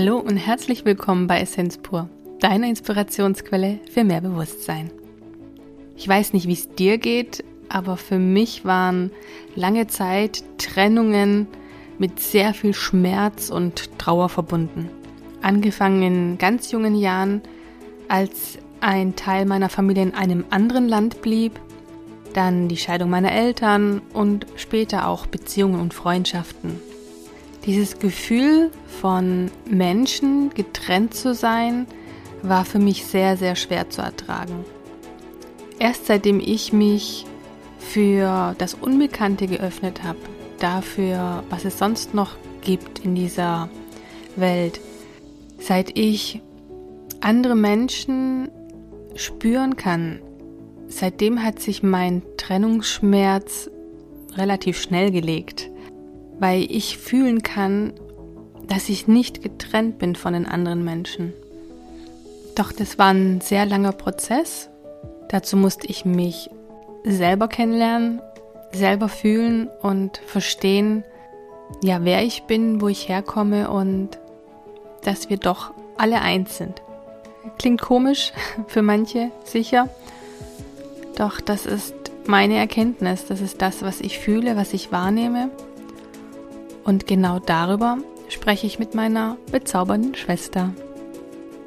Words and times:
Hallo 0.00 0.18
und 0.18 0.36
herzlich 0.36 0.84
willkommen 0.84 1.26
bei 1.26 1.40
Essenz 1.40 1.76
pur, 1.76 2.08
deiner 2.38 2.68
Inspirationsquelle 2.68 3.80
für 3.90 4.04
mehr 4.04 4.20
Bewusstsein. 4.20 4.92
Ich 5.96 6.06
weiß 6.06 6.34
nicht, 6.34 6.46
wie 6.46 6.52
es 6.52 6.72
dir 6.72 6.98
geht, 6.98 7.42
aber 7.68 7.96
für 7.96 8.20
mich 8.20 8.64
waren 8.64 9.10
lange 9.56 9.88
Zeit 9.88 10.44
Trennungen 10.56 11.48
mit 11.98 12.20
sehr 12.20 12.54
viel 12.54 12.74
Schmerz 12.74 13.50
und 13.50 13.98
Trauer 13.98 14.28
verbunden. 14.28 14.88
Angefangen 15.42 16.02
in 16.04 16.38
ganz 16.38 16.70
jungen 16.70 16.94
Jahren, 16.94 17.42
als 18.06 18.58
ein 18.80 19.16
Teil 19.16 19.46
meiner 19.46 19.68
Familie 19.68 20.04
in 20.04 20.14
einem 20.14 20.44
anderen 20.50 20.88
Land 20.88 21.22
blieb, 21.22 21.58
dann 22.34 22.68
die 22.68 22.76
Scheidung 22.76 23.10
meiner 23.10 23.32
Eltern 23.32 24.00
und 24.14 24.46
später 24.54 25.08
auch 25.08 25.26
Beziehungen 25.26 25.80
und 25.80 25.92
Freundschaften. 25.92 26.87
Dieses 27.68 27.98
Gefühl 27.98 28.70
von 28.98 29.50
Menschen 29.68 30.48
getrennt 30.54 31.12
zu 31.12 31.34
sein, 31.34 31.86
war 32.40 32.64
für 32.64 32.78
mich 32.78 33.04
sehr, 33.04 33.36
sehr 33.36 33.56
schwer 33.56 33.90
zu 33.90 34.00
ertragen. 34.00 34.64
Erst 35.78 36.06
seitdem 36.06 36.40
ich 36.40 36.72
mich 36.72 37.26
für 37.78 38.54
das 38.56 38.72
Unbekannte 38.72 39.46
geöffnet 39.46 40.02
habe, 40.02 40.16
dafür, 40.58 41.44
was 41.50 41.66
es 41.66 41.78
sonst 41.78 42.14
noch 42.14 42.36
gibt 42.62 43.00
in 43.00 43.14
dieser 43.14 43.68
Welt, 44.36 44.80
seit 45.60 45.98
ich 45.98 46.40
andere 47.20 47.54
Menschen 47.54 48.48
spüren 49.14 49.76
kann, 49.76 50.20
seitdem 50.88 51.42
hat 51.42 51.60
sich 51.60 51.82
mein 51.82 52.22
Trennungsschmerz 52.38 53.70
relativ 54.36 54.80
schnell 54.80 55.10
gelegt, 55.10 55.68
weil 56.38 56.70
ich 56.70 56.98
fühlen 56.98 57.42
kann, 57.42 57.94
dass 58.66 58.88
ich 58.88 59.08
nicht 59.08 59.42
getrennt 59.42 59.98
bin 59.98 60.14
von 60.14 60.34
den 60.34 60.46
anderen 60.46 60.84
Menschen. 60.84 61.32
Doch 62.54 62.72
das 62.72 62.98
war 62.98 63.12
ein 63.12 63.40
sehr 63.40 63.66
langer 63.66 63.92
Prozess. 63.92 64.68
Dazu 65.28 65.56
musste 65.56 65.86
ich 65.86 66.04
mich 66.04 66.50
selber 67.04 67.48
kennenlernen, 67.48 68.20
selber 68.72 69.08
fühlen 69.08 69.68
und 69.82 70.18
verstehen, 70.26 71.04
ja, 71.82 72.04
wer 72.04 72.22
ich 72.22 72.44
bin, 72.44 72.80
wo 72.80 72.88
ich 72.88 73.08
herkomme 73.08 73.70
und 73.70 74.18
dass 75.04 75.30
wir 75.30 75.36
doch 75.36 75.72
alle 75.96 76.20
eins 76.20 76.56
sind. 76.58 76.82
Klingt 77.58 77.80
komisch 77.80 78.32
für 78.66 78.82
manche, 78.82 79.30
sicher. 79.44 79.88
Doch 81.16 81.40
das 81.40 81.66
ist 81.66 81.94
meine 82.26 82.56
Erkenntnis, 82.56 83.26
das 83.26 83.40
ist 83.40 83.62
das, 83.62 83.82
was 83.82 84.00
ich 84.00 84.18
fühle, 84.18 84.56
was 84.56 84.72
ich 84.72 84.92
wahrnehme. 84.92 85.50
Und 86.88 87.06
genau 87.06 87.38
darüber 87.38 87.98
spreche 88.30 88.66
ich 88.66 88.78
mit 88.78 88.94
meiner 88.94 89.36
bezaubernden 89.52 90.14
Schwester. 90.14 90.72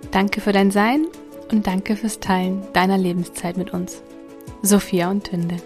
Danke 0.10 0.42
für 0.42 0.52
dein 0.52 0.72
Sein 0.72 1.06
und 1.52 1.68
danke 1.68 1.96
fürs 1.96 2.20
Teilen 2.20 2.64
deiner 2.74 2.98
Lebenszeit 2.98 3.56
mit 3.56 3.72
uns. 3.72 4.02
Sophia 4.64 5.12
und 5.12 5.26
Tünde. 5.26 5.58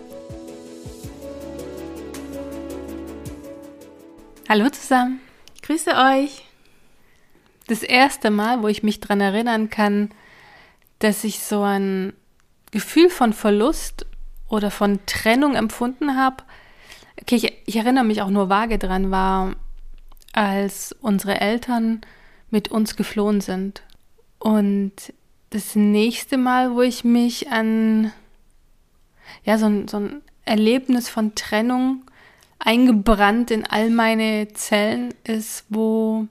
Hallo 4.49 4.69
zusammen. 4.71 5.21
Grüße 5.61 5.91
euch. 5.91 6.43
Das 7.67 7.81
erste 7.81 8.31
Mal, 8.31 8.61
wo 8.61 8.67
ich 8.67 8.83
mich 8.83 8.99
daran 8.99 9.21
erinnern 9.21 9.69
kann, 9.69 10.09
dass 10.99 11.23
ich 11.23 11.39
so 11.39 11.61
ein 11.61 12.11
Gefühl 12.71 13.09
von 13.09 13.31
Verlust 13.31 14.05
oder 14.49 14.69
von 14.69 14.99
Trennung 15.05 15.55
empfunden 15.55 16.17
habe, 16.17 16.43
okay, 17.21 17.35
ich, 17.35 17.53
ich 17.65 17.75
erinnere 17.75 18.03
mich 18.03 18.21
auch 18.21 18.29
nur 18.29 18.49
vage 18.49 18.77
dran, 18.77 19.11
war, 19.11 19.55
als 20.33 20.93
unsere 21.01 21.39
Eltern 21.39 22.01
mit 22.49 22.69
uns 22.69 22.95
geflohen 22.95 23.41
sind. 23.41 23.83
Und 24.39 25.13
das 25.51 25.75
nächste 25.75 26.37
Mal, 26.37 26.75
wo 26.75 26.81
ich 26.81 27.03
mich 27.03 27.49
an 27.51 28.11
ja, 29.43 29.57
so 29.57 29.65
ein, 29.67 29.87
so 29.87 29.97
ein 29.97 30.21
Erlebnis 30.45 31.09
von 31.09 31.35
Trennung 31.35 32.03
eingebrannt 32.59 33.51
in 33.51 33.65
all 33.65 33.89
meine 33.89 34.47
Zellen 34.53 35.13
ist, 35.23 35.65
wo 35.69 36.27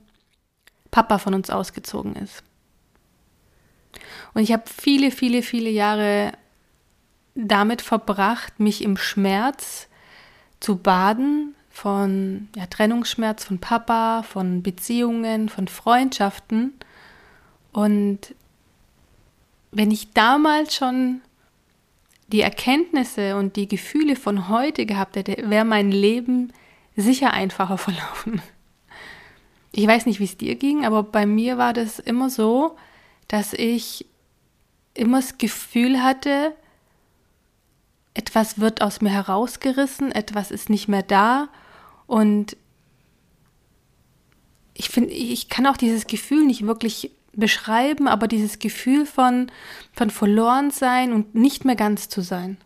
Papa 0.91 1.19
von 1.19 1.35
uns 1.35 1.51
ausgezogen 1.51 2.17
ist. 2.17 2.43
Und 4.33 4.43
ich 4.43 4.53
habe 4.53 4.65
viele, 4.67 5.11
viele, 5.11 5.43
viele 5.43 5.71
Jahre 5.71 6.33
damit 7.35 7.83
verbracht, 7.83 8.59
mich 8.59 8.83
im 8.83 8.97
Schmerz 8.97 9.89
zu 10.65 10.77
baden 10.77 11.55
von 11.69 12.49
ja, 12.57 12.65
Trennungsschmerz 12.67 13.45
von 13.45 13.59
Papa, 13.59 14.23
von 14.23 14.63
Beziehungen, 14.63 15.51
von 15.51 15.69
Freundschaften. 15.69 16.73
Und 17.73 18.35
wenn 19.73 19.91
ich 19.91 20.15
damals 20.15 20.75
schon 20.75 21.21
die 22.29 22.41
Erkenntnisse 22.41 23.37
und 23.37 23.57
die 23.57 23.69
Gefühle 23.69 24.17
von 24.17 24.49
heute 24.49 24.87
gehabt 24.87 25.17
hätte, 25.17 25.37
wäre 25.51 25.67
mein 25.67 25.91
Leben 25.91 26.51
sicher 26.97 27.35
einfacher 27.35 27.77
verlaufen. 27.87 28.41
Ich 29.71 29.87
weiß 29.87 30.07
nicht, 30.07 30.19
wie 30.19 30.25
es 30.25 30.39
dir 30.39 30.55
ging, 30.55 30.87
aber 30.87 31.03
bei 31.03 31.27
mir 31.27 31.59
war 31.59 31.75
das 31.75 31.99
immer 31.99 32.31
so, 32.31 32.77
dass 33.29 33.53
ich 33.53 34.07
immer 34.95 35.19
das 35.19 35.37
Gefühl 35.37 36.03
hatte, 36.03 36.55
etwas 38.15 38.61
wird 38.61 38.81
aus 38.81 39.01
mir 39.01 39.11
herausgerissen, 39.11 40.13
etwas 40.13 40.51
ist 40.51 40.71
nicht 40.71 40.89
mehr 40.89 41.03
da 41.03 41.49
und 42.07 42.57
ich 44.75 44.89
finde, 44.89 45.11
ich 45.11 45.49
kann 45.49 45.67
auch 45.67 45.77
dieses 45.77 46.07
Gefühl 46.07 46.45
nicht 46.45 46.67
wirklich 46.67 47.13
beschreiben, 47.33 48.09
aber 48.09 48.29
dieses 48.29 48.59
Gefühl 48.59 49.07
von, 49.07 49.51
von 49.93 50.11
verloren 50.11 50.71
sein 50.71 51.13
und 51.13 51.35
nicht 51.35 51.65
mehr 51.65 51.77
ganz 51.77 52.09
zu 52.09 52.21
sein. 52.21 52.59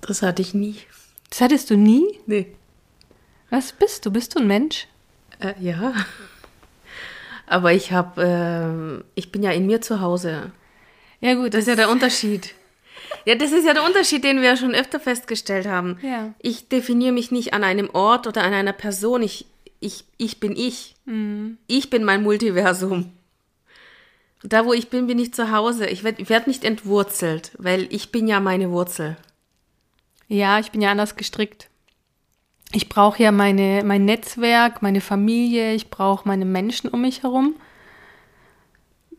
Das 0.00 0.22
hatte 0.22 0.42
ich 0.42 0.54
nie. 0.54 0.76
Das 1.30 1.40
hattest 1.40 1.70
du 1.70 1.76
nie? 1.76 2.04
Nee. 2.26 2.54
Was 3.50 3.72
bist 3.72 4.04
du? 4.04 4.10
Bist 4.10 4.34
du 4.34 4.40
ein 4.40 4.46
Mensch? 4.46 4.86
Äh, 5.40 5.54
ja. 5.60 5.94
Aber 7.46 7.72
ich 7.72 7.92
habe, 7.92 9.02
äh, 9.14 9.18
ich 9.18 9.32
bin 9.32 9.42
ja 9.42 9.50
in 9.52 9.66
mir 9.66 9.80
zu 9.80 10.00
Hause. 10.00 10.52
Ja 11.20 11.34
gut. 11.34 11.54
Das 11.54 11.62
ist 11.62 11.68
ja 11.68 11.76
der 11.76 11.90
Unterschied. 11.90 12.54
Ja, 13.26 13.34
das 13.34 13.52
ist 13.52 13.66
ja 13.66 13.72
der 13.72 13.84
Unterschied, 13.84 14.24
den 14.24 14.40
wir 14.40 14.50
ja 14.50 14.56
schon 14.56 14.74
öfter 14.74 15.00
festgestellt 15.00 15.66
haben. 15.66 15.98
Ja. 16.02 16.34
Ich 16.40 16.68
definiere 16.68 17.12
mich 17.12 17.30
nicht 17.30 17.54
an 17.54 17.64
einem 17.64 17.88
Ort 17.90 18.26
oder 18.26 18.42
an 18.42 18.52
einer 18.52 18.72
Person. 18.72 19.22
Ich, 19.22 19.46
ich, 19.80 20.04
ich 20.18 20.40
bin 20.40 20.56
ich. 20.56 20.94
Mhm. 21.06 21.58
Ich 21.66 21.90
bin 21.90 22.04
mein 22.04 22.22
Multiversum. 22.22 23.12
Da, 24.42 24.66
wo 24.66 24.74
ich 24.74 24.90
bin, 24.90 25.06
bin 25.06 25.18
ich 25.18 25.32
zu 25.32 25.50
Hause. 25.50 25.86
Ich 25.86 26.04
werde 26.04 26.28
werd 26.28 26.46
nicht 26.46 26.64
entwurzelt, 26.64 27.52
weil 27.58 27.86
ich 27.90 28.12
bin 28.12 28.28
ja 28.28 28.40
meine 28.40 28.70
Wurzel. 28.70 29.16
Ja, 30.28 30.58
ich 30.58 30.70
bin 30.70 30.82
ja 30.82 30.90
anders 30.90 31.16
gestrickt. 31.16 31.70
Ich 32.72 32.88
brauche 32.88 33.22
ja 33.22 33.32
meine, 33.32 33.82
mein 33.84 34.04
Netzwerk, 34.04 34.82
meine 34.82 35.00
Familie, 35.00 35.74
ich 35.74 35.90
brauche 35.90 36.26
meine 36.26 36.44
Menschen 36.44 36.90
um 36.90 37.02
mich 37.02 37.22
herum. 37.22 37.54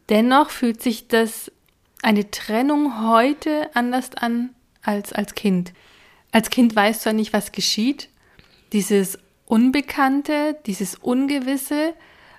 Dennoch 0.10 0.50
fühlt 0.52 0.84
sich 0.84 1.08
das 1.08 1.52
eine 2.06 2.30
Trennung 2.30 3.02
heute 3.08 3.70
anders 3.74 4.12
an 4.16 4.52
als 4.84 5.12
als 5.12 5.34
Kind. 5.34 5.74
Als 6.32 6.50
Kind 6.52 6.76
weißt 6.76 7.04
du 7.06 7.10
ja 7.10 7.14
nicht, 7.14 7.34
was 7.34 7.52
geschieht. 7.52 8.10
Dieses 8.74 9.18
Unbekannte, 9.46 10.56
dieses 10.68 10.96
Ungewisse 10.96 11.94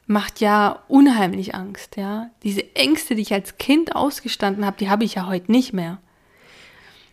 macht 0.06 0.40
ja 0.40 0.82
unheimlich 0.86 1.56
Angst, 1.56 1.96
ja. 1.96 2.30
Diese 2.44 2.76
Ängste, 2.76 3.16
die 3.16 3.22
ich 3.22 3.32
als 3.32 3.58
Kind 3.58 3.96
ausgestanden 3.96 4.64
habe, 4.64 4.76
die 4.78 4.88
habe 4.88 5.02
ich 5.04 5.14
ja 5.16 5.26
heute 5.26 5.50
nicht 5.50 5.72
mehr. 5.72 5.98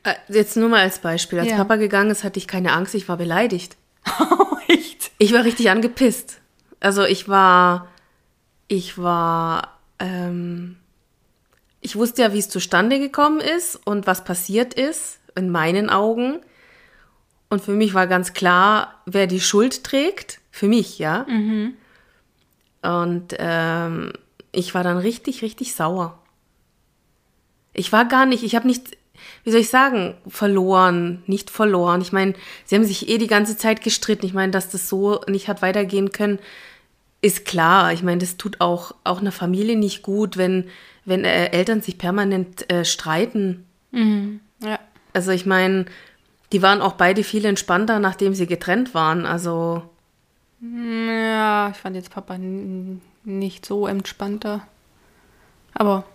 Äh, 0.03 0.14
Jetzt 0.28 0.55
nur 0.55 0.70
mal 0.70 0.82
als 0.82 1.00
Beispiel. 1.00 1.40
Als 1.40 1.50
Ja. 1.50 1.58
Papa 1.58 1.78
gegangen 1.78 2.11
ist, 2.11 2.23
hatte 2.23 2.38
ich 2.38 2.47
keine 2.47 2.73
Angst, 2.73 2.94
ich 2.94 3.09
war 3.09 3.17
beleidigt. 3.17 3.78
Echt? 4.67 5.11
Ich 5.17 5.34
war 5.34 5.44
richtig 5.44 5.72
angepisst. 5.72 6.40
Also 6.79 7.03
ich 7.03 7.28
war, 7.28 7.88
ich 8.67 8.97
war, 9.00 9.79
ähm, 9.97 10.78
ich 11.84 11.97
wusste 11.97 12.22
ja, 12.24 12.34
wie 12.34 12.40
es 12.40 12.50
zustande 12.50 12.97
gekommen 12.97 13.41
ist 13.41 13.76
und 13.85 14.08
was 14.08 14.24
passiert 14.24 14.74
ist, 14.74 15.20
in 15.35 15.50
meinen 15.50 15.90
Augen. 15.90 16.40
Und 17.50 17.62
für 17.62 17.74
mich 17.74 17.94
war 17.94 18.08
ganz 18.08 18.34
klar, 18.34 19.02
wer 19.06 19.28
die 19.28 19.41
Schuld 19.41 19.84
trägt. 19.84 20.40
Für 20.50 20.68
mich, 20.68 20.97
ja. 20.97 21.26
Und 22.82 23.35
ähm, 23.38 24.14
ich 24.52 24.74
war 24.74 24.84
dann 24.84 24.97
richtig, 24.97 25.41
richtig 25.41 25.76
sauer. 25.76 26.18
Ich 27.74 27.91
war 27.91 28.06
gar 28.06 28.26
nicht, 28.26 28.44
ich 28.44 28.56
habe 28.56 28.68
nicht, 28.68 28.97
wie 29.44 29.52
soll 29.52 29.59
ich 29.59 29.70
sagen, 29.70 30.16
verloren, 30.28 31.22
nicht 31.28 31.50
verloren. 31.50 32.02
Ich 32.02 32.14
meine, 32.14 32.34
sie 32.66 32.76
haben 32.76 32.86
sich 32.86 33.09
eh 33.09 33.18
die 33.18 33.28
ganze 33.28 33.58
Zeit 33.58 33.82
gestritten. 33.84 34.26
Ich 34.26 34.34
meine, 34.34 34.52
dass 34.52 34.70
das 34.70 34.88
so 34.88 35.22
nicht 35.28 35.47
hat 35.47 35.62
weitergehen 35.62 36.12
können, 36.12 36.40
ist 37.22 37.46
klar. 37.46 37.91
Ich 37.94 38.03
meine, 38.03 38.20
das 38.20 38.38
tut 38.38 38.62
auch, 38.62 38.96
auch 39.03 39.20
einer 39.20 39.32
Familie 39.32 39.76
nicht 39.76 40.02
gut, 40.02 40.38
wenn, 40.38 40.70
wenn 41.05 41.26
äh, 41.26 41.47
Eltern 41.52 41.82
sich 41.82 41.97
permanent 41.97 42.70
äh, 42.72 42.85
streiten. 42.85 43.66
Ja. 43.91 44.79
Also 45.14 45.32
ich 45.32 45.46
meine, 45.46 45.85
die 46.52 46.61
waren 46.61 46.82
auch 46.82 46.94
beide 46.94 47.23
viel 47.23 47.46
entspannter, 47.46 48.00
nachdem 48.00 48.34
sie 48.34 48.47
getrennt 48.47 48.94
waren. 48.94 49.26
Also 49.26 49.84
Ja, 50.61 51.70
ich 51.70 51.78
fand 51.78 51.96
jetzt 51.96 52.09
Papa 52.11 52.38
nicht 53.23 53.66
so 53.66 53.85
entspannter. 53.88 54.66
Aber 55.73 56.05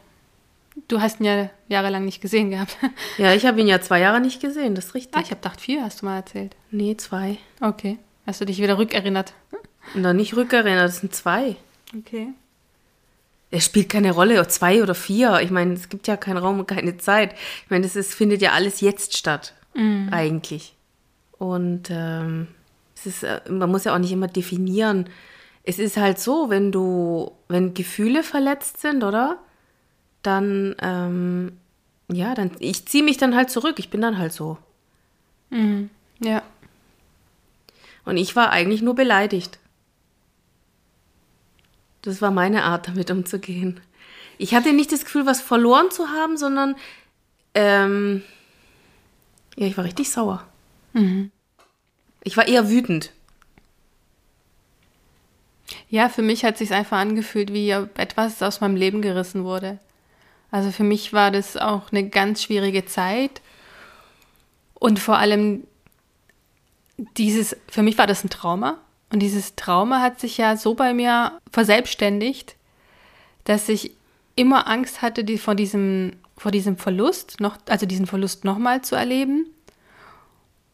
du 0.88 1.00
hast 1.00 1.20
ihn 1.20 1.26
ja 1.26 1.50
jahrelang 1.68 2.04
nicht 2.04 2.20
gesehen 2.20 2.50
gehabt. 2.50 2.76
Ja, 3.18 3.32
ich 3.34 3.46
habe 3.46 3.60
ihn 3.60 3.66
ja 3.66 3.80
zwei 3.80 4.00
Jahre 4.00 4.20
nicht 4.20 4.40
gesehen, 4.40 4.74
das 4.74 4.86
ist 4.86 4.94
richtig. 4.94 5.16
Ah, 5.16 5.20
ich 5.20 5.30
habe 5.30 5.40
gedacht, 5.40 5.60
vier 5.60 5.82
hast 5.82 6.02
du 6.02 6.06
mal 6.06 6.16
erzählt. 6.16 6.54
Nee, 6.70 6.96
zwei. 6.96 7.38
Okay. 7.60 7.98
Hast 8.26 8.40
du 8.40 8.44
dich 8.44 8.58
wieder 8.60 8.78
rückerinnert? 8.78 9.32
Noch 9.94 10.12
nicht 10.12 10.36
rückerinnert, 10.36 10.84
das 10.84 10.98
sind 10.98 11.14
zwei. 11.14 11.56
Okay. 11.96 12.28
Es 13.50 13.64
spielt 13.64 13.88
keine 13.88 14.12
Rolle, 14.12 14.46
zwei 14.48 14.82
oder 14.82 14.94
vier. 14.94 15.40
Ich 15.40 15.50
meine, 15.50 15.72
es 15.72 15.88
gibt 15.88 16.06
ja 16.06 16.16
keinen 16.16 16.36
Raum 16.36 16.60
und 16.60 16.68
keine 16.68 16.98
Zeit. 16.98 17.32
Ich 17.64 17.70
meine, 17.70 17.86
ist, 17.86 18.14
findet 18.14 18.42
ja 18.42 18.52
alles 18.52 18.80
jetzt 18.80 19.16
statt, 19.16 19.54
mhm. 19.74 20.08
eigentlich. 20.12 20.74
Und 21.38 21.88
ähm, 21.90 22.48
es 22.94 23.06
ist, 23.06 23.22
äh, 23.22 23.40
man 23.48 23.70
muss 23.70 23.84
ja 23.84 23.94
auch 23.94 23.98
nicht 23.98 24.12
immer 24.12 24.28
definieren. 24.28 25.08
Es 25.62 25.78
ist 25.78 25.96
halt 25.96 26.18
so, 26.18 26.50
wenn 26.50 26.72
du, 26.72 27.32
wenn 27.48 27.74
Gefühle 27.74 28.22
verletzt 28.22 28.80
sind, 28.80 29.02
oder? 29.02 29.38
Dann, 30.22 30.74
ähm, 30.80 31.52
ja, 32.10 32.34
dann, 32.34 32.50
ich 32.58 32.86
ziehe 32.86 33.04
mich 33.04 33.16
dann 33.16 33.34
halt 33.34 33.50
zurück. 33.50 33.78
Ich 33.78 33.88
bin 33.88 34.00
dann 34.00 34.18
halt 34.18 34.32
so. 34.32 34.58
Mhm. 35.50 35.90
Ja. 36.20 36.42
Und 38.04 38.16
ich 38.16 38.34
war 38.36 38.50
eigentlich 38.50 38.82
nur 38.82 38.94
beleidigt. 38.94 39.58
Das 42.02 42.22
war 42.22 42.30
meine 42.30 42.64
Art, 42.64 42.88
damit 42.88 43.10
umzugehen. 43.10 43.80
Ich 44.38 44.54
hatte 44.54 44.72
nicht 44.72 44.92
das 44.92 45.04
Gefühl, 45.04 45.26
was 45.26 45.40
verloren 45.40 45.90
zu 45.90 46.08
haben, 46.08 46.36
sondern 46.36 46.76
ähm, 47.54 48.22
ja, 49.56 49.66
ich 49.66 49.76
war 49.76 49.84
richtig 49.84 50.10
sauer. 50.10 50.46
Mhm. 50.92 51.32
Ich 52.22 52.36
war 52.36 52.46
eher 52.46 52.70
wütend. 52.70 53.12
Ja, 55.90 56.08
für 56.08 56.22
mich 56.22 56.44
hat 56.44 56.58
sich 56.58 56.72
einfach 56.72 56.98
angefühlt, 56.98 57.52
wie 57.52 57.70
etwas 57.70 58.42
aus 58.42 58.60
meinem 58.60 58.76
Leben 58.76 59.02
gerissen 59.02 59.44
wurde. 59.44 59.78
Also 60.50 60.70
für 60.70 60.84
mich 60.84 61.12
war 61.12 61.30
das 61.30 61.56
auch 61.56 61.90
eine 61.90 62.08
ganz 62.08 62.42
schwierige 62.42 62.86
Zeit 62.86 63.42
und 64.74 64.98
vor 64.98 65.18
allem 65.18 65.64
dieses, 67.16 67.56
für 67.68 67.82
mich 67.82 67.98
war 67.98 68.06
das 68.06 68.24
ein 68.24 68.30
Trauma. 68.30 68.78
Und 69.10 69.20
dieses 69.20 69.54
Trauma 69.56 70.00
hat 70.00 70.20
sich 70.20 70.36
ja 70.36 70.56
so 70.56 70.74
bei 70.74 70.92
mir 70.92 71.40
verselbstständigt, 71.50 72.56
dass 73.44 73.68
ich 73.68 73.92
immer 74.34 74.68
Angst 74.68 75.02
hatte, 75.02 75.24
die 75.24 75.38
vor 75.38 75.54
diesem, 75.54 76.12
vor 76.36 76.50
diesem 76.50 76.76
Verlust, 76.76 77.40
noch, 77.40 77.56
also 77.68 77.86
diesen 77.86 78.06
Verlust 78.06 78.44
nochmal 78.44 78.82
zu 78.82 78.94
erleben. 78.94 79.46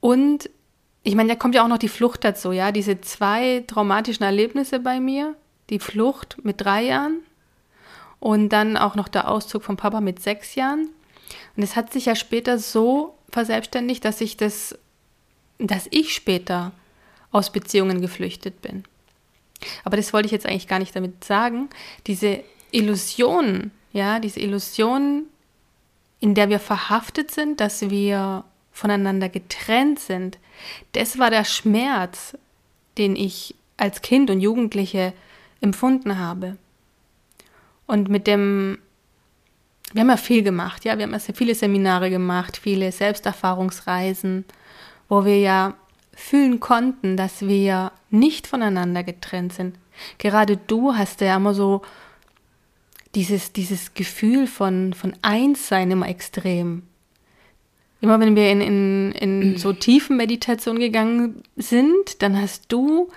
Und 0.01 0.51
ich 1.05 1.15
meine, 1.15 1.29
da 1.29 1.35
kommt 1.37 1.55
ja 1.55 1.63
auch 1.63 1.69
noch 1.69 1.79
die 1.79 1.89
Flucht 1.89 2.25
dazu, 2.25 2.53
ja, 2.53 2.73
diese 2.73 3.01
zwei 3.01 3.63
traumatischen 3.67 4.25
Erlebnisse 4.25 4.81
bei 4.81 5.01
mir, 5.01 5.35
die 5.71 5.79
Flucht 5.79 6.45
mit 6.45 6.61
drei 6.61 6.83
Jahren 6.83 7.21
und 8.21 8.49
dann 8.49 8.77
auch 8.77 8.97
noch 8.97 9.09
der 9.09 9.29
Auszug 9.29 9.63
von 9.63 9.77
Papa 9.77 10.01
mit 10.01 10.21
sechs 10.21 10.55
Jahren. 10.55 10.89
Und 11.57 11.63
es 11.63 11.77
hat 11.77 11.93
sich 11.93 12.07
ja 12.07 12.17
später 12.17 12.59
so 12.59 13.15
verselbstständigt, 13.31 14.05
dass 14.05 14.21
ich 14.21 14.37
das, 14.37 14.79
dass 15.59 15.87
ich 15.91 16.15
später 16.15 16.73
aus 17.35 17.51
Beziehungen 17.51 18.01
geflüchtet 18.01 18.63
bin. 18.63 18.85
Aber 19.85 19.97
das 19.97 20.13
wollte 20.13 20.27
ich 20.27 20.33
jetzt 20.33 20.47
eigentlich 20.47 20.69
gar 20.69 20.79
nicht 20.79 20.95
damit 20.95 21.25
sagen. 21.25 21.69
Diese 22.07 22.45
Illusion, 22.71 23.73
ja, 23.93 24.21
diese 24.21 24.39
Illusion, 24.39 25.25
in 26.21 26.35
der 26.35 26.49
wir 26.49 26.61
verhaftet 26.61 27.33
sind, 27.33 27.61
dass 27.61 27.91
wir 27.91 28.45
voneinander 28.71 29.29
getrennt 29.29 29.99
sind, 29.99 30.39
das 30.93 31.19
war 31.19 31.31
der 31.31 31.45
Schmerz, 31.45 32.39
den 32.99 33.17
ich 33.17 33.57
als 33.77 34.01
Kind 34.01 34.31
und 34.31 34.41
Jugendliche 34.41 35.13
empfunden 35.61 36.19
habe. 36.19 36.57
Und 37.87 38.09
mit 38.09 38.29
dem, 38.29 38.79
wir 39.93 40.03
haben 40.03 40.09
ja 40.09 40.17
viel 40.17 40.45
gemacht, 40.45 40.85
ja, 40.85 40.97
wir 40.99 41.05
haben 41.05 41.13
ja 41.13 41.19
viele 41.19 41.57
Seminare 41.57 42.11
gemacht, 42.11 42.57
viele 42.63 42.93
Selbsterfahrungsreisen, 42.93 44.45
wo 45.09 45.25
wir 45.25 45.41
ja 45.41 45.75
fühlen 46.17 46.61
konnten, 46.61 47.17
dass 47.17 47.43
wir 47.43 47.93
nicht 48.11 48.47
voneinander 48.47 49.03
getrennt 49.03 49.53
sind. 49.53 49.77
Gerade 50.19 50.57
du 50.57 50.95
hast 50.95 51.21
ja 51.21 51.37
immer 51.37 51.55
so 51.55 51.83
dieses, 53.15 53.53
dieses 53.53 53.95
Gefühl 53.95 54.47
von, 54.47 54.93
von 54.93 55.15
Einssein 55.23 55.91
immer 55.91 56.09
extrem. 56.09 56.83
Immer 58.01 58.21
wenn 58.21 58.37
wir 58.37 58.51
in, 58.51 58.61
in, 58.61 59.13
in 59.13 59.57
so 59.57 59.73
tiefen 59.73 60.17
Meditation 60.17 60.79
gegangen 60.79 61.43
sind, 61.57 62.23
dann 62.23 62.39
hast 62.41 62.71
du 62.71 63.09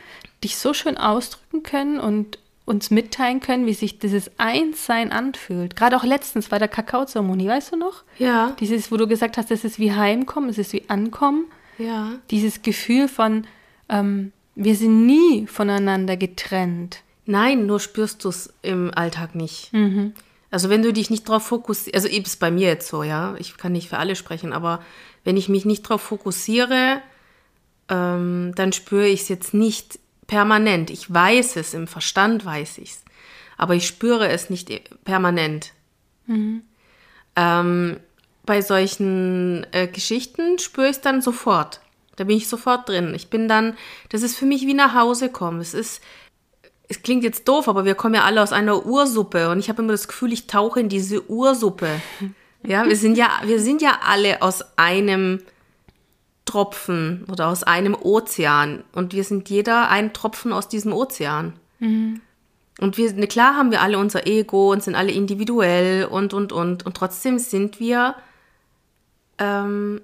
dich 0.43 0.57
so 0.57 0.73
schön 0.73 0.97
ausdrücken 0.97 1.63
können 1.63 1.99
und 1.99 2.39
uns 2.65 2.91
mitteilen 2.91 3.39
können, 3.39 3.65
wie 3.65 3.73
sich 3.73 3.97
dieses 3.97 4.29
Einssein 4.37 5.11
anfühlt. 5.11 5.75
Gerade 5.75 5.97
auch 5.97 6.03
letztens 6.03 6.49
bei 6.49 6.59
der 6.59 6.67
Kakaozeremonie, 6.67 7.47
weißt 7.47 7.71
du 7.71 7.77
noch? 7.77 8.03
Ja. 8.19 8.55
Dieses, 8.59 8.91
wo 8.91 8.97
du 8.97 9.07
gesagt 9.07 9.37
hast, 9.37 9.51
es 9.51 9.63
ist 9.63 9.79
wie 9.79 9.93
Heimkommen, 9.93 10.49
es 10.49 10.57
ist 10.57 10.73
wie 10.73 10.83
Ankommen. 10.89 11.45
Ja. 11.77 12.13
Dieses 12.31 12.61
Gefühl 12.61 13.07
von, 13.07 13.45
ähm, 13.89 14.31
wir 14.55 14.75
sind 14.75 15.05
nie 15.05 15.47
voneinander 15.47 16.17
getrennt. 16.17 17.03
Nein, 17.25 17.65
nur 17.65 17.79
spürst 17.79 18.23
du 18.23 18.29
es 18.29 18.53
im 18.61 18.91
Alltag 18.93 19.35
nicht. 19.35 19.71
Mhm. 19.73 20.13
Also 20.49 20.69
wenn 20.69 20.81
du 20.81 20.93
dich 20.93 21.09
nicht 21.09 21.27
darauf 21.27 21.43
fokussierst, 21.43 21.93
also 21.93 22.07
eben 22.07 22.25
ist 22.25 22.39
bei 22.39 22.51
mir 22.51 22.67
jetzt 22.67 22.87
so, 22.87 23.03
ja, 23.03 23.35
ich 23.37 23.57
kann 23.57 23.73
nicht 23.73 23.89
für 23.89 23.97
alle 23.97 24.15
sprechen, 24.15 24.53
aber 24.53 24.81
wenn 25.23 25.37
ich 25.37 25.49
mich 25.49 25.65
nicht 25.65 25.85
darauf 25.85 26.01
fokussiere, 26.01 27.01
ähm, 27.89 28.53
dann 28.55 28.71
spüre 28.71 29.07
ich 29.07 29.21
es 29.21 29.29
jetzt 29.29 29.53
nicht 29.53 29.99
permanent. 30.25 30.89
Ich 30.89 31.13
weiß 31.13 31.57
es, 31.57 31.73
im 31.73 31.87
Verstand 31.87 32.45
weiß 32.45 32.77
ich 32.77 32.91
es, 32.91 33.03
aber 33.57 33.75
ich 33.75 33.85
spüre 33.87 34.29
es 34.29 34.49
nicht 34.49 35.03
permanent. 35.03 35.73
Mhm. 36.27 36.63
Ähm, 37.35 37.97
bei 38.47 38.61
solchen 38.61 39.67
äh, 39.71 39.87
Geschichten 39.87 40.57
spüre 40.57 40.87
ich 40.87 40.95
es 40.95 41.01
dann 41.01 41.21
sofort. 41.21 41.81
Da 42.15 42.23
bin 42.23 42.35
ich 42.35 42.47
sofort 42.47 42.89
drin. 42.89 43.13
Ich 43.13 43.29
bin 43.29 43.47
dann, 43.47 43.77
das 44.09 44.23
ist 44.23 44.35
für 44.35 44.47
mich 44.47 44.65
wie 44.65 44.73
nach 44.73 44.95
Hause 44.95 45.29
kommen. 45.29 45.61
Es 45.61 45.75
ist, 45.75 46.01
es 46.87 47.03
klingt 47.03 47.23
jetzt 47.23 47.47
doof, 47.47 47.67
aber 47.67 47.85
wir 47.85 47.93
kommen 47.93 48.15
ja 48.15 48.23
alle 48.23 48.41
aus 48.41 48.53
einer 48.53 48.87
Ursuppe 48.87 49.51
und 49.51 49.59
ich 49.59 49.69
habe 49.69 49.83
immer 49.83 49.91
das 49.91 50.07
Gefühl, 50.07 50.33
ich 50.33 50.47
tauche 50.47 50.79
in 50.79 50.89
diese 50.89 51.29
Ursuppe. 51.29 52.01
Ja, 52.63 52.85
wir 52.85 52.95
sind 52.97 53.17
ja, 53.17 53.29
wir 53.45 53.61
sind 53.61 53.83
ja 53.83 53.99
alle 54.03 54.41
aus 54.41 54.65
einem 54.77 55.41
Tropfen 56.43 57.23
oder 57.31 57.47
aus 57.47 57.63
einem 57.63 57.95
Ozean 57.95 58.83
und 58.93 59.13
wir 59.13 59.23
sind 59.23 59.47
jeder 59.49 59.89
ein 59.89 60.11
Tropfen 60.11 60.51
aus 60.51 60.67
diesem 60.67 60.91
Ozean. 60.91 61.53
Mhm. 61.79 62.19
Und 62.79 62.97
wir, 62.97 63.13
ne, 63.13 63.27
klar 63.27 63.55
haben 63.55 63.71
wir 63.71 63.81
alle 63.81 63.99
unser 63.99 64.27
Ego 64.27 64.71
und 64.71 64.83
sind 64.83 64.95
alle 64.95 65.11
individuell 65.11 66.05
und, 66.05 66.33
und, 66.33 66.51
und. 66.51 66.85
Und 66.85 66.97
trotzdem 66.97 67.39
sind 67.39 67.79
wir 67.79 68.15
ähm, 69.39 70.01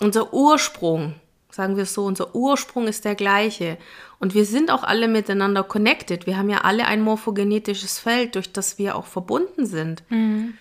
unser 0.00 0.32
Ursprung, 0.32 1.14
sagen 1.50 1.76
wir 1.76 1.84
es 1.84 1.94
so, 1.94 2.04
unser 2.04 2.34
Ursprung 2.34 2.88
ist 2.88 3.04
der 3.04 3.14
gleiche. 3.14 3.78
Und 4.18 4.34
wir 4.34 4.44
sind 4.44 4.70
auch 4.70 4.82
alle 4.82 5.08
miteinander 5.08 5.62
connected. 5.62 6.26
Wir 6.26 6.36
haben 6.36 6.50
ja 6.50 6.62
alle 6.62 6.86
ein 6.86 7.00
morphogenetisches 7.00 7.98
Feld, 7.98 8.34
durch 8.34 8.52
das 8.52 8.78
wir 8.78 8.96
auch 8.96 9.06
verbunden 9.06 9.66
sind. 9.66 10.02
Mhm. 10.08 10.54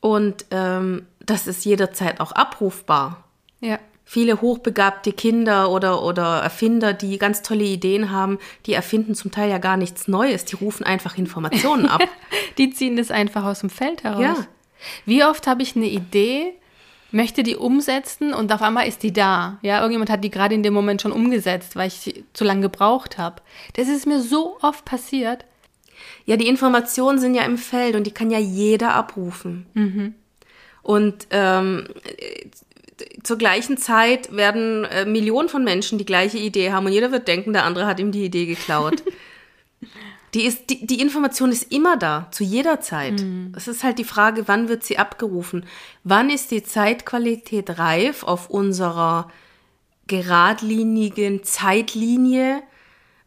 Und 0.00 0.46
ähm, 0.50 1.06
das 1.20 1.46
ist 1.46 1.64
jederzeit 1.64 2.20
auch 2.20 2.32
abrufbar. 2.32 3.24
Ja. 3.60 3.78
Viele 4.04 4.40
hochbegabte 4.40 5.12
Kinder 5.12 5.70
oder, 5.70 6.02
oder 6.02 6.40
Erfinder, 6.40 6.92
die 6.92 7.18
ganz 7.18 7.42
tolle 7.42 7.64
Ideen 7.64 8.10
haben, 8.10 8.38
die 8.66 8.74
erfinden 8.74 9.14
zum 9.14 9.30
Teil 9.30 9.48
ja 9.48 9.58
gar 9.58 9.76
nichts 9.76 10.08
Neues. 10.08 10.44
Die 10.44 10.56
rufen 10.56 10.84
einfach 10.84 11.16
Informationen 11.16 11.86
ab. 11.86 12.02
die 12.58 12.70
ziehen 12.70 12.96
das 12.96 13.10
einfach 13.10 13.44
aus 13.44 13.60
dem 13.60 13.70
Feld 13.70 14.02
heraus. 14.02 14.20
Ja. 14.22 14.36
Wie 15.06 15.24
oft 15.24 15.46
habe 15.46 15.62
ich 15.62 15.76
eine 15.76 15.86
Idee 15.86 16.54
möchte 17.12 17.42
die 17.42 17.56
umsetzen 17.56 18.34
und 18.34 18.52
auf 18.52 18.62
einmal 18.62 18.88
ist 18.88 19.02
die 19.02 19.12
da. 19.12 19.58
Ja, 19.62 19.78
irgendjemand 19.78 20.10
hat 20.10 20.24
die 20.24 20.30
gerade 20.30 20.54
in 20.54 20.62
dem 20.62 20.74
Moment 20.74 21.02
schon 21.02 21.12
umgesetzt, 21.12 21.76
weil 21.76 21.88
ich 21.88 21.94
sie 21.94 22.24
zu 22.32 22.44
lange 22.44 22.62
gebraucht 22.62 23.18
habe. 23.18 23.42
Das 23.74 23.88
ist 23.88 24.06
mir 24.06 24.20
so 24.20 24.56
oft 24.62 24.84
passiert. 24.84 25.44
Ja, 26.24 26.36
die 26.36 26.48
Informationen 26.48 27.18
sind 27.18 27.34
ja 27.34 27.44
im 27.44 27.58
Feld 27.58 27.94
und 27.94 28.06
die 28.06 28.12
kann 28.12 28.30
ja 28.30 28.38
jeder 28.38 28.94
abrufen. 28.94 29.66
Mhm. 29.74 30.14
Und 30.82 31.26
ähm, 31.30 31.86
zur 33.22 33.38
gleichen 33.38 33.76
Zeit 33.76 34.34
werden 34.34 34.84
äh, 34.84 35.04
Millionen 35.04 35.48
von 35.48 35.64
Menschen 35.64 35.98
die 35.98 36.04
gleiche 36.04 36.38
Idee 36.38 36.72
haben 36.72 36.86
und 36.86 36.92
jeder 36.92 37.12
wird 37.12 37.28
denken, 37.28 37.52
der 37.52 37.64
andere 37.64 37.86
hat 37.86 38.00
ihm 38.00 38.12
die 38.12 38.24
Idee 38.24 38.46
geklaut. 38.46 39.02
Die, 40.34 40.44
ist, 40.44 40.70
die, 40.70 40.86
die 40.86 41.00
Information 41.00 41.52
ist 41.52 41.70
immer 41.70 41.96
da, 41.96 42.28
zu 42.30 42.42
jeder 42.42 42.80
Zeit. 42.80 43.20
Mhm. 43.20 43.52
Es 43.54 43.68
ist 43.68 43.84
halt 43.84 43.98
die 43.98 44.04
Frage, 44.04 44.48
wann 44.48 44.68
wird 44.68 44.82
sie 44.82 44.98
abgerufen? 44.98 45.66
Wann 46.04 46.30
ist 46.30 46.50
die 46.50 46.62
Zeitqualität 46.62 47.78
reif 47.78 48.22
auf 48.22 48.48
unserer 48.48 49.30
geradlinigen 50.06 51.44
Zeitlinie? 51.44 52.62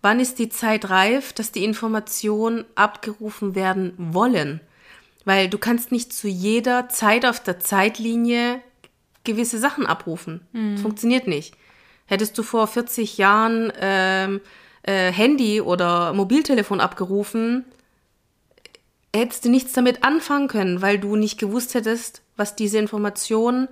Wann 0.01 0.19
ist 0.19 0.39
die 0.39 0.49
Zeit 0.49 0.89
reif, 0.89 1.31
dass 1.33 1.51
die 1.51 1.63
Informationen 1.63 2.65
abgerufen 2.73 3.53
werden 3.53 3.93
wollen? 3.97 4.61
Weil 5.25 5.47
du 5.47 5.57
kannst 5.59 5.91
nicht 5.91 6.11
zu 6.11 6.27
jeder 6.27 6.89
Zeit 6.89 7.25
auf 7.25 7.39
der 7.39 7.59
Zeitlinie 7.59 8.61
gewisse 9.23 9.59
Sachen 9.59 9.85
abrufen. 9.85 10.41
Mhm. 10.53 10.73
Das 10.73 10.81
funktioniert 10.81 11.27
nicht. 11.27 11.55
Hättest 12.07 12.37
du 12.37 12.43
vor 12.43 12.67
40 12.67 13.17
Jahren 13.17 13.71
ähm, 13.79 14.41
äh, 14.85 15.11
Handy 15.11 15.61
oder 15.61 16.13
Mobiltelefon 16.13 16.79
abgerufen, 16.79 17.65
hättest 19.15 19.45
du 19.45 19.49
nichts 19.49 19.73
damit 19.73 20.03
anfangen 20.03 20.47
können, 20.47 20.81
weil 20.81 20.99
du 20.99 21.15
nicht 21.15 21.39
gewusst 21.39 21.73
hättest, 21.73 22.21
was 22.35 22.55
diese 22.55 22.77
Informationen, 22.77 23.67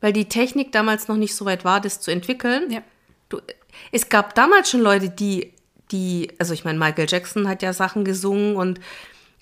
weil 0.00 0.12
die 0.12 0.28
Technik 0.28 0.72
damals 0.72 1.08
noch 1.08 1.16
nicht 1.16 1.34
so 1.34 1.44
weit 1.44 1.64
war, 1.64 1.80
das 1.80 2.00
zu 2.00 2.10
entwickeln. 2.10 2.70
Ja. 2.70 2.80
Du, 3.28 3.40
es 3.92 4.08
gab 4.08 4.34
damals 4.34 4.70
schon 4.70 4.80
Leute, 4.80 5.10
die, 5.10 5.52
die, 5.90 6.30
also 6.38 6.54
ich 6.54 6.64
meine, 6.64 6.78
Michael 6.78 7.06
Jackson 7.08 7.46
hat 7.48 7.62
ja 7.62 7.72
Sachen 7.72 8.04
gesungen 8.04 8.56
und 8.56 8.80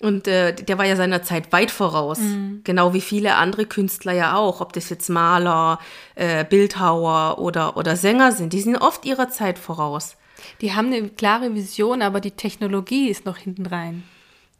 und 0.01 0.29
äh, 0.29 0.53
der 0.53 0.77
war 0.77 0.85
ja 0.85 0.95
seiner 0.95 1.23
Zeit 1.23 1.51
weit 1.51 1.71
voraus, 1.71 2.19
Mhm. 2.19 2.61
genau 2.63 2.93
wie 2.93 3.01
viele 3.01 3.35
andere 3.35 3.65
Künstler 3.65 4.13
ja 4.13 4.33
auch, 4.37 4.61
ob 4.61 4.71
das 4.71 4.89
jetzt 4.89 5.09
Maler, 5.09 5.77
äh, 6.15 6.45
Bildhauer 6.45 7.37
oder, 7.37 7.75
oder 7.75 7.97
Sänger 7.97 8.31
sind, 8.31 8.53
die 8.53 8.61
sind 8.61 8.77
oft 8.77 9.05
ihrer 9.05 9.27
Zeit 9.27 9.59
voraus. 9.59 10.15
Die 10.61 10.73
haben 10.73 10.87
eine 10.87 11.09
klare 11.09 11.53
Vision, 11.55 12.01
aber 12.01 12.19
die 12.21 12.31
Technologie 12.31 13.09
ist 13.09 13.25
noch 13.25 13.37
hinten 13.37 13.65
rein. 13.65 14.03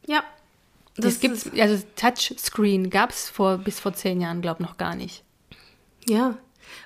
Ja. 0.08 0.24
Das, 0.98 1.20
gibt's, 1.22 1.50
also 1.58 1.82
Touchscreen 1.96 2.90
gab 2.90 3.12
es 3.12 3.30
vor, 3.30 3.58
bis 3.58 3.80
vor 3.80 3.94
zehn 3.94 4.20
Jahren, 4.20 4.42
glaube 4.42 4.62
ich, 4.64 4.68
noch 4.68 4.78
gar 4.78 4.96
nicht. 4.96 5.24
Ja. 6.08 6.36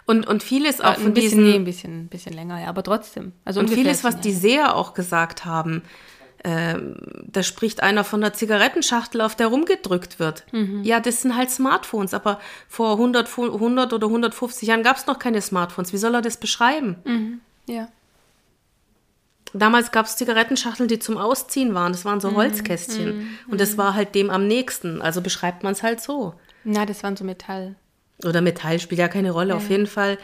Und, 0.06 0.28
und 0.28 0.44
vieles 0.44 0.82
auch 0.82 0.94
Äh, 0.94 0.96
von 0.96 1.06
ein 1.08 1.14
bisschen, 1.14 1.40
diesen, 1.40 1.44
nee, 1.50 1.56
ein 1.56 1.66
bisschen, 1.66 2.00
ein 2.04 2.08
bisschen 2.08 2.34
länger, 2.34 2.62
ja, 2.62 2.68
aber 2.68 2.84
trotzdem. 2.84 3.34
Also 3.44 3.60
und 3.60 3.70
vieles, 3.70 4.04
was 4.04 4.20
die. 4.20 4.32
Seher 4.32 4.76
auch 4.76 4.94
gesagt 4.94 5.46
haben, 5.46 5.82
ähm, 6.46 6.96
da 7.26 7.42
spricht 7.42 7.82
einer 7.82 8.04
von 8.04 8.22
der 8.22 8.34
Zigarettenschachtel, 8.34 9.22
auf 9.22 9.36
der 9.36 9.48
rumgedrückt 9.48 10.20
wird. 10.20 10.44
Mhm. 10.52 10.84
Ja, 10.84 11.00
das 11.00 11.22
sind 11.22 11.36
halt 11.36 11.50
Smartphones, 11.50 12.14
aber 12.14 12.40
vor 12.68 12.92
100, 12.94 13.28
fu- 13.30 13.52
100 13.54 13.94
oder 13.94 14.08
150 14.08 14.68
Jahren 14.68 14.84
gab 14.84 14.98
es 14.98 15.08
noch 15.08 15.20
keine 15.20 15.42
Smartphones. 15.42 15.92
Wie 15.94 15.98
soll 15.98 16.14
er 16.16 16.22
das 16.22 16.38
beschreiben? 16.38 17.42
Ja. 17.68 17.88
Damals 19.54 19.92
gab 19.92 20.06
es 20.08 20.16
Zigarettenschachteln, 20.18 20.88
die 20.90 21.00
zum 21.00 21.18
Ausziehen 21.18 21.74
waren. 21.74 21.92
Das 21.92 22.06
waren 22.06 22.18
Mhm. 22.18 22.22
so 22.22 22.36
Holzkästchen. 22.36 23.38
Und 23.48 23.62
das 23.62 23.78
war 23.78 23.94
halt 23.94 24.16
dem 24.16 24.30
am 24.30 24.48
nächsten. 24.48 25.02
Also 25.02 25.22
beschreibt 25.22 25.64
man 25.64 25.74
es 25.74 25.84
halt 25.84 26.02
so. 26.02 26.34
Na, 26.64 26.86
das 26.86 27.04
waren 27.04 27.16
so 27.16 27.24
Metall. 27.24 27.76
Oder 28.26 28.42
Metall 28.42 28.80
spielt 28.80 29.00
ja 29.00 29.08
keine 29.08 29.32
Rolle. 29.32 29.56
Auf 29.56 29.70
jeden 29.70 29.88
Fall 29.88 30.18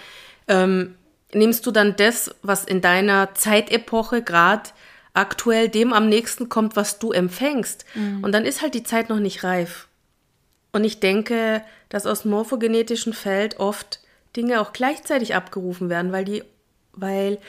ähm, 0.48 0.96
nimmst 1.34 1.66
du 1.66 1.72
dann 1.72 1.96
das, 1.96 2.34
was 2.42 2.66
in 2.66 2.82
deiner 2.82 3.36
Zeitepoche 3.36 4.22
gerade 4.24 4.70
aktuell 5.14 5.70
dem 5.70 5.92
am 5.94 6.08
nächsten 6.10 6.50
kommt, 6.50 6.76
was 6.76 6.98
du 7.00 7.12
empfängst. 7.12 7.86
Und 8.24 8.32
dann 8.32 8.46
ist 8.46 8.62
halt 8.62 8.74
die 8.74 8.84
Zeit 8.84 9.10
noch 9.10 9.20
nicht 9.20 9.44
reif. 9.44 9.88
Und 10.72 10.84
ich 10.84 11.00
denke, 11.00 11.62
dass 11.90 12.06
aus 12.06 12.22
dem 12.24 12.32
morphogenetischen 12.32 13.14
Feld 13.14 13.60
oft 13.60 14.00
Dinge 14.38 14.62
auch 14.62 14.72
gleichzeitig 14.72 15.36
abgerufen 15.36 15.90
werden, 15.90 16.12
weil 16.12 16.26
die, 16.26 16.44
weil 16.94 17.40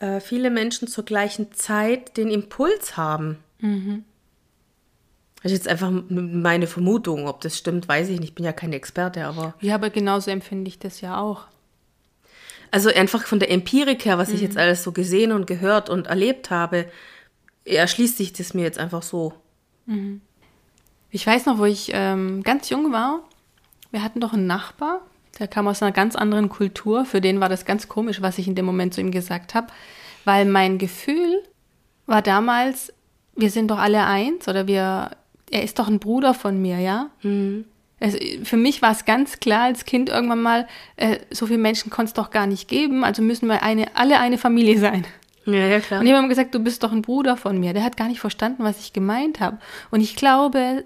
äh, 0.00 0.20
viele 0.20 0.50
Menschen 0.50 0.88
zur 0.88 1.04
gleichen 1.04 1.52
Zeit 1.52 2.16
den 2.16 2.30
Impuls 2.30 2.96
haben. 2.96 3.38
Das 5.42 5.52
ist 5.52 5.58
jetzt 5.58 5.68
einfach 5.68 5.90
meine 6.08 6.66
Vermutung. 6.66 7.26
Ob 7.26 7.40
das 7.40 7.56
stimmt, 7.56 7.88
weiß 7.88 8.08
ich 8.08 8.18
nicht. 8.20 8.30
Ich 8.30 8.34
bin 8.34 8.44
ja 8.44 8.52
kein 8.52 8.72
Experte, 8.72 9.24
aber. 9.24 9.54
Ja, 9.60 9.74
aber 9.76 9.90
genauso 9.90 10.30
empfinde 10.30 10.68
ich 10.68 10.78
das 10.78 11.00
ja 11.00 11.18
auch. 11.18 11.46
Also 12.70 12.90
einfach 12.90 13.26
von 13.26 13.40
der 13.40 13.50
Empirik 13.50 14.04
her, 14.04 14.18
was 14.18 14.28
ich 14.28 14.40
jetzt 14.40 14.56
alles 14.56 14.82
so 14.82 14.92
gesehen 14.92 15.32
und 15.32 15.46
gehört 15.46 15.90
und 15.90 16.06
erlebt 16.06 16.50
habe, 16.50 16.86
erschließt 17.64 18.16
sich 18.16 18.32
das 18.32 18.54
mir 18.54 18.62
jetzt 18.62 18.78
einfach 18.78 19.02
so. 19.02 19.32
Ich 21.10 21.26
weiß 21.26 21.46
noch, 21.46 21.58
wo 21.58 21.64
ich 21.64 21.90
ähm, 21.92 22.42
ganz 22.44 22.68
jung 22.68 22.92
war, 22.92 23.24
wir 23.90 24.04
hatten 24.04 24.20
doch 24.20 24.32
einen 24.32 24.46
Nachbar, 24.46 25.00
der 25.40 25.48
kam 25.48 25.66
aus 25.66 25.82
einer 25.82 25.92
ganz 25.92 26.14
anderen 26.14 26.48
Kultur. 26.48 27.04
Für 27.04 27.20
den 27.20 27.40
war 27.40 27.48
das 27.48 27.64
ganz 27.64 27.88
komisch, 27.88 28.22
was 28.22 28.38
ich 28.38 28.46
in 28.46 28.54
dem 28.54 28.66
Moment 28.66 28.94
zu 28.94 29.00
ihm 29.00 29.10
gesagt 29.10 29.54
habe, 29.54 29.68
weil 30.24 30.44
mein 30.44 30.78
Gefühl 30.78 31.42
war 32.06 32.22
damals, 32.22 32.92
wir 33.34 33.50
sind 33.50 33.70
doch 33.70 33.78
alle 33.78 34.04
eins 34.04 34.46
oder 34.48 34.66
wir, 34.66 35.10
er 35.50 35.62
ist 35.62 35.78
doch 35.78 35.88
ein 35.88 35.98
Bruder 35.98 36.34
von 36.34 36.60
mir, 36.60 36.78
ja? 36.78 37.10
Es, 37.98 38.16
für 38.44 38.56
mich 38.56 38.82
war 38.82 38.92
es 38.92 39.04
ganz 39.04 39.40
klar 39.40 39.64
als 39.64 39.84
Kind 39.84 40.08
irgendwann 40.08 40.42
mal, 40.42 40.68
äh, 40.96 41.18
so 41.30 41.46
viele 41.46 41.58
Menschen 41.58 41.90
konnte 41.90 42.10
es 42.10 42.14
doch 42.14 42.30
gar 42.30 42.46
nicht 42.46 42.68
geben, 42.68 43.04
also 43.04 43.22
müssen 43.22 43.46
wir 43.48 43.62
eine, 43.62 43.94
alle 43.94 44.18
eine 44.20 44.38
Familie 44.38 44.78
sein. 44.78 45.04
Ja, 45.46 45.66
ja, 45.66 45.80
klar. 45.80 46.00
Und 46.00 46.06
die 46.06 46.14
haben 46.14 46.28
gesagt, 46.28 46.54
du 46.54 46.60
bist 46.60 46.82
doch 46.82 46.92
ein 46.92 47.02
Bruder 47.02 47.36
von 47.36 47.58
mir. 47.58 47.72
Der 47.72 47.82
hat 47.82 47.96
gar 47.96 48.08
nicht 48.08 48.20
verstanden, 48.20 48.62
was 48.62 48.78
ich 48.78 48.92
gemeint 48.92 49.40
habe. 49.40 49.58
Und 49.90 50.00
ich 50.00 50.16
glaube, 50.16 50.84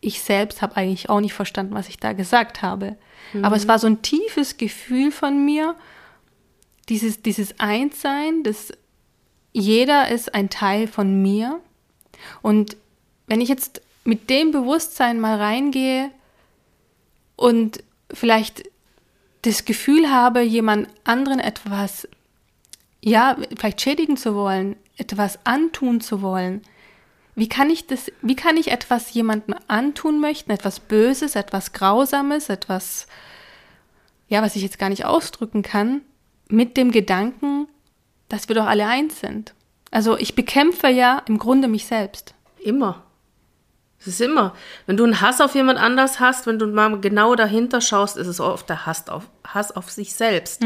ich 0.00 0.22
selbst 0.22 0.62
habe 0.62 0.76
eigentlich 0.76 1.10
auch 1.10 1.20
nicht 1.20 1.34
verstanden, 1.34 1.74
was 1.74 1.88
ich 1.88 1.98
da 1.98 2.12
gesagt 2.12 2.62
habe. 2.62 2.96
Aber 3.42 3.56
es 3.56 3.68
war 3.68 3.78
so 3.78 3.86
ein 3.86 4.02
tiefes 4.02 4.56
Gefühl 4.56 5.10
von 5.10 5.44
mir, 5.44 5.74
dieses, 6.88 7.22
dieses 7.22 7.58
Einssein, 7.60 8.42
dass 8.42 8.72
jeder 9.52 10.08
ist 10.08 10.34
ein 10.34 10.50
Teil 10.50 10.86
von 10.86 11.20
mir. 11.20 11.60
Und 12.42 12.76
wenn 13.26 13.40
ich 13.40 13.48
jetzt 13.48 13.82
mit 14.04 14.30
dem 14.30 14.50
Bewusstsein 14.50 15.20
mal 15.20 15.36
reingehe 15.36 16.10
und 17.36 17.82
vielleicht 18.12 18.70
das 19.42 19.64
Gefühl 19.64 20.10
habe, 20.10 20.40
jemand 20.40 20.88
anderen 21.04 21.40
etwas 21.40 22.08
ja, 23.00 23.36
vielleicht 23.56 23.80
schädigen 23.80 24.16
zu 24.16 24.34
wollen, 24.34 24.76
etwas 24.96 25.38
antun 25.44 26.00
zu 26.00 26.22
wollen. 26.22 26.62
Wie 27.38 27.48
kann 27.48 27.70
ich 27.70 27.86
das, 27.86 28.10
wie 28.20 28.34
kann 28.34 28.56
ich 28.56 28.72
etwas 28.72 29.14
jemandem 29.14 29.54
antun 29.68 30.20
möchten, 30.20 30.50
etwas 30.50 30.80
Böses, 30.80 31.36
etwas 31.36 31.72
Grausames, 31.72 32.48
etwas, 32.48 33.06
ja, 34.26 34.42
was 34.42 34.56
ich 34.56 34.62
jetzt 34.62 34.80
gar 34.80 34.88
nicht 34.88 35.04
ausdrücken 35.04 35.62
kann, 35.62 36.00
mit 36.48 36.76
dem 36.76 36.90
Gedanken, 36.90 37.68
dass 38.28 38.48
wir 38.48 38.56
doch 38.56 38.66
alle 38.66 38.88
eins 38.88 39.20
sind. 39.20 39.54
Also 39.92 40.18
ich 40.18 40.34
bekämpfe 40.34 40.88
ja 40.88 41.22
im 41.28 41.38
Grunde 41.38 41.68
mich 41.68 41.86
selbst. 41.86 42.34
Immer. 42.58 43.04
Es 44.00 44.08
ist 44.08 44.20
immer. 44.20 44.52
Wenn 44.86 44.96
du 44.96 45.04
einen 45.04 45.20
Hass 45.20 45.40
auf 45.40 45.54
jemand 45.54 45.78
anders 45.78 46.18
hast, 46.18 46.48
wenn 46.48 46.58
du 46.58 46.66
mal 46.66 46.98
genau 47.00 47.36
dahinter 47.36 47.80
schaust, 47.80 48.16
ist 48.16 48.26
es 48.26 48.40
oft 48.40 48.68
der 48.68 48.84
Hass 48.84 49.08
auf, 49.08 49.30
Hass 49.46 49.70
auf 49.70 49.92
sich 49.92 50.12
selbst. 50.12 50.62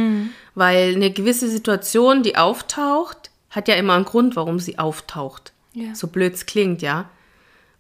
Weil 0.55 0.95
eine 0.95 1.11
gewisse 1.11 1.51
Situation, 1.51 2.23
die 2.23 2.39
auftaucht, 2.39 3.31
hat 3.51 3.69
ja 3.69 3.75
immer 3.75 3.93
einen 3.93 4.07
Grund, 4.07 4.37
warum 4.37 4.59
sie 4.59 4.79
auftaucht. 4.79 5.53
Ja. 5.75 5.95
So 5.95 6.07
blöd 6.07 6.35
es 6.35 6.47
klingt, 6.47 6.83
ja. 6.83 7.09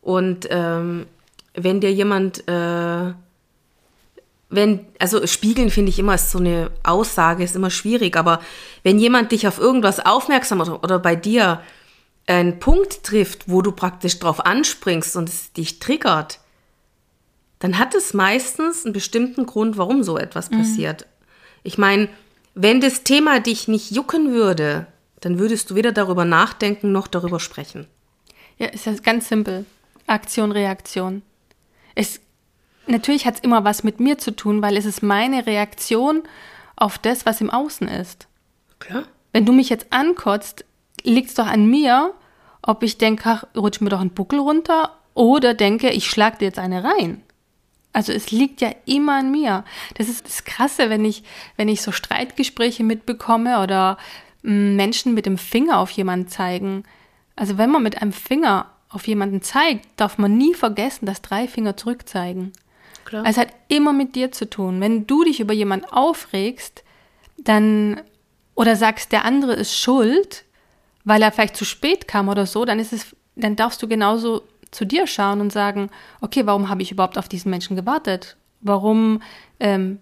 Und 0.00 0.48
ähm, 0.50 1.06
wenn 1.54 1.80
dir 1.80 1.92
jemand, 1.92 2.46
äh, 2.48 3.12
wenn, 4.48 4.86
also 4.98 5.26
spiegeln 5.26 5.70
finde 5.70 5.90
ich 5.90 5.98
immer 5.98 6.14
ist 6.14 6.30
so 6.30 6.38
eine 6.38 6.70
Aussage, 6.82 7.44
ist 7.44 7.56
immer 7.56 7.70
schwierig, 7.70 8.16
aber 8.16 8.40
wenn 8.82 8.98
jemand 8.98 9.32
dich 9.32 9.46
auf 9.46 9.58
irgendwas 9.58 10.00
aufmerksam 10.00 10.60
oder, 10.60 10.82
oder 10.82 10.98
bei 10.98 11.16
dir 11.16 11.62
einen 12.26 12.58
Punkt 12.58 13.02
trifft, 13.02 13.48
wo 13.48 13.62
du 13.62 13.72
praktisch 13.72 14.18
drauf 14.18 14.44
anspringst 14.44 15.16
und 15.16 15.28
es 15.28 15.52
dich 15.52 15.78
triggert, 15.78 16.38
dann 17.58 17.78
hat 17.78 17.94
es 17.94 18.14
meistens 18.14 18.84
einen 18.84 18.92
bestimmten 18.92 19.46
Grund, 19.46 19.76
warum 19.76 20.02
so 20.02 20.18
etwas 20.18 20.50
passiert. 20.50 21.06
Ich 21.62 21.78
meine, 21.78 22.08
wenn 22.54 22.80
das 22.80 23.04
Thema 23.04 23.40
dich 23.40 23.68
nicht 23.68 23.92
jucken 23.92 24.32
würde, 24.32 24.86
dann 25.22 25.38
würdest 25.38 25.70
du 25.70 25.74
weder 25.74 25.92
darüber 25.92 26.24
nachdenken 26.24 26.92
noch 26.92 27.06
darüber 27.06 27.40
sprechen. 27.40 27.86
Ja, 28.58 28.66
ist 28.66 28.86
ja 28.86 28.92
ganz 29.02 29.28
simpel. 29.28 29.64
Aktion, 30.06 30.52
Reaktion. 30.52 31.22
Es, 31.94 32.20
natürlich 32.86 33.24
hat 33.24 33.36
es 33.36 33.40
immer 33.40 33.64
was 33.64 33.84
mit 33.84 34.00
mir 34.00 34.18
zu 34.18 34.32
tun, 34.32 34.62
weil 34.62 34.76
es 34.76 34.84
ist 34.84 35.02
meine 35.02 35.46
Reaktion 35.46 36.22
auf 36.76 36.98
das, 36.98 37.24
was 37.24 37.40
im 37.40 37.50
Außen 37.50 37.88
ist. 37.88 38.26
Klar. 38.78 39.04
Wenn 39.32 39.46
du 39.46 39.52
mich 39.52 39.68
jetzt 39.68 39.86
ankotzt, 39.90 40.64
liegt 41.02 41.30
es 41.30 41.34
doch 41.34 41.46
an 41.46 41.66
mir, 41.66 42.12
ob 42.60 42.82
ich 42.82 42.98
denke, 42.98 43.22
ach, 43.28 43.44
rutsch 43.56 43.80
mir 43.80 43.90
doch 43.90 44.00
einen 44.00 44.10
Buckel 44.10 44.40
runter 44.40 44.96
oder 45.14 45.54
denke, 45.54 45.90
ich 45.90 46.06
schlag 46.06 46.38
dir 46.38 46.46
jetzt 46.46 46.58
eine 46.58 46.84
rein. 46.84 47.22
Also 47.92 48.12
es 48.12 48.30
liegt 48.30 48.60
ja 48.60 48.70
immer 48.86 49.18
an 49.18 49.30
mir. 49.30 49.64
Das 49.94 50.08
ist 50.08 50.26
das 50.26 50.44
Krasse, 50.44 50.88
wenn 50.88 51.04
ich, 51.04 51.24
wenn 51.56 51.68
ich 51.68 51.82
so 51.82 51.92
Streitgespräche 51.92 52.84
mitbekomme 52.84 53.62
oder 53.62 53.98
Menschen 54.42 55.14
mit 55.14 55.26
dem 55.26 55.38
Finger 55.38 55.78
auf 55.78 55.90
jemanden 55.90 56.28
zeigen. 56.28 56.84
Also 57.36 57.58
wenn 57.58 57.70
man 57.70 57.82
mit 57.82 58.00
einem 58.02 58.12
Finger 58.12 58.66
auf 58.88 59.06
jemanden 59.06 59.42
zeigt, 59.42 59.86
darf 59.96 60.18
man 60.18 60.36
nie 60.36 60.54
vergessen, 60.54 61.06
dass 61.06 61.22
drei 61.22 61.48
Finger 61.48 61.76
zurückzeigen. 61.76 62.52
Klar. 63.04 63.24
Es 63.26 63.36
hat 63.36 63.48
immer 63.68 63.92
mit 63.92 64.14
dir 64.14 64.32
zu 64.32 64.48
tun. 64.48 64.80
Wenn 64.80 65.06
du 65.06 65.24
dich 65.24 65.40
über 65.40 65.54
jemanden 65.54 65.86
aufregst, 65.86 66.84
dann 67.38 68.00
oder 68.54 68.76
sagst, 68.76 69.12
der 69.12 69.24
andere 69.24 69.54
ist 69.54 69.76
schuld, 69.76 70.44
weil 71.04 71.22
er 71.22 71.32
vielleicht 71.32 71.56
zu 71.56 71.64
spät 71.64 72.06
kam 72.06 72.28
oder 72.28 72.46
so, 72.46 72.64
dann 72.64 72.78
ist 72.78 72.92
es, 72.92 73.16
dann 73.34 73.56
darfst 73.56 73.82
du 73.82 73.88
genauso 73.88 74.42
zu 74.70 74.84
dir 74.84 75.06
schauen 75.06 75.40
und 75.40 75.52
sagen, 75.52 75.90
okay, 76.20 76.46
warum 76.46 76.68
habe 76.68 76.82
ich 76.82 76.92
überhaupt 76.92 77.18
auf 77.18 77.28
diesen 77.28 77.50
Menschen 77.50 77.76
gewartet? 77.76 78.36
Warum 78.60 79.22
ähm, 79.58 79.98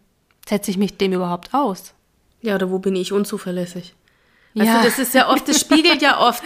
setze 0.49 0.71
ich 0.71 0.79
mich 0.79 0.97
dem 0.97 1.13
überhaupt 1.13 1.55
aus? 1.55 1.95
Ja, 2.43 2.55
oder 2.55 2.71
wo 2.71 2.79
bin 2.79 2.97
ich 2.97 3.13
unzuverlässig? 3.13 3.95
Weißt 4.55 4.67
Ja. 4.67 4.83
das 4.83 4.99
ist 4.99 5.15
ja 5.15 5.29
oft, 5.29 5.49
das 5.49 5.61
spiegelt 5.61 6.03
ja 6.03 6.19
oft. 6.21 6.43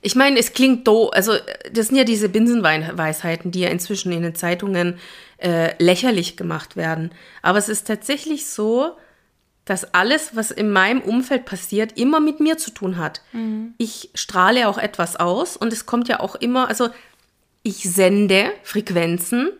Ich 0.00 0.14
meine, 0.14 0.38
es 0.38 0.52
klingt 0.52 0.86
doof, 0.86 1.10
also 1.12 1.32
das 1.72 1.88
sind 1.88 1.96
ja 1.96 2.04
diese 2.04 2.28
Binsenweisheiten, 2.28 3.50
die 3.50 3.60
ja 3.60 3.68
inzwischen 3.68 4.12
in 4.12 4.22
den 4.22 4.34
Zeitungen 4.34 4.98
äh, 5.38 5.74
lächerlich 5.82 6.36
gemacht 6.36 6.76
werden. 6.76 7.10
Aber 7.42 7.58
es 7.58 7.68
ist 7.68 7.86
tatsächlich 7.86 8.46
so, 8.46 8.92
dass 9.64 9.92
alles, 9.94 10.34
was 10.34 10.50
in 10.50 10.70
meinem 10.70 11.00
Umfeld 11.00 11.44
passiert, 11.44 11.98
immer 11.98 12.20
mit 12.20 12.40
mir 12.40 12.56
zu 12.58 12.70
tun 12.70 12.96
hat. 12.96 13.22
Mhm. 13.32 13.74
Ich 13.76 14.10
strahle 14.14 14.68
auch 14.68 14.78
etwas 14.78 15.16
aus 15.16 15.56
und 15.56 15.72
es 15.72 15.84
kommt 15.84 16.08
ja 16.08 16.20
auch 16.20 16.36
immer, 16.36 16.68
also 16.68 16.88
ich 17.62 17.82
sende 17.82 18.50
Frequenzen, 18.62 19.50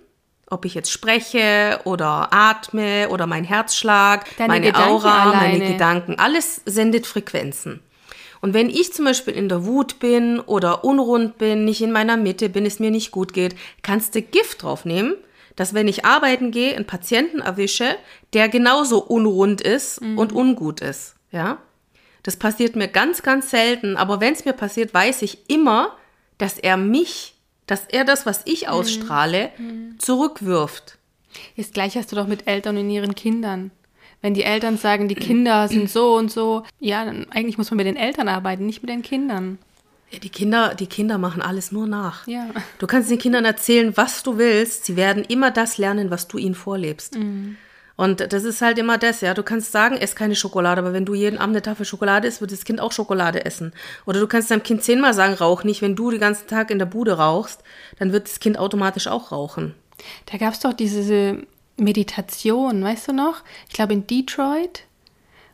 ob 0.49 0.65
ich 0.65 0.75
jetzt 0.75 0.91
spreche 0.91 1.81
oder 1.85 2.29
atme 2.33 3.09
oder 3.11 3.27
mein 3.27 3.45
Herzschlag, 3.45 4.25
Deine 4.39 4.55
meine 4.55 4.67
Gedanken 4.67 4.89
Aura, 4.91 5.23
alleine. 5.25 5.59
meine 5.59 5.73
Gedanken, 5.73 6.19
alles 6.19 6.63
sendet 6.65 7.07
Frequenzen. 7.07 7.81
Und 8.41 8.55
wenn 8.55 8.71
ich 8.71 8.93
zum 8.93 9.05
Beispiel 9.05 9.35
in 9.35 9.49
der 9.49 9.67
Wut 9.67 9.99
bin 9.99 10.41
oder 10.41 10.85
unrund 10.85 11.39
bin, 11.39 11.65
nicht 11.65 11.81
in 11.81 11.93
meiner 11.93 12.17
Mitte 12.17 12.49
bin, 12.49 12.67
es 12.67 12.79
mir 12.79 12.91
nicht 12.91 13.11
gut 13.11 13.33
geht, 13.33 13.57
kannst 13.83 14.15
du 14.15 14.23
Gift 14.23 14.63
draufnehmen 14.63 15.15
dass 15.59 15.75
wenn 15.75 15.89
ich 15.89 16.05
arbeiten 16.05 16.53
gehe, 16.53 16.77
einen 16.77 16.87
Patienten 16.87 17.41
erwische, 17.41 17.97
der 18.33 18.49
genauso 18.49 19.03
unrund 19.03 19.61
ist 19.61 20.01
mhm. 20.01 20.17
und 20.17 20.33
ungut 20.33 20.81
ist. 20.81 21.17
Ja, 21.33 21.59
das 22.23 22.37
passiert 22.37 22.77
mir 22.77 22.87
ganz, 22.87 23.23
ganz 23.23 23.51
selten. 23.51 23.97
Aber 23.97 24.21
wenn 24.21 24.35
es 24.35 24.45
mir 24.45 24.53
passiert, 24.53 24.95
weiß 24.95 25.23
ich 25.23 25.51
immer, 25.51 25.97
dass 26.39 26.59
er 26.59 26.77
mich, 26.77 27.35
dass 27.67 27.87
er 27.87 28.05
das, 28.05 28.25
was 28.25 28.43
ich 28.45 28.63
mhm. 28.63 28.69
ausstrahle, 28.69 29.51
mhm. 29.59 29.99
zurückwirft. 29.99 30.97
Das 31.57 31.73
gleiche 31.73 31.99
hast 31.99 32.13
du 32.13 32.17
doch 32.17 32.29
mit 32.29 32.47
Eltern 32.47 32.77
und 32.77 32.89
ihren 32.89 33.17
Kindern. 33.17 33.73
Wenn 34.21 34.35
die 34.35 34.43
Eltern 34.43 34.77
sagen, 34.77 35.09
die 35.09 35.15
Kinder 35.15 35.69
sind 35.69 35.89
so 35.89 36.17
und 36.17 36.31
so, 36.31 36.65
ja, 36.81 37.05
dann 37.05 37.27
eigentlich 37.31 37.57
muss 37.57 37.71
man 37.71 37.77
mit 37.77 37.87
den 37.87 37.97
Eltern 37.97 38.29
arbeiten, 38.29 38.67
nicht 38.67 38.83
mit 38.83 38.91
den 38.91 39.03
Kindern. 39.03 39.59
Ja, 40.11 40.19
die 40.19 40.31
Kinder, 40.31 40.75
die 40.75 40.87
Kinder 40.87 41.19
machen 41.19 41.43
alles 41.43 41.71
nur 41.71 41.87
nach. 41.87 42.27
Ja. 42.27 42.49
Du 42.79 42.87
kannst 42.87 43.11
den 43.11 43.19
Kindern 43.19 43.45
erzählen, 43.45 43.97
was 43.97 44.23
du 44.23 44.39
willst. 44.39 44.87
Sie 44.87 44.97
werden 44.97 45.25
immer 45.25 45.51
das 45.51 45.79
lernen, 45.79 46.11
was 46.11 46.29
du 46.29 46.39
ihnen 46.39 46.55
vorlebst. 46.55 47.17
Mhm. 47.17 47.57
Und 47.95 48.33
das 48.33 48.45
ist 48.45 48.63
halt 48.63 48.79
immer 48.79 48.97
das, 48.97 49.21
ja. 49.21 49.35
Du 49.35 49.43
kannst 49.43 49.73
sagen, 49.73 49.97
ess 49.97 50.15
keine 50.15 50.37
Schokolade, 50.37 50.81
aber 50.81 50.93
wenn 50.93 51.05
du 51.05 51.15
jeden 51.15 51.37
Abend 51.37 51.57
eine 51.57 51.63
Tafel 51.63 51.85
Schokolade 51.85 52.29
isst, 52.29 52.41
wird 52.41 52.53
das 52.53 52.65
Kind 52.65 52.81
auch 52.81 52.93
Schokolade 52.93 53.45
essen. 53.45 53.73
Oder 54.07 54.21
du 54.21 54.29
kannst 54.29 54.51
deinem 54.51 54.63
Kind 54.63 54.85
zehnmal 54.85 55.15
sagen, 55.15 55.35
rauch 55.35 55.65
nicht. 55.65 55.83
Wenn 55.83 55.97
du 55.97 56.11
den 56.11 56.21
ganzen 56.21 56.47
Tag 56.47 56.71
in 56.71 56.79
der 56.79 56.87
Bude 56.87 57.15
rauchst, 57.19 57.63
dann 57.99 58.13
wird 58.13 58.29
das 58.29 58.39
Kind 58.39 58.57
automatisch 58.57 59.09
auch 59.09 59.33
rauchen. 59.33 59.75
Da 60.27 60.39
gab 60.39 60.55
es 60.55 60.61
doch 60.61 60.75
diese 60.75 61.43
Meditation, 61.79 62.83
weißt 62.83 63.09
du 63.09 63.13
noch? 63.13 63.43
Ich 63.69 63.75
glaube 63.75 63.93
in 63.95 64.07
Detroit 64.07 64.85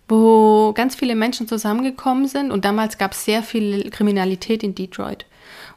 wo 0.08 0.72
ganz 0.74 0.94
viele 0.94 1.14
Menschen 1.14 1.48
zusammengekommen 1.48 2.28
sind 2.28 2.50
und 2.50 2.64
damals 2.64 2.98
gab 2.98 3.12
es 3.12 3.24
sehr 3.24 3.42
viel 3.42 3.90
Kriminalität 3.90 4.62
in 4.62 4.74
Detroit. 4.74 5.24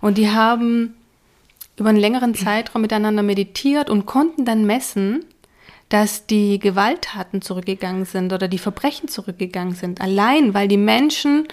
Und 0.02 0.18
die 0.18 0.30
haben 0.30 0.96
über 1.78 1.90
einen 1.90 2.00
längeren 2.00 2.36
Zeitraum 2.36 2.82
miteinander 2.82 3.24
meditiert 3.24 3.90
und 3.90 4.06
konnten 4.06 4.46
dann 4.46 4.66
messen, 4.66 5.24
dass 5.90 6.26
die 6.26 6.60
Gewalttaten 6.60 7.42
zurückgegangen 7.42 8.06
sind 8.06 8.34
oder 8.34 8.50
die 8.50 8.58
Verbrechen 8.58 9.08
zurückgegangen 9.08 9.76
sind. 9.76 10.02
Allein, 10.02 10.54
weil 10.54 10.68
die 10.68 10.78
Menschen 10.78 11.48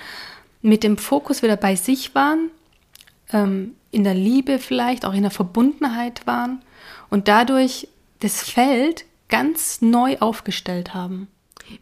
mit 0.60 0.82
dem 0.82 0.96
Fokus 0.96 1.42
wieder 1.42 1.56
bei 1.56 1.76
sich 1.76 2.14
waren, 2.14 2.50
ähm, 3.32 3.74
in 3.92 4.02
der 4.02 4.14
Liebe 4.14 4.58
vielleicht, 4.58 5.04
auch 5.04 5.14
in 5.14 5.22
der 5.22 5.30
Verbundenheit 5.30 6.26
waren 6.26 6.62
und 7.10 7.28
dadurch 7.28 7.86
das 8.24 8.42
Feld 8.42 9.04
ganz 9.28 9.82
neu 9.82 10.16
aufgestellt 10.18 10.94
haben. 10.94 11.28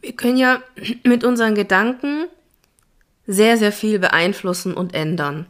Wir 0.01 0.13
können 0.13 0.37
ja 0.37 0.61
mit 1.05 1.23
unseren 1.23 1.55
Gedanken 1.55 2.27
sehr, 3.27 3.57
sehr 3.57 3.71
viel 3.71 4.01
beeinflussen 4.01 4.75
und 4.75 4.93
ändern. 4.93 5.47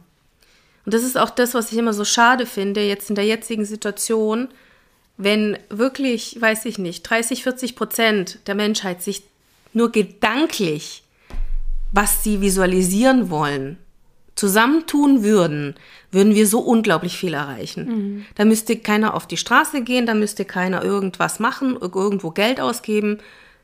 Und 0.85 0.93
das 0.93 1.03
ist 1.03 1.17
auch 1.17 1.31
das, 1.31 1.55
was 1.55 1.71
ich 1.71 1.77
immer 1.79 1.93
so 1.93 2.05
schade 2.05 2.45
finde, 2.45 2.81
jetzt 2.81 3.09
in 3.09 3.15
der 3.15 3.25
jetzigen 3.25 3.65
Situation, 3.65 4.49
wenn 5.17 5.57
wirklich, 5.69 6.39
weiß 6.39 6.65
ich 6.65 6.77
nicht, 6.77 7.03
30, 7.03 7.41
40 7.43 7.75
Prozent 7.75 8.39
der 8.45 8.53
Menschheit 8.53 9.01
sich 9.01 9.23
nur 9.73 9.91
gedanklich, 9.91 11.03
was 11.91 12.23
sie 12.23 12.39
visualisieren 12.41 13.31
wollen, 13.31 13.79
zusammentun 14.35 15.23
würden, 15.23 15.75
würden 16.11 16.35
wir 16.35 16.47
so 16.47 16.59
unglaublich 16.59 17.17
viel 17.17 17.33
erreichen. 17.33 17.85
Mhm. 17.85 18.25
Da 18.35 18.45
müsste 18.45 18.77
keiner 18.77 19.13
auf 19.13 19.27
die 19.27 19.37
Straße 19.37 19.81
gehen, 19.81 20.05
da 20.05 20.13
müsste 20.13 20.45
keiner 20.45 20.83
irgendwas 20.83 21.39
machen, 21.39 21.77
irgendwo 21.79 22.31
Geld 22.31 22.59
ausgeben, 22.59 23.19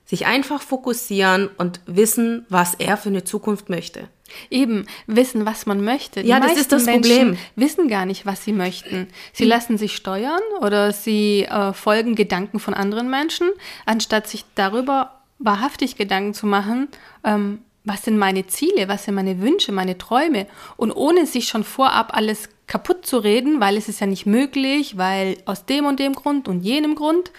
sich 0.05 0.25
einfach 0.25 0.61
fokussieren 0.61 1.49
und 1.57 1.81
wissen, 1.85 2.45
was 2.49 2.73
er 2.73 2.97
für 2.97 3.09
eine 3.09 3.23
Zukunft 3.23 3.69
möchte. 3.69 4.09
Eben, 4.49 4.85
wissen, 5.07 5.45
was 5.45 5.65
man 5.65 5.83
möchte. 5.83 6.23
Die 6.23 6.29
ja, 6.29 6.39
das 6.39 6.57
ist 6.57 6.71
das 6.71 6.85
Menschen 6.85 7.11
Problem. 7.11 7.37
wissen 7.55 7.87
gar 7.87 8.05
nicht, 8.05 8.25
was 8.25 8.43
sie 8.43 8.53
möchten. 8.53 9.07
Sie 9.33 9.43
mhm. 9.43 9.49
lassen 9.49 9.77
sich 9.77 9.95
steuern 9.95 10.41
oder 10.61 10.91
sie 10.91 11.43
äh, 11.43 11.73
folgen 11.73 12.15
Gedanken 12.15 12.59
von 12.59 12.73
anderen 12.73 13.09
Menschen, 13.09 13.49
anstatt 13.85 14.27
sich 14.27 14.45
darüber 14.55 15.19
wahrhaftig 15.39 15.95
Gedanken 15.95 16.33
zu 16.33 16.45
machen, 16.45 16.89
ähm, 17.23 17.59
was 17.89 18.03
sind 18.03 18.17
meine 18.17 18.45
Ziele, 18.47 18.87
was 18.87 19.05
sind 19.05 19.15
meine 19.15 19.41
Wünsche, 19.41 19.71
meine 19.71 19.97
Träume. 19.97 20.45
Und 20.77 20.91
ohne 20.91 21.25
sich 21.25 21.47
schon 21.47 21.63
vorab 21.63 22.15
alles 22.15 22.47
kaputt 22.67 23.05
zu 23.05 23.17
reden, 23.17 23.59
weil 23.59 23.75
es 23.75 23.89
ist 23.89 23.99
ja 23.99 24.07
nicht 24.07 24.27
möglich, 24.27 24.95
weil 24.95 25.37
aus 25.45 25.65
dem 25.65 25.85
und 25.85 25.99
dem 25.99 26.13
Grund 26.13 26.47
und 26.47 26.61
jenem 26.61 26.93
Grund, 26.95 27.31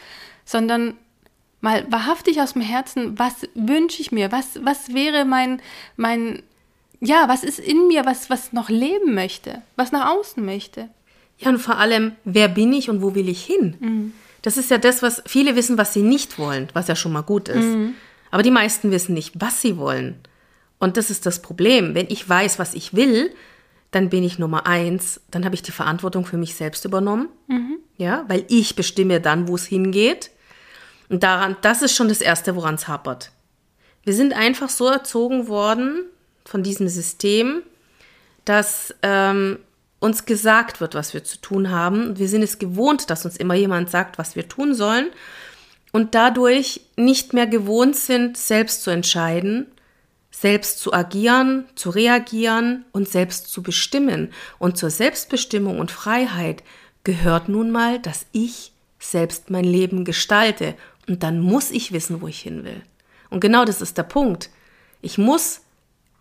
sondern 0.45 0.95
mal 1.61 1.87
wahrhaftig 1.89 2.41
aus 2.41 2.55
dem 2.55 2.63
Herzen, 2.63 3.19
was 3.19 3.49
wünsche 3.55 4.03
ich 4.03 4.11
mir? 4.11 4.33
Was, 4.33 4.59
was 4.63 4.93
wäre 4.93 5.25
mein, 5.25 5.63
mein, 5.97 6.43
ja, 7.01 7.29
was 7.29 7.45
ist 7.45 7.61
in 7.61 7.87
mir, 7.87 8.05
was, 8.05 8.29
was 8.29 8.53
noch 8.53 8.69
leben 8.69 9.15
möchte, 9.15 9.63
was 9.77 9.93
nach 9.93 10.11
außen 10.11 10.45
möchte? 10.45 10.89
Ja, 11.39 11.51
und 11.51 11.59
vor 11.59 11.79
allem, 11.79 12.13
wer 12.25 12.49
bin 12.49 12.73
ich 12.73 12.91
und 12.91 13.03
wo 13.03 13.15
will 13.15 13.29
ich 13.29 13.45
hin? 13.45 13.77
Mhm. 13.79 14.13
Das 14.43 14.57
ist 14.57 14.71
ja 14.71 14.79
das, 14.79 15.01
was 15.01 15.23
viele 15.27 15.55
wissen, 15.55 15.79
was 15.79 15.93
sie 15.93 16.03
nicht 16.03 16.39
wollen, 16.39 16.69
was 16.73 16.89
ja 16.89 16.97
schon 16.97 17.13
mal 17.13 17.23
gut 17.23 17.49
ist. 17.49 17.65
Mhm. 17.65 17.95
Aber 18.33 18.43
die 18.43 18.51
meisten 18.51 18.91
wissen 18.91 19.15
nicht, 19.15 19.33
was 19.39 19.61
sie 19.61 19.77
wollen. 19.77 20.17
Und 20.81 20.97
das 20.97 21.11
ist 21.11 21.27
das 21.27 21.43
Problem. 21.43 21.95
Wenn 21.95 22.07
ich 22.09 22.29
weiß, 22.29 22.59
was 22.59 22.75
ich 22.75 22.95
will, 22.95 23.33
dann 23.93 24.09
bin 24.09 24.25
ich 24.25 24.39
Nummer 24.39 24.67
eins, 24.67 25.21
dann 25.31 25.45
habe 25.45 25.55
ich 25.55 25.63
die 25.63 25.73
Verantwortung 25.73 26.25
für 26.25 26.37
mich 26.37 26.55
selbst 26.55 26.85
übernommen. 26.85 27.29
Mhm. 27.47 27.79
Ja, 27.97 28.25
weil 28.29 28.45
ich 28.49 28.75
bestimme 28.75 29.21
dann, 29.21 29.47
wo 29.47 29.55
es 29.55 29.67
hingeht. 29.67 30.31
Und 31.09 31.23
daran, 31.23 31.57
das 31.61 31.83
ist 31.83 31.95
schon 31.95 32.09
das 32.09 32.21
Erste, 32.21 32.57
woran 32.57 32.77
es 32.77 32.89
hapert. 32.89 33.31
Wir 34.05 34.15
sind 34.15 34.33
einfach 34.33 34.71
so 34.71 34.87
erzogen 34.87 35.49
worden 35.49 36.05
von 36.45 36.63
diesem 36.63 36.89
System, 36.89 37.63
dass 38.45 38.95
ähm, 39.03 39.59
uns 39.99 40.25
gesagt 40.25 40.81
wird, 40.81 40.95
was 40.95 41.13
wir 41.13 41.25
zu 41.25 41.39
tun 41.41 41.71
haben. 41.71 42.19
Wir 42.19 42.29
sind 42.29 42.43
es 42.43 42.59
gewohnt, 42.59 43.11
dass 43.11 43.27
uns 43.27 43.37
immer 43.37 43.55
jemand 43.55 43.91
sagt, 43.91 44.19
was 44.19 44.35
wir 44.35 44.49
tun 44.49 44.75
sollen. 44.75 45.11
Und 45.93 46.15
dadurch 46.15 46.81
nicht 46.97 47.35
mehr 47.35 47.47
gewohnt 47.47 47.97
sind, 47.97 48.37
selbst 48.39 48.83
zu 48.83 48.91
entscheiden, 48.91 49.67
selbst 50.31 50.79
zu 50.79 50.93
agieren, 50.93 51.65
zu 51.75 51.91
reagieren 51.91 52.85
und 52.93 53.09
selbst 53.09 53.51
zu 53.51 53.63
bestimmen. 53.63 54.33
Und 54.59 54.77
zur 54.77 54.91
Selbstbestimmung 54.91 55.79
und 55.79 55.91
Freiheit 55.91 56.63
gehört 57.05 57.49
nun 57.49 57.71
mal, 57.71 57.99
dass 57.99 58.27
ich 58.33 58.73
selbst 58.99 59.51
mein 59.51 59.65
Leben 59.65 60.05
gestalte 60.05 60.75
und 61.09 61.23
dann 61.23 61.41
muss 61.41 61.71
ich 61.71 61.93
wissen, 61.93 62.21
wo 62.21 62.29
ich 62.29 62.41
hin 62.41 62.65
will. 62.65 62.83
Und 63.31 63.41
genau 63.41 63.65
das 63.65 63.81
ist 63.81 63.99
der 63.99 64.03
Punkt. 64.05 64.51
Ich 65.03 65.19
muss, 65.19 65.63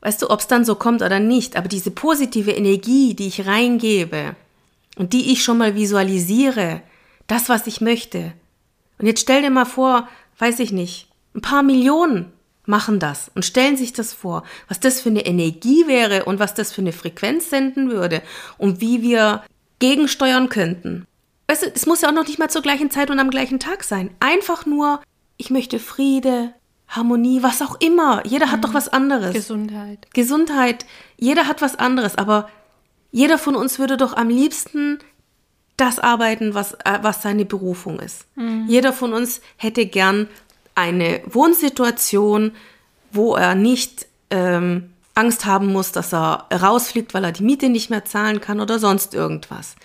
weißt 0.02 0.22
du, 0.22 0.30
ob 0.30 0.40
es 0.40 0.48
dann 0.48 0.66
so 0.66 0.76
kommt 0.76 1.02
oder 1.02 1.20
nicht, 1.20 1.56
aber 1.56 1.68
diese 1.68 1.92
positive 1.92 2.52
Energie, 2.52 3.14
die 3.14 3.28
ich 3.28 3.46
reingebe 3.46 4.36
und 4.98 5.14
die 5.14 5.32
ich 5.32 5.44
schon 5.44 5.58
mal 5.58 5.76
visualisiere, 5.76 6.82
das, 7.28 7.50
was 7.50 7.68
ich 7.68 7.82
möchte. 7.82 8.34
Und 8.98 9.06
jetzt 9.06 9.22
stell 9.22 9.42
dir 9.42 9.52
mal 9.52 9.66
vor, 9.66 10.08
weiß 10.40 10.60
ich 10.60 10.72
nicht, 10.72 11.08
ein 11.36 11.42
paar 11.42 11.64
Millionen 11.64 12.32
machen 12.70 13.00
das 13.00 13.30
und 13.36 13.44
stellen 13.44 13.76
sich 13.76 13.92
das 13.92 14.14
vor, 14.14 14.44
was 14.70 14.80
das 14.80 15.02
für 15.02 15.10
eine 15.10 15.26
Energie 15.26 15.88
wäre 15.88 16.26
und 16.26 16.40
was 16.40 16.54
das 16.54 16.72
für 16.72 16.82
eine 16.82 16.94
Frequenz 16.94 17.50
senden 17.50 17.90
würde 17.90 18.22
und 18.58 18.80
wie 18.80 19.02
wir 19.02 19.44
gegensteuern 19.80 20.48
könnten. 20.50 21.06
Weißt 21.48 21.64
du, 21.64 21.72
es 21.74 21.86
muss 21.88 22.02
ja 22.02 22.10
auch 22.10 22.14
noch 22.14 22.28
nicht 22.28 22.40
mal 22.40 22.50
zur 22.50 22.62
gleichen 22.62 22.92
Zeit 22.92 23.10
und 23.10 23.20
am 23.20 23.32
gleichen 23.32 23.60
Tag 23.60 23.84
sein. 23.84 24.12
Einfach 24.20 24.66
nur, 24.66 25.02
ich 25.38 25.50
möchte 25.50 25.80
Friede, 25.80 26.54
Harmonie, 26.88 27.44
was 27.44 27.62
auch 27.62 27.80
immer. 27.80 28.26
Jeder 28.26 28.48
mhm. 28.48 28.52
hat 28.52 28.64
doch 28.64 28.70
mhm. 28.70 28.76
was 28.76 28.88
anderes. 28.88 29.34
Gesundheit. 29.34 30.08
Gesundheit. 30.14 30.86
Jeder 31.18 31.48
hat 31.48 31.62
was 31.62 31.76
anderes, 31.76 32.16
aber 32.16 32.50
jeder 33.12 33.38
von 33.38 33.56
uns 33.56 33.80
würde 33.80 33.98
doch 33.98 34.16
am 34.16 34.30
liebsten 34.30 35.00
das 35.76 35.98
arbeiten, 35.98 36.54
was, 36.54 36.74
äh, 36.74 37.00
was 37.02 37.22
seine 37.22 37.46
Berufung 37.46 38.00
ist. 38.00 38.26
Mhm. 38.36 38.66
Jeder 38.68 38.94
von 38.94 39.14
uns 39.14 39.42
hätte 39.58 39.86
gern 39.86 40.28
eine 40.80 41.22
Wohnsituation, 41.26 42.52
wo 43.12 43.36
er 43.36 43.56
nicht 43.56 44.08
ähm, 44.30 44.92
Angst 45.16 45.46
haben 45.46 45.68
muss, 45.68 45.92
dass 45.92 46.14
er 46.14 46.48
rausfliegt, 46.52 47.14
weil 47.14 47.26
er 47.26 47.32
die 47.32 47.44
Miete 47.44 47.70
nicht 47.70 47.90
mehr 47.90 48.06
zahlen 48.06 48.40
kann 48.40 48.62
oder 48.62 48.80
sonst 48.80 49.14
irgendwas. 49.14 49.76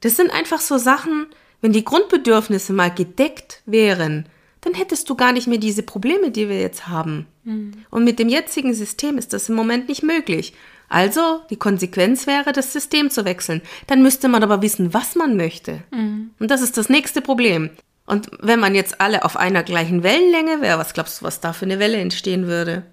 Das 0.00 0.16
sind 0.16 0.32
einfach 0.32 0.60
so 0.60 0.78
Sachen, 0.78 1.26
wenn 1.60 1.72
die 1.72 1.84
Grundbedürfnisse 1.84 2.72
mal 2.72 2.92
gedeckt 2.92 3.62
wären, 3.64 4.26
dann 4.60 4.74
hättest 4.74 5.08
du 5.08 5.14
gar 5.14 5.32
nicht 5.32 5.46
mehr 5.46 5.58
diese 5.58 5.82
Probleme, 5.82 6.30
die 6.30 6.48
wir 6.48 6.60
jetzt 6.60 6.88
haben. 6.88 7.26
Mhm. 7.44 7.72
Und 7.90 8.04
mit 8.04 8.18
dem 8.18 8.28
jetzigen 8.28 8.74
System 8.74 9.18
ist 9.18 9.32
das 9.32 9.48
im 9.48 9.54
Moment 9.54 9.88
nicht 9.88 10.02
möglich. 10.02 10.54
Also 10.88 11.40
die 11.50 11.56
Konsequenz 11.56 12.26
wäre, 12.26 12.52
das 12.52 12.72
System 12.72 13.10
zu 13.10 13.24
wechseln. 13.24 13.62
Dann 13.86 14.02
müsste 14.02 14.28
man 14.28 14.42
aber 14.42 14.62
wissen, 14.62 14.94
was 14.94 15.14
man 15.16 15.36
möchte. 15.36 15.82
Mhm. 15.90 16.30
Und 16.38 16.50
das 16.50 16.62
ist 16.62 16.76
das 16.76 16.88
nächste 16.88 17.20
Problem. 17.20 17.70
Und 18.06 18.30
wenn 18.40 18.60
man 18.60 18.74
jetzt 18.74 19.00
alle 19.00 19.24
auf 19.24 19.36
einer 19.36 19.62
gleichen 19.62 20.02
Wellenlänge 20.02 20.60
wäre, 20.60 20.78
was 20.78 20.92
glaubst 20.92 21.20
du, 21.20 21.24
was 21.24 21.40
da 21.40 21.52
für 21.52 21.64
eine 21.64 21.78
Welle 21.78 21.98
entstehen 21.98 22.46
würde? 22.46 22.84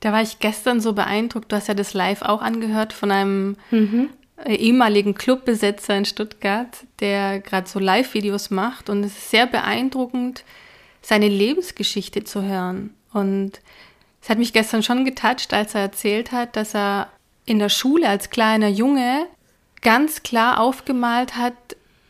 Da 0.00 0.12
war 0.12 0.22
ich 0.22 0.38
gestern 0.38 0.80
so 0.80 0.92
beeindruckt. 0.92 1.50
Du 1.50 1.56
hast 1.56 1.68
ja 1.68 1.74
das 1.74 1.94
live 1.94 2.22
auch 2.22 2.42
angehört 2.42 2.92
von 2.92 3.10
einem 3.10 3.56
mhm. 3.70 4.10
ehemaligen 4.46 5.14
Clubbesetzer 5.14 5.96
in 5.96 6.04
Stuttgart, 6.04 6.84
der 7.00 7.40
gerade 7.40 7.68
so 7.68 7.80
Live-Videos 7.80 8.50
macht. 8.50 8.88
Und 8.88 9.02
es 9.02 9.12
ist 9.12 9.30
sehr 9.30 9.46
beeindruckend, 9.46 10.44
seine 11.02 11.28
Lebensgeschichte 11.28 12.22
zu 12.24 12.42
hören. 12.42 12.94
Und 13.12 13.60
es 14.22 14.28
hat 14.28 14.38
mich 14.38 14.52
gestern 14.52 14.82
schon 14.82 15.04
getoucht, 15.04 15.52
als 15.52 15.74
er 15.74 15.82
erzählt 15.82 16.30
hat, 16.32 16.54
dass 16.54 16.74
er 16.74 17.10
in 17.46 17.58
der 17.58 17.68
Schule 17.68 18.08
als 18.08 18.30
kleiner 18.30 18.68
Junge 18.68 19.26
ganz 19.82 20.22
klar 20.22 20.60
aufgemalt 20.60 21.36
hat, 21.36 21.54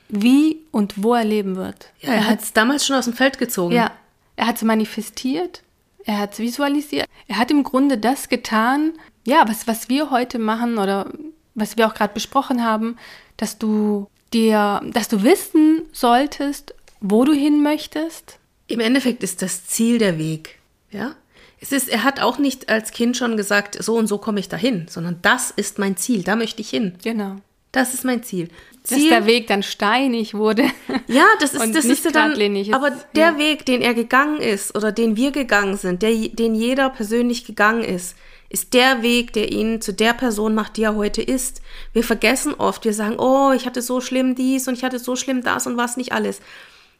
wie 0.08 0.58
und 0.70 1.02
wo 1.02 1.14
er 1.14 1.24
leben 1.24 1.56
wird. 1.56 1.90
Ja, 2.00 2.12
er, 2.12 2.26
hat 2.28 2.42
es 2.42 2.52
damals 2.52 2.86
schon 2.86 2.96
aus 2.96 3.06
dem 3.06 3.14
Feld 3.14 3.38
gezogen. 3.38 3.74
Ja, 3.74 3.90
er 4.36 4.46
hat 4.46 4.56
es 4.56 4.62
manifestiert, 4.62 5.62
er 6.04 6.18
hat 6.18 6.34
es 6.34 6.38
visualisiert. 6.38 7.06
Er 7.26 7.38
hat 7.38 7.50
im 7.50 7.64
Grunde 7.64 7.98
das 7.98 8.28
getan, 8.28 8.92
ja, 9.26 9.44
was, 9.48 9.66
was 9.66 9.88
wir 9.88 10.10
heute 10.10 10.38
machen 10.38 10.78
oder 10.78 11.10
was 11.54 11.76
wir 11.76 11.86
auch 11.86 11.94
gerade 11.94 12.14
besprochen 12.14 12.64
haben, 12.64 12.96
dass 13.36 13.58
du 13.58 14.08
dir, 14.32 14.80
dass 14.92 15.08
du 15.08 15.22
wissen 15.22 15.82
solltest, 15.92 16.74
wo 17.00 17.24
du 17.24 17.32
hin 17.32 17.62
möchtest. 17.62 18.38
Im 18.68 18.80
Endeffekt 18.80 19.22
ist 19.22 19.42
das 19.42 19.66
Ziel 19.66 19.98
der 19.98 20.18
Weg, 20.18 20.58
ja. 20.90 21.14
Es 21.58 21.72
ist, 21.72 21.88
er 21.88 22.04
hat 22.04 22.20
auch 22.20 22.38
nicht 22.38 22.68
als 22.68 22.90
Kind 22.90 23.16
schon 23.16 23.36
gesagt, 23.36 23.82
so 23.82 23.96
und 23.96 24.06
so 24.06 24.18
komme 24.18 24.40
ich 24.40 24.48
dahin, 24.48 24.86
sondern 24.88 25.18
das 25.22 25.50
ist 25.50 25.78
mein 25.78 25.96
Ziel, 25.96 26.22
da 26.22 26.36
möchte 26.36 26.60
ich 26.60 26.68
hin. 26.68 26.94
Genau. 27.02 27.36
Das 27.72 27.94
ist 27.94 28.04
mein 28.04 28.22
Ziel. 28.22 28.48
Ziel 28.82 29.10
Dass 29.10 29.18
der 29.18 29.26
Weg 29.26 29.48
dann 29.48 29.62
steinig 29.62 30.34
wurde. 30.34 30.64
Ja, 31.08 31.24
das 31.40 31.54
ist, 31.54 31.74
das 31.74 31.84
ist 31.84 32.14
dann. 32.14 32.32
Ist, 32.32 32.72
aber 32.72 32.90
der 33.14 33.32
ja. 33.32 33.38
Weg, 33.38 33.66
den 33.66 33.82
er 33.82 33.94
gegangen 33.94 34.40
ist 34.40 34.74
oder 34.74 34.92
den 34.92 35.16
wir 35.16 35.32
gegangen 35.32 35.76
sind, 35.76 36.02
der, 36.02 36.12
den 36.28 36.54
jeder 36.54 36.90
persönlich 36.90 37.44
gegangen 37.44 37.82
ist, 37.82 38.16
ist 38.48 38.74
der 38.74 39.02
Weg, 39.02 39.32
der 39.32 39.50
ihn 39.50 39.80
zu 39.80 39.92
der 39.92 40.12
Person 40.12 40.54
macht, 40.54 40.76
die 40.76 40.84
er 40.84 40.94
heute 40.94 41.20
ist. 41.20 41.62
Wir 41.92 42.04
vergessen 42.04 42.54
oft, 42.54 42.84
wir 42.84 42.94
sagen, 42.94 43.18
oh, 43.18 43.52
ich 43.52 43.66
hatte 43.66 43.82
so 43.82 44.00
schlimm 44.00 44.34
dies 44.34 44.68
und 44.68 44.74
ich 44.74 44.84
hatte 44.84 44.98
so 44.98 45.16
schlimm 45.16 45.42
das 45.42 45.66
und 45.66 45.76
was 45.76 45.96
nicht 45.96 46.12
alles. 46.12 46.40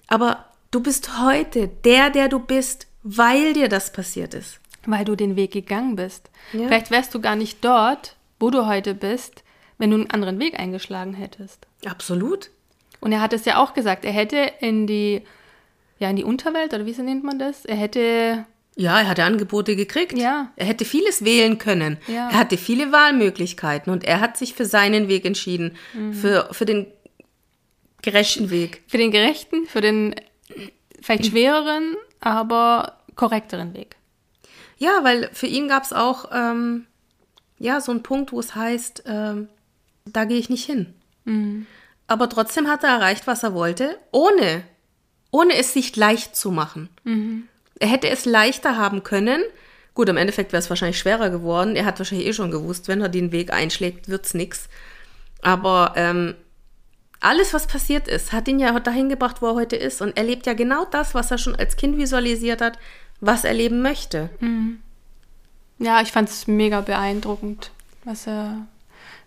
Aber 0.09 0.47
du 0.71 0.81
bist 0.81 1.21
heute 1.21 1.69
der, 1.69 2.11
der 2.11 2.29
du 2.29 2.41
bist, 2.41 2.89
weil 3.03 3.53
dir 3.53 3.69
das 3.69 3.93
passiert 3.93 4.35
ist. 4.35 4.59
Weil 4.87 5.05
du 5.05 5.15
den 5.15 5.37
Weg 5.37 5.53
gegangen 5.53 5.97
bist. 5.97 6.31
Ja. 6.53 6.67
Vielleicht 6.67 6.91
wärst 6.91 7.15
du 7.15 7.21
gar 7.21 7.37
nicht 7.37 7.65
dort, 7.65 8.17
wo 8.39 8.51
du 8.51 8.67
heute 8.67 8.95
bist, 8.95 9.43
wenn 9.79 9.91
du 9.91 9.97
einen 9.97 10.11
anderen 10.11 10.39
Weg 10.39 10.59
eingeschlagen 10.59 11.15
hättest. 11.15 11.67
Absolut. 11.85 12.51
Und 13.01 13.13
er 13.13 13.21
hat 13.21 13.33
es 13.33 13.45
ja 13.45 13.63
auch 13.63 13.75
gesagt, 13.75 14.05
er 14.05 14.13
hätte 14.13 14.51
in 14.61 14.87
die, 14.87 15.23
ja, 15.99 16.11
in 16.11 16.17
die 16.17 16.25
Unterwelt, 16.25 16.73
oder 16.75 16.87
wie 16.87 16.93
nennt 17.03 17.25
man 17.25 17.39
das? 17.39 17.65
Er 17.65 17.77
hätte. 17.77 18.47
Ja, 18.79 19.01
er 19.01 19.09
hatte 19.09 19.25
Angebote 19.25 19.75
gekriegt. 19.75 20.19
Ja. 20.19 20.51
Er 20.57 20.67
hätte 20.67 20.85
vieles 20.85 21.25
wählen 21.25 21.57
können. 21.59 21.97
Ja. 22.09 22.29
Er 22.31 22.39
hatte 22.39 22.59
viele 22.59 22.93
Wahlmöglichkeiten 22.93 23.91
und 23.91 24.05
er 24.05 24.21
hat 24.21 24.37
sich 24.37 24.55
für 24.55 24.67
seinen 24.67 25.09
Weg 25.09 25.25
entschieden. 25.25 25.77
Mhm. 25.95 26.13
Für, 26.13 26.49
für 26.53 26.67
den 26.67 26.87
gerechten 28.03 28.51
Weg. 28.51 28.83
Für 28.87 28.99
den 28.99 29.11
gerechten, 29.11 29.67
für 29.67 29.81
den 29.81 30.15
vielleicht 31.01 31.27
schwereren, 31.27 31.97
aber 32.21 32.99
korrekteren 33.15 33.73
Weg. 33.75 33.97
Ja, 34.79 35.01
weil 35.03 35.31
für 35.33 35.47
ihn 35.47 35.69
gab 35.69 35.85
es 35.85 35.95
auch 35.95 36.31
ähm, 36.33 36.87
ja, 37.59 37.81
so 37.81 37.93
einen 37.93 38.03
Punkt, 38.03 38.33
wo 38.33 38.41
es 38.41 38.55
heißt, 38.55 39.05
ähm, 39.07 39.49
da 40.07 40.25
gehe 40.25 40.39
ich 40.39 40.49
nicht 40.49 40.65
hin. 40.65 40.95
Mhm. 41.25 41.67
Aber 42.07 42.29
trotzdem 42.29 42.69
hat 42.69 42.85
er 42.85 42.91
erreicht, 42.91 43.27
was 43.27 43.43
er 43.43 43.53
wollte, 43.53 43.99
ohne, 44.13 44.63
ohne 45.31 45.55
es 45.55 45.73
sich 45.73 45.95
leicht 45.97 46.37
zu 46.37 46.51
machen. 46.51 46.89
Mhm. 47.05 47.49
Er 47.79 47.89
hätte 47.89 48.09
es 48.09 48.25
leichter 48.25 48.77
haben 48.77 49.03
können. 49.03 49.43
Gut, 49.95 50.09
im 50.09 50.17
Endeffekt 50.17 50.53
wäre 50.53 50.61
es 50.61 50.71
wahrscheinlich 50.71 50.99
schwerer 50.99 51.31
geworden. 51.31 51.75
Er 51.75 51.85
hat 51.85 51.99
wahrscheinlich 51.99 52.29
eh 52.29 52.33
schon 52.33 52.51
gewusst, 52.51 52.89
wenn 52.89 53.01
er 53.01 53.09
den 53.09 53.33
Weg 53.33 53.53
einschlägt, 53.53 54.09
wird 54.09 54.27
es 54.27 54.35
nichts. 54.35 54.69
Aber 55.43 55.93
ähm, 55.97 56.35
alles, 57.21 57.53
was 57.53 57.67
passiert 57.67 58.09
ist, 58.09 58.33
hat 58.33 58.49
ihn 58.49 58.59
ja 58.59 58.79
dahin 58.79 59.09
gebracht, 59.09 59.43
wo 59.43 59.49
er 59.49 59.55
heute 59.55 59.77
ist. 59.77 60.01
Und 60.01 60.17
er 60.17 60.25
lebt 60.25 60.47
ja 60.47 60.55
genau 60.55 60.85
das, 60.85 61.15
was 61.15 61.31
er 61.31 61.39
schon 61.39 61.57
als 61.57 61.77
Kind 61.77 61.97
visualisiert 61.97 62.61
hat, 62.61 62.79
was 63.21 63.45
er 63.45 63.55
leben 63.55 63.83
möchte. 63.83 64.31
Mhm. 64.41 64.81
Ja, 65.79 66.01
ich 66.01 66.13
fand 66.13 66.29
es 66.29 66.47
mega 66.47 66.81
beeindruckend, 66.81 67.71
was 68.05 68.27
er 68.27 68.67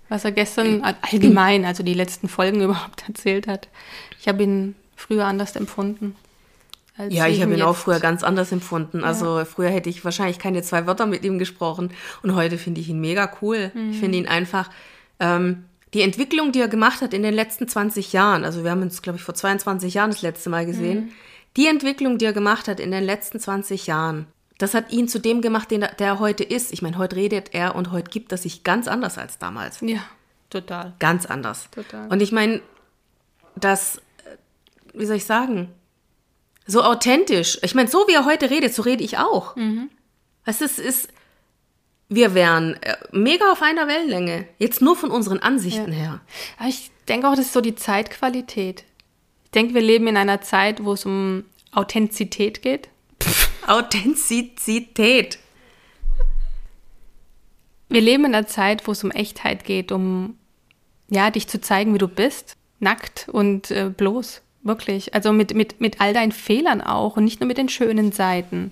was 0.10 0.26
er 0.26 0.32
gestern 0.32 0.84
allgemein, 0.84 1.66
also 1.66 1.84
die 1.84 1.94
letzten 1.94 2.28
Folgen 2.28 2.62
überhaupt 2.64 3.08
erzählt 3.08 3.48
hat. 3.48 3.70
Ich 4.20 4.28
habe 4.28 4.44
ihn 4.44 4.76
früher 4.96 5.26
anders 5.26 5.56
empfunden. 5.56 6.16
ja, 7.08 7.28
ich 7.28 7.42
habe 7.42 7.54
ihn 7.54 7.62
auch 7.62 7.76
früher 7.76 8.00
ganz 8.00 8.24
anders 8.24 8.52
empfunden. 8.52 9.04
Also 9.04 9.40
ja. 9.40 9.46
früher 9.46 9.70
hätte 9.70 9.90
ich 9.90 10.04
wahrscheinlich 10.04 10.40
keine 10.40 10.62
zwei 10.64 10.86
Wörter 10.88 11.06
mit 11.06 11.24
ihm 11.24 11.40
gesprochen 11.40 11.92
und 12.24 12.36
heute 12.36 12.58
finde 12.58 12.82
ich 12.82 12.90
ihn 12.90 13.00
mega 13.00 13.32
cool. 13.42 13.72
Mhm. 13.74 13.92
Ich 13.92 14.00
finde 14.00 14.18
ihn 14.18 14.28
einfach, 14.28 14.70
ähm, 15.20 15.66
die 15.94 16.02
Entwicklung, 16.02 16.52
die 16.52 16.62
er 16.62 16.68
gemacht 16.68 17.02
hat 17.02 17.14
in 17.14 17.24
den 17.24 17.34
letzten 17.34 17.68
20 17.68 18.14
Jahren, 18.14 18.44
also 18.44 18.64
wir 18.64 18.72
haben 18.72 18.82
uns, 18.82 19.02
glaube 19.02 19.18
ich, 19.18 19.24
vor 19.24 19.34
22 19.34 19.96
Jahren 19.96 20.12
das 20.12 20.22
letzte 20.22 20.50
Mal 20.50 20.66
gesehen, 20.66 21.06
mhm. 21.06 21.12
die 21.58 21.68
Entwicklung, 21.68 22.18
die 22.18 22.26
er 22.26 22.34
gemacht 22.34 22.68
hat 22.68 22.80
in 22.80 22.92
den 22.92 23.04
letzten 23.04 23.40
20 23.40 23.88
Jahren, 23.88 24.28
das 24.60 24.74
hat 24.74 24.92
ihn 24.92 25.08
zu 25.08 25.20
dem 25.20 25.42
gemacht, 25.42 25.72
den, 25.72 25.82
der 25.82 26.08
er 26.08 26.20
heute 26.20 26.44
ist. 26.44 26.72
Ich 26.74 26.82
meine, 26.82 26.98
heute 26.98 27.16
redet 27.16 27.54
er 27.54 27.76
und 27.76 27.92
heute 27.92 28.12
gibt 28.12 28.32
er 28.32 28.38
sich 28.38 28.64
ganz 28.64 28.88
anders 28.88 29.18
als 29.18 29.40
damals. 29.40 29.80
Ja, 29.82 30.04
total. 30.50 30.94
Ganz 31.00 31.26
anders. 31.26 31.70
Total. 31.72 32.08
Und 32.10 32.22
ich 32.22 32.34
meine, 32.34 32.62
das, 33.56 34.02
wie 34.94 35.06
soll 35.06 35.16
ich 35.16 35.26
sagen, 35.26 35.74
so 36.68 36.84
authentisch. 36.84 37.58
Ich 37.64 37.74
meine, 37.74 37.90
so 37.90 38.00
wie 38.08 38.14
er 38.14 38.26
heute 38.26 38.50
redet, 38.50 38.74
so 38.76 38.82
rede 38.82 39.04
ich 39.04 39.18
auch. 39.18 39.56
Mhm. 39.56 39.90
Es 40.44 40.60
ist, 40.60 40.78
ist, 40.78 41.08
wir 42.10 42.34
wären 42.34 42.76
äh, 42.84 42.98
mega 43.14 43.54
auf 43.54 43.62
einer 43.62 43.88
Wellenlänge. 43.88 44.46
Jetzt 44.58 44.82
nur 44.82 44.98
von 44.98 45.10
unseren 45.10 45.40
Ansichten 45.40 45.94
ja. 45.94 45.98
her. 45.98 46.22
Aber 46.58 46.68
ich 46.68 46.92
denke 47.08 47.30
auch, 47.30 47.36
das 47.36 47.46
ist 47.46 47.54
so 47.54 47.62
die 47.62 47.76
Zeitqualität. 47.76 48.84
Ich 49.46 49.52
denke, 49.52 49.74
wir 49.74 49.82
leben 49.82 50.08
in 50.08 50.18
einer 50.18 50.42
Zeit, 50.42 50.84
wo 50.84 50.92
es 50.92 51.06
um 51.06 51.46
Authentizität 51.72 52.62
geht. 52.62 52.90
Authentizität. 53.68 55.40
Wir 57.90 58.02
leben 58.02 58.26
in 58.26 58.36
einer 58.36 58.48
Zeit, 58.48 58.88
wo 58.88 58.92
es 58.92 59.04
um 59.04 59.12
Echtheit 59.12 59.64
geht, 59.64 59.92
um 59.92 60.38
ja, 61.10 61.32
dich 61.32 61.48
zu 61.48 61.60
zeigen, 61.60 61.94
wie 61.94 62.00
du 62.00 62.08
bist, 62.08 62.56
nackt 62.80 63.28
und 63.30 63.72
äh, 63.72 63.92
bloß, 63.96 64.42
wirklich. 64.64 65.14
Also 65.16 65.34
mit, 65.34 65.56
mit, 65.56 65.82
mit 65.82 66.00
all 66.00 66.14
deinen 66.14 66.32
Fehlern 66.32 66.82
auch 66.82 67.18
und 67.18 67.24
nicht 67.24 67.40
nur 67.40 67.48
mit 67.48 67.58
den 67.58 67.70
schönen 67.70 68.12
Seiten. 68.12 68.72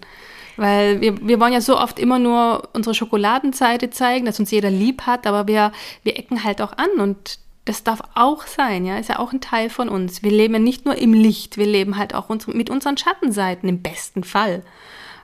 Weil 0.56 1.02
wir, 1.02 1.28
wir 1.28 1.40
wollen 1.40 1.54
ja 1.54 1.62
so 1.62 1.80
oft 1.80 2.00
immer 2.00 2.20
nur 2.20 2.70
unsere 2.74 2.96
Schokoladenseite 2.96 3.90
zeigen, 3.90 4.26
dass 4.26 4.40
uns 4.40 4.52
jeder 4.52 4.72
lieb 4.72 5.04
hat, 5.04 5.28
aber 5.28 5.48
wir, 5.48 5.72
wir 6.04 6.18
ecken 6.18 6.44
halt 6.44 6.62
auch 6.62 6.74
an 6.78 6.90
und 7.00 7.40
das 7.68 7.84
darf 7.84 8.02
auch 8.16 8.48
sein, 8.48 8.86
ja, 8.86 8.98
ist 8.98 9.10
ja 9.10 9.20
auch 9.20 9.34
ein 9.34 9.42
Teil 9.42 9.70
von 9.70 9.90
uns. 9.90 10.24
Wir 10.24 10.32
leben 10.32 10.54
ja 10.56 10.60
nicht 10.60 10.86
nur 10.86 10.96
im 10.96 11.14
Licht, 11.14 11.58
wir 11.58 11.66
leben 11.66 11.98
halt 11.98 12.16
auch 12.16 12.30
uns, 12.30 12.48
mit 12.48 12.70
unseren 12.70 12.98
Schattenseiten 12.98 13.68
im 13.68 13.82
besten 13.82 14.24
Fall. 14.24 14.64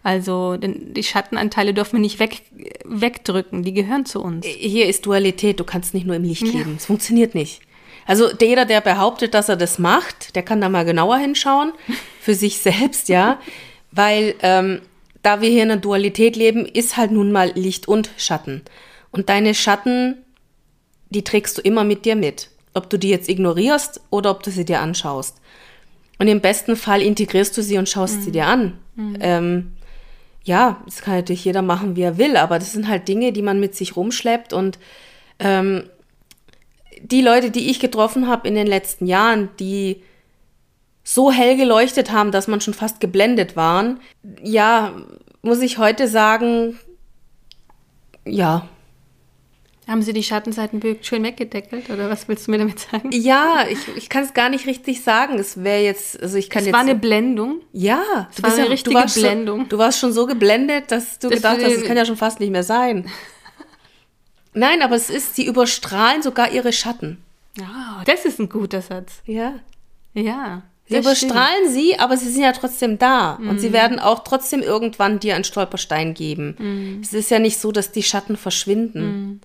Also 0.04 0.58
denn 0.58 0.94
die 0.94 1.04
Schattenanteile 1.04 1.74
dürfen 1.74 1.94
wir 1.94 2.02
nicht 2.02 2.20
weg, 2.20 2.42
wegdrücken, 2.84 3.64
die 3.64 3.74
gehören 3.74 4.06
zu 4.06 4.22
uns. 4.22 4.46
Hier 4.46 4.88
ist 4.88 5.06
Dualität, 5.06 5.60
du 5.60 5.64
kannst 5.64 5.94
nicht 5.94 6.06
nur 6.06 6.18
im 6.18 6.24
Licht 6.24 6.46
ja. 6.46 6.52
leben. 6.52 6.76
Es 6.78 6.86
funktioniert 6.86 7.34
nicht. 7.34 7.62
Also 8.06 8.30
jeder, 8.40 8.66
der 8.66 8.82
behauptet, 8.82 9.34
dass 9.34 9.48
er 9.48 9.56
das 9.56 9.80
macht, 9.80 10.36
der 10.36 10.44
kann 10.44 10.60
da 10.60 10.68
mal 10.68 10.84
genauer 10.84 11.18
hinschauen, 11.18 11.72
für 12.20 12.36
sich 12.36 12.60
selbst, 12.60 13.08
ja. 13.08 13.40
Weil 13.92 14.36
ähm, 14.42 14.82
da 15.22 15.40
wir 15.40 15.50
hier 15.50 15.64
in 15.64 15.72
einer 15.72 15.80
Dualität 15.80 16.36
leben, 16.36 16.66
ist 16.66 16.98
halt 16.98 17.12
nun 17.12 17.32
mal 17.32 17.54
Licht 17.56 17.88
und 17.88 18.10
Schatten. 18.18 18.62
Und 19.12 19.30
deine 19.30 19.54
Schatten 19.54 20.23
die 21.14 21.24
trägst 21.24 21.58
du 21.58 21.62
immer 21.62 21.84
mit 21.84 22.06
dir 22.06 22.16
mit. 22.16 22.50
Ob 22.74 22.90
du 22.90 22.98
die 22.98 23.10
jetzt 23.10 23.30
ignorierst 23.30 24.02
oder 24.10 24.32
ob 24.32 24.44
du 24.44 24.52
sie 24.52 24.66
dir 24.66 24.82
anschaust. 24.82 25.38
Und 26.20 26.28
im 26.28 26.42
besten 26.42 26.76
Fall 26.76 27.02
integrierst 27.02 27.56
du 27.58 27.62
sie 27.64 27.78
und 27.78 27.90
schaust 27.90 28.18
mhm. 28.18 28.22
sie 28.24 28.32
dir 28.32 28.48
an. 28.48 28.78
Mhm. 28.96 29.18
Ähm, 29.20 29.74
ja, 30.44 30.82
das 30.86 31.02
kann 31.02 31.16
natürlich 31.16 31.46
jeder 31.46 31.62
machen, 31.62 31.96
wie 31.96 32.02
er 32.02 32.18
will, 32.18 32.36
aber 32.36 32.60
das 32.60 32.74
sind 32.74 32.88
halt 32.88 33.08
Dinge, 33.08 33.32
die 33.32 33.42
man 33.42 33.60
mit 33.60 33.76
sich 33.76 33.96
rumschleppt. 33.96 34.54
Und 34.54 34.78
ähm, 35.40 35.84
die 37.02 37.22
Leute, 37.22 37.52
die 37.52 37.70
ich 37.70 37.80
getroffen 37.80 38.28
habe 38.28 38.48
in 38.48 38.56
den 38.56 38.68
letzten 38.68 39.06
Jahren, 39.06 39.50
die 39.60 40.04
so 41.04 41.32
hell 41.32 41.58
geleuchtet 41.58 42.12
haben, 42.12 42.32
dass 42.32 42.48
man 42.48 42.62
schon 42.62 42.74
fast 42.74 43.00
geblendet 43.00 43.56
waren, 43.56 44.00
ja, 44.42 44.94
muss 45.42 45.62
ich 45.62 45.78
heute 45.78 46.08
sagen, 46.08 46.78
ja, 48.26 48.68
haben 49.88 50.02
Sie 50.02 50.14
die 50.14 50.24
Schattenseiten 50.24 50.82
schön 51.02 51.24
weggedeckelt 51.24 51.90
oder 51.90 52.10
was 52.10 52.28
willst 52.28 52.48
du 52.48 52.52
mir 52.52 52.58
damit 52.58 52.80
sagen? 52.80 53.10
Ja, 53.12 53.66
ich, 53.70 53.80
ich 53.96 54.10
kann 54.10 54.24
es 54.24 54.34
gar 54.34 54.50
nicht 54.50 54.66
richtig 54.66 55.04
sagen. 55.04 55.38
Es 55.38 55.64
wäre 55.64 55.82
jetzt, 55.82 56.22
also 56.22 56.38
ich 56.38 56.50
kann 56.50 56.62
es 56.62 56.68
jetzt. 56.68 56.74
war 56.74 56.82
eine 56.82 56.96
Blendung. 56.96 57.62
Ja, 57.74 58.30
es 58.34 58.42
war 58.42 58.52
eine 58.52 58.64
ja, 58.64 58.70
richtige 58.70 59.02
du 59.06 59.14
Blendung. 59.14 59.60
Schon, 59.62 59.70
du 59.70 59.78
warst 59.78 60.00
schon 60.00 60.14
so 60.14 60.26
geblendet, 60.26 60.92
dass 60.92 61.20
du 61.20 61.28
das 61.28 61.38
gedacht 61.38 61.58
hast, 61.62 61.76
das 61.76 61.84
kann 61.84 61.98
ja 61.98 62.06
schon 62.06 62.18
fast 62.18 62.40
nicht 62.40 62.52
mehr 62.52 62.64
sein. 62.64 63.10
Nein, 64.54 64.82
aber 64.82 64.96
es 64.96 65.10
ist, 65.10 65.36
sie 65.36 65.46
überstrahlen 65.46 66.22
sogar 66.22 66.52
ihre 66.52 66.72
Schatten. 66.72 67.24
Ah, 67.62 68.04
das 68.06 68.26
ist 68.26 68.40
ein 68.40 68.50
guter 68.50 68.82
Satz. 68.82 69.22
Ja. 69.26 69.56
Ja. 70.14 70.62
Sie 70.86 70.98
überstrahlen 70.98 71.72
sie, 71.72 71.98
aber 71.98 72.18
sie 72.18 72.30
sind 72.30 72.44
ja 72.44 72.52
trotzdem 72.52 73.00
da. 73.00 73.36
Und 73.36 73.60
sie 73.60 73.72
werden 73.72 74.00
auch 74.00 74.24
trotzdem 74.24 74.62
irgendwann 74.62 75.20
dir 75.20 75.34
einen 75.34 75.46
Stolperstein 75.46 76.14
geben. 76.14 77.00
Es 77.02 77.14
ist 77.14 77.32
ja 77.32 77.40
nicht 77.40 77.58
so, 77.58 77.72
dass 77.72 77.92
die 77.92 78.04
Schatten 78.04 78.36
verschwinden. 78.36 79.42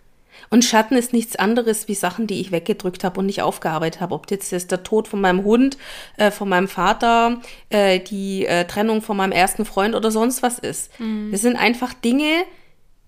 Und 0.50 0.64
Schatten 0.64 0.96
ist 0.96 1.12
nichts 1.12 1.36
anderes 1.36 1.88
wie 1.88 1.94
Sachen, 1.94 2.26
die 2.26 2.40
ich 2.40 2.52
weggedrückt 2.52 3.04
habe 3.04 3.20
und 3.20 3.26
nicht 3.26 3.42
aufgearbeitet 3.42 4.00
habe. 4.00 4.14
Ob 4.14 4.30
jetzt 4.30 4.52
das 4.52 4.66
der 4.66 4.82
Tod 4.82 5.08
von 5.08 5.20
meinem 5.20 5.44
Hund, 5.44 5.76
äh, 6.16 6.30
von 6.30 6.48
meinem 6.48 6.68
Vater, 6.68 7.40
äh, 7.70 8.00
die 8.00 8.46
äh, 8.46 8.64
Trennung 8.64 9.02
von 9.02 9.16
meinem 9.16 9.32
ersten 9.32 9.64
Freund 9.64 9.94
oder 9.94 10.10
sonst 10.10 10.42
was 10.42 10.58
ist. 10.58 10.90
Das 11.30 11.42
sind 11.42 11.56
einfach 11.56 11.92
Dinge, 11.92 12.44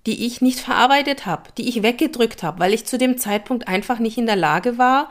die 0.06 0.26
ich 0.26 0.40
nicht 0.40 0.60
verarbeitet 0.60 1.26
habe, 1.26 1.44
die 1.56 1.68
ich 1.68 1.82
weggedrückt 1.82 2.42
habe, 2.42 2.58
weil 2.58 2.72
ich 2.72 2.86
zu 2.86 2.98
dem 2.98 3.18
Zeitpunkt 3.18 3.68
einfach 3.68 3.98
nicht 3.98 4.18
in 4.18 4.26
der 4.26 4.36
Lage 4.36 4.78
war, 4.78 5.10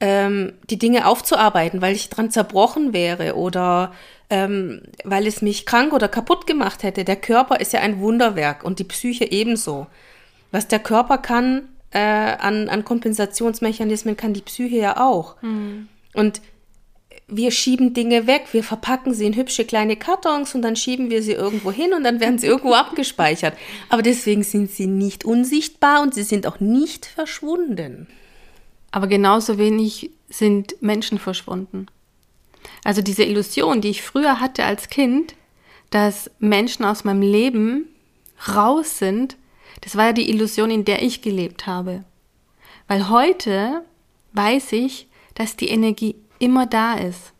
ähm, 0.00 0.54
die 0.68 0.78
Dinge 0.78 1.06
aufzuarbeiten, 1.06 1.80
weil 1.80 1.94
ich 1.94 2.08
dran 2.08 2.30
zerbrochen 2.30 2.92
wäre 2.92 3.36
oder 3.36 3.92
ähm, 4.30 4.82
weil 5.04 5.26
es 5.26 5.42
mich 5.42 5.66
krank 5.66 5.92
oder 5.92 6.08
kaputt 6.08 6.46
gemacht 6.46 6.82
hätte. 6.82 7.04
Der 7.04 7.16
Körper 7.16 7.60
ist 7.60 7.72
ja 7.72 7.80
ein 7.80 8.00
Wunderwerk 8.00 8.64
und 8.64 8.78
die 8.78 8.84
Psyche 8.84 9.30
ebenso. 9.30 9.86
Was 10.50 10.68
der 10.68 10.78
Körper 10.78 11.18
kann 11.18 11.68
äh, 11.90 11.98
an, 11.98 12.68
an 12.68 12.84
Kompensationsmechanismen, 12.84 14.16
kann 14.16 14.34
die 14.34 14.42
Psyche 14.42 14.76
ja 14.76 14.96
auch. 15.00 15.36
Und 16.14 16.40
wir 17.32 17.50
schieben 17.50 17.94
Dinge 17.94 18.26
weg, 18.26 18.48
wir 18.52 18.64
verpacken 18.64 19.14
sie 19.14 19.26
in 19.26 19.36
hübsche 19.36 19.64
kleine 19.64 19.96
Kartons 19.96 20.54
und 20.54 20.62
dann 20.62 20.76
schieben 20.76 21.10
wir 21.10 21.22
sie 21.22 21.32
irgendwo 21.32 21.70
hin 21.70 21.92
und 21.92 22.04
dann 22.04 22.20
werden 22.20 22.38
sie 22.38 22.46
irgendwo 22.46 22.74
abgespeichert. 22.74 23.56
Aber 23.88 24.02
deswegen 24.02 24.42
sind 24.42 24.70
sie 24.70 24.86
nicht 24.86 25.24
unsichtbar 25.24 26.02
und 26.02 26.14
sie 26.14 26.24
sind 26.24 26.46
auch 26.46 26.60
nicht 26.60 27.06
verschwunden. 27.06 28.08
Aber 28.90 29.06
genauso 29.06 29.58
wenig 29.58 30.10
sind 30.28 30.80
Menschen 30.80 31.18
verschwunden. 31.18 31.86
Also 32.84 33.02
diese 33.02 33.24
Illusion, 33.24 33.80
die 33.80 33.90
ich 33.90 34.02
früher 34.02 34.40
hatte 34.40 34.64
als 34.64 34.88
Kind, 34.88 35.34
dass 35.90 36.30
Menschen 36.38 36.84
aus 36.84 37.04
meinem 37.04 37.22
Leben 37.22 37.88
raus 38.54 38.98
sind, 38.98 39.36
das 39.80 39.96
war 39.96 40.06
ja 40.06 40.12
die 40.12 40.28
Illusion, 40.30 40.70
in 40.70 40.84
der 40.84 41.02
ich 41.02 41.22
gelebt 41.22 41.66
habe. 41.66 42.04
Weil 42.88 43.08
heute 43.08 43.82
weiß 44.32 44.72
ich, 44.72 45.08
dass 45.34 45.56
die 45.56 45.68
Energie 45.68 46.16
immer 46.38 46.66
da 46.66 46.94
ist. 46.94 47.32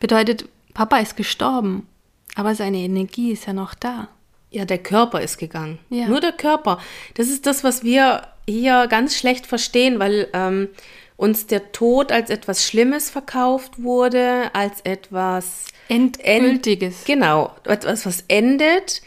Bedeutet, 0.00 0.48
Papa 0.74 0.98
ist 0.98 1.16
gestorben, 1.16 1.88
aber 2.34 2.54
seine 2.54 2.78
Energie 2.78 3.32
ist 3.32 3.46
ja 3.46 3.52
noch 3.52 3.74
da. 3.74 4.08
Ja, 4.50 4.64
der 4.64 4.78
Körper 4.78 5.20
ist 5.20 5.38
gegangen. 5.38 5.78
Ja. 5.90 6.06
Nur 6.06 6.20
der 6.20 6.32
Körper. 6.32 6.78
Das 7.14 7.28
ist 7.28 7.46
das, 7.46 7.64
was 7.64 7.82
wir 7.82 8.22
hier 8.46 8.86
ganz 8.86 9.16
schlecht 9.16 9.46
verstehen, 9.46 9.98
weil 9.98 10.28
ähm, 10.32 10.68
uns 11.16 11.46
der 11.46 11.72
Tod 11.72 12.12
als 12.12 12.30
etwas 12.30 12.64
Schlimmes 12.64 13.10
verkauft 13.10 13.82
wurde, 13.82 14.50
als 14.54 14.80
etwas 14.82 15.66
Endgültiges. 15.88 17.04
Genau, 17.04 17.54
etwas, 17.64 18.06
was 18.06 18.24
endet 18.28 19.02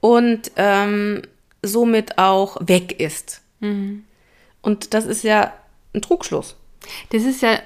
und 0.00 0.50
ähm, 0.56 1.22
somit 1.62 2.18
auch 2.18 2.56
weg 2.60 3.00
ist. 3.00 3.42
Und 4.62 4.94
das 4.94 5.04
ist 5.04 5.22
ja 5.22 5.52
ein 5.94 6.02
Trugschluss. 6.02 6.56
Das 7.10 7.22
ist 7.22 7.42
ja, 7.42 7.58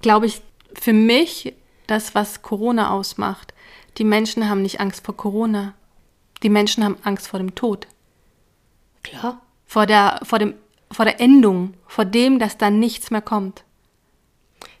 glaube 0.00 0.26
ich, 0.26 0.42
für 0.74 0.92
mich 0.92 1.54
das, 1.86 2.14
was 2.14 2.42
Corona 2.42 2.90
ausmacht. 2.90 3.54
Die 3.98 4.04
Menschen 4.04 4.48
haben 4.48 4.62
nicht 4.62 4.80
Angst 4.80 5.04
vor 5.04 5.16
Corona. 5.16 5.74
Die 6.42 6.48
Menschen 6.48 6.84
haben 6.84 6.98
Angst 7.02 7.28
vor 7.28 7.38
dem 7.38 7.54
Tod. 7.54 7.86
Klar. 9.02 9.40
Vor 9.66 9.86
der, 9.86 10.20
vor 10.22 10.38
dem, 10.38 10.54
vor 10.90 11.04
der 11.04 11.20
Endung, 11.20 11.74
vor 11.86 12.04
dem, 12.04 12.38
dass 12.38 12.58
da 12.58 12.70
nichts 12.70 13.10
mehr 13.10 13.22
kommt. 13.22 13.64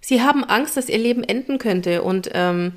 Sie 0.00 0.22
haben 0.22 0.44
Angst, 0.44 0.76
dass 0.76 0.88
ihr 0.88 0.98
Leben 0.98 1.24
enden 1.24 1.58
könnte. 1.58 2.02
Und 2.02 2.30
ähm, 2.32 2.74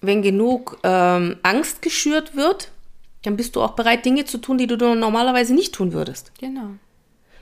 wenn 0.00 0.22
genug 0.22 0.78
ähm, 0.82 1.36
Angst 1.42 1.82
geschürt 1.82 2.36
wird, 2.36 2.70
dann 3.22 3.36
bist 3.36 3.56
du 3.56 3.62
auch 3.62 3.72
bereit, 3.72 4.04
Dinge 4.04 4.24
zu 4.24 4.38
tun, 4.38 4.58
die 4.58 4.66
du 4.66 4.76
normalerweise 4.76 5.54
nicht 5.54 5.74
tun 5.74 5.92
würdest. 5.92 6.32
Genau. 6.38 6.70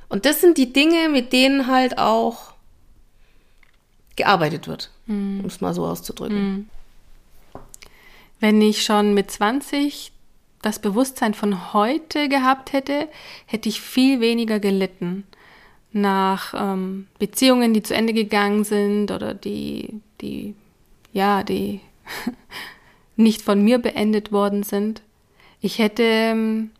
Und 0.08 0.24
das 0.24 0.40
sind 0.40 0.56
die 0.58 0.72
Dinge, 0.72 1.08
mit 1.08 1.32
denen 1.32 1.66
halt 1.66 1.98
auch 1.98 2.54
gearbeitet 4.14 4.66
wird, 4.66 4.90
um 5.06 5.44
es 5.44 5.60
mal 5.60 5.74
so 5.74 5.84
auszudrücken. 5.84 6.70
Wenn 8.40 8.60
ich 8.62 8.84
schon 8.84 9.14
mit 9.14 9.30
20 9.30 10.12
das 10.62 10.78
Bewusstsein 10.78 11.34
von 11.34 11.72
heute 11.72 12.28
gehabt 12.28 12.72
hätte, 12.72 13.08
hätte 13.46 13.68
ich 13.68 13.80
viel 13.80 14.20
weniger 14.20 14.58
gelitten 14.58 15.24
nach 15.92 16.54
ähm, 16.56 17.06
Beziehungen, 17.18 17.72
die 17.72 17.82
zu 17.82 17.94
Ende 17.94 18.12
gegangen 18.12 18.64
sind 18.64 19.10
oder 19.10 19.32
die, 19.32 20.00
die, 20.20 20.54
ja, 21.12 21.42
die 21.42 21.80
nicht 23.16 23.42
von 23.42 23.62
mir 23.62 23.78
beendet 23.78 24.32
worden 24.32 24.62
sind. 24.62 25.02
Ich 25.66 25.80
hätte 25.80 26.04
ähm, 26.04 26.70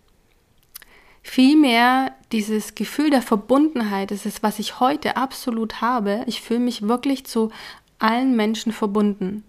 viel 1.21 1.57
mehr 1.57 2.15
dieses 2.31 2.77
Gefühl 2.77 3.11
der 3.11 3.21
Verbundenheit, 3.21 4.13
das 4.13 4.27
ist, 4.27 4.45
was 4.45 4.61
ich 4.61 4.79
heute 4.79 5.17
absolut 5.17 5.81
habe. 5.81 6.23
Ich 6.29 6.41
fühle 6.41 6.61
mich 6.61 6.83
wirklich 6.83 7.27
zu 7.27 7.51
allen 7.99 8.37
Menschen 8.37 8.71
verbunden. 8.71 9.43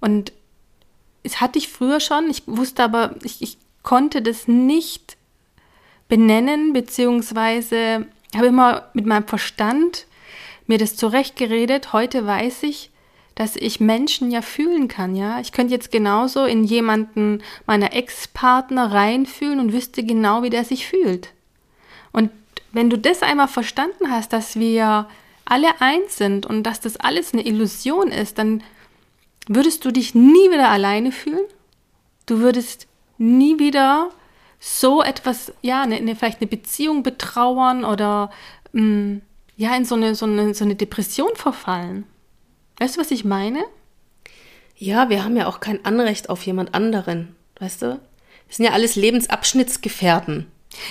Und 0.00 0.32
das 1.22 1.42
hatte 1.42 1.58
ich 1.58 1.68
früher 1.68 2.00
schon, 2.00 2.30
ich 2.30 2.44
wusste 2.46 2.82
aber, 2.82 3.16
ich, 3.24 3.42
ich 3.42 3.58
konnte 3.82 4.22
das 4.22 4.48
nicht 4.48 5.18
benennen, 6.08 6.72
beziehungsweise 6.72 8.06
habe 8.34 8.46
immer 8.46 8.88
mit 8.94 9.04
meinem 9.04 9.26
Verstand 9.26 10.06
mir 10.66 10.78
das 10.78 10.96
zurechtgeredet. 10.96 11.92
Heute 11.92 12.24
weiß 12.26 12.62
ich, 12.62 12.90
dass 13.36 13.54
ich 13.54 13.80
Menschen 13.80 14.30
ja 14.30 14.40
fühlen 14.40 14.88
kann, 14.88 15.14
ja. 15.14 15.38
Ich 15.40 15.52
könnte 15.52 15.74
jetzt 15.74 15.92
genauso 15.92 16.46
in 16.46 16.64
jemanden 16.64 17.42
meiner 17.66 17.92
Ex-Partner 17.92 18.90
reinfühlen 18.92 19.60
und 19.60 19.72
wüsste 19.72 20.02
genau, 20.02 20.42
wie 20.42 20.50
der 20.50 20.64
sich 20.64 20.88
fühlt. 20.88 21.32
Und 22.12 22.30
wenn 22.72 22.90
du 22.90 22.98
das 22.98 23.22
einmal 23.22 23.46
verstanden 23.46 24.10
hast, 24.10 24.32
dass 24.32 24.58
wir 24.58 25.06
alle 25.44 25.80
eins 25.80 26.16
sind 26.16 26.46
und 26.46 26.62
dass 26.62 26.80
das 26.80 26.96
alles 26.96 27.34
eine 27.34 27.46
Illusion 27.46 28.08
ist, 28.08 28.38
dann 28.38 28.62
würdest 29.48 29.84
du 29.84 29.90
dich 29.90 30.14
nie 30.14 30.50
wieder 30.50 30.70
alleine 30.70 31.12
fühlen. 31.12 31.44
Du 32.24 32.40
würdest 32.40 32.88
nie 33.18 33.58
wieder 33.58 34.10
so 34.58 35.02
etwas, 35.02 35.52
ja, 35.60 35.82
eine, 35.82 35.96
eine, 35.96 36.16
vielleicht 36.16 36.40
eine 36.40 36.48
Beziehung 36.48 37.02
betrauern 37.02 37.84
oder 37.84 38.30
mh, 38.72 39.20
ja, 39.58 39.76
in 39.76 39.84
so 39.84 39.94
eine, 39.94 40.14
so, 40.14 40.24
eine, 40.24 40.54
so 40.54 40.64
eine 40.64 40.74
Depression 40.74 41.34
verfallen. 41.34 42.04
Weißt 42.78 42.96
du, 42.96 43.00
was 43.00 43.10
ich 43.10 43.24
meine? 43.24 43.64
Ja, 44.76 45.08
wir 45.08 45.24
haben 45.24 45.36
ja 45.36 45.46
auch 45.46 45.60
kein 45.60 45.84
Anrecht 45.84 46.28
auf 46.28 46.44
jemand 46.44 46.74
anderen, 46.74 47.34
weißt 47.58 47.82
du? 47.82 48.00
Das 48.48 48.56
sind 48.56 48.66
ja 48.66 48.72
alles 48.72 48.96
Lebensabschnittsgefährten. 48.96 50.46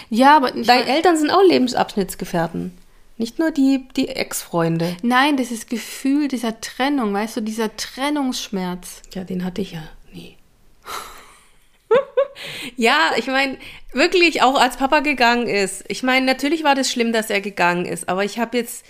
Ja, 0.10 0.38
aber 0.38 0.52
Deine 0.52 0.88
Eltern 0.88 1.18
sind 1.18 1.30
auch 1.30 1.44
Lebensabschnittsgefährten. 1.44 2.76
Nicht 3.18 3.40
nur 3.40 3.52
die, 3.52 3.88
die 3.96 4.10
Ex-Freunde. 4.10 4.98
Nein, 5.02 5.38
dieses 5.38 5.68
Gefühl 5.68 6.28
dieser 6.28 6.60
Trennung, 6.60 7.14
weißt 7.14 7.38
du, 7.38 7.42
dieser 7.42 7.76
Trennungsschmerz. 7.78 9.04
Ja, 9.14 9.24
den 9.24 9.46
hatte 9.46 9.62
ich 9.62 9.72
ja 9.72 9.84
nie. 10.12 10.36
ja, 12.76 13.12
ich 13.18 13.28
meine, 13.28 13.58
wirklich 13.94 14.42
auch 14.42 14.60
als 14.60 14.76
Papa 14.78 15.00
gegangen 15.00 15.48
ist. 15.48 15.86
Ich 15.88 16.04
meine, 16.04 16.26
natürlich 16.26 16.64
war 16.64 16.76
das 16.76 16.92
schlimm, 16.92 17.14
dass 17.14 17.30
er 17.30 17.40
gegangen 17.40 17.86
ist, 17.86 18.10
aber 18.10 18.26
ich 18.26 18.38
habe 18.38 18.58
jetzt, 18.58 18.86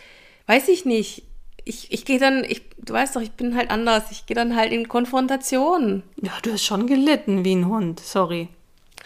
weiß 0.47 0.69
ich 0.69 0.85
nicht, 0.85 1.23
ich, 1.65 1.91
ich 1.91 2.05
gehe 2.05 2.19
dann, 2.19 2.43
ich, 2.43 2.63
du 2.85 2.93
weißt 2.93 3.15
doch, 3.15 3.21
ich 3.21 3.31
bin 3.31 3.55
halt 3.55 3.69
anders. 3.71 4.11
Ich 4.11 4.25
gehe 4.25 4.35
dann 4.35 4.55
halt 4.55 4.71
in 4.71 4.87
Konfrontation. 4.87 6.03
Ja, 6.21 6.31
du 6.43 6.53
hast 6.53 6.63
schon 6.63 6.87
gelitten 6.87 7.43
wie 7.43 7.55
ein 7.55 7.67
Hund, 7.67 7.99
sorry. 7.99 8.49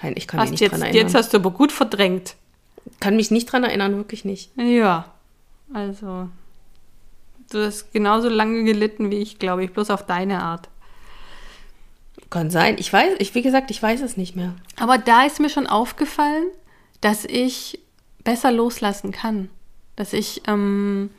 Nein, 0.02 0.14
ich 0.16 0.28
kann 0.28 0.40
mich 0.40 0.44
Hast 0.46 0.52
nicht 0.52 0.60
jetzt, 0.62 0.72
dran 0.72 0.82
erinnern. 0.82 1.02
jetzt 1.02 1.16
hast 1.16 1.34
du 1.34 1.38
aber 1.38 1.52
gut 1.52 1.72
verdrängt. 1.72 2.36
kann 3.00 3.16
mich 3.16 3.32
nicht 3.32 3.52
dran 3.52 3.64
erinnern, 3.64 3.96
wirklich 3.98 4.24
nicht. 4.26 4.52
Ja, 4.58 5.14
also 5.74 6.30
du 7.52 7.66
hast 7.66 7.92
genauso 7.92 8.30
lange 8.30 8.64
gelitten 8.64 9.12
wie 9.12 9.18
ich, 9.20 9.40
glaube 9.40 9.64
ich, 9.64 9.72
bloß 9.74 9.90
auf 9.90 10.06
deine 10.06 10.42
Art. 10.44 10.70
Kann 12.30 12.52
sein. 12.52 12.76
Ich 12.78 12.94
weiß, 12.94 13.16
ich, 13.18 13.34
wie 13.34 13.42
gesagt, 13.42 13.72
ich 13.72 13.82
weiß 13.82 14.02
es 14.02 14.16
nicht 14.16 14.36
mehr. 14.36 14.54
Aber 14.80 15.00
da 15.00 15.26
ist 15.26 15.40
mir 15.40 15.50
schon 15.50 15.66
aufgefallen, 15.66 16.46
dass 17.02 17.26
ich 17.26 17.80
besser 18.24 18.52
loslassen 18.52 19.12
kann. 19.12 19.50
Dass 19.96 20.14
ich 20.14 20.44
ähm, 20.48 21.10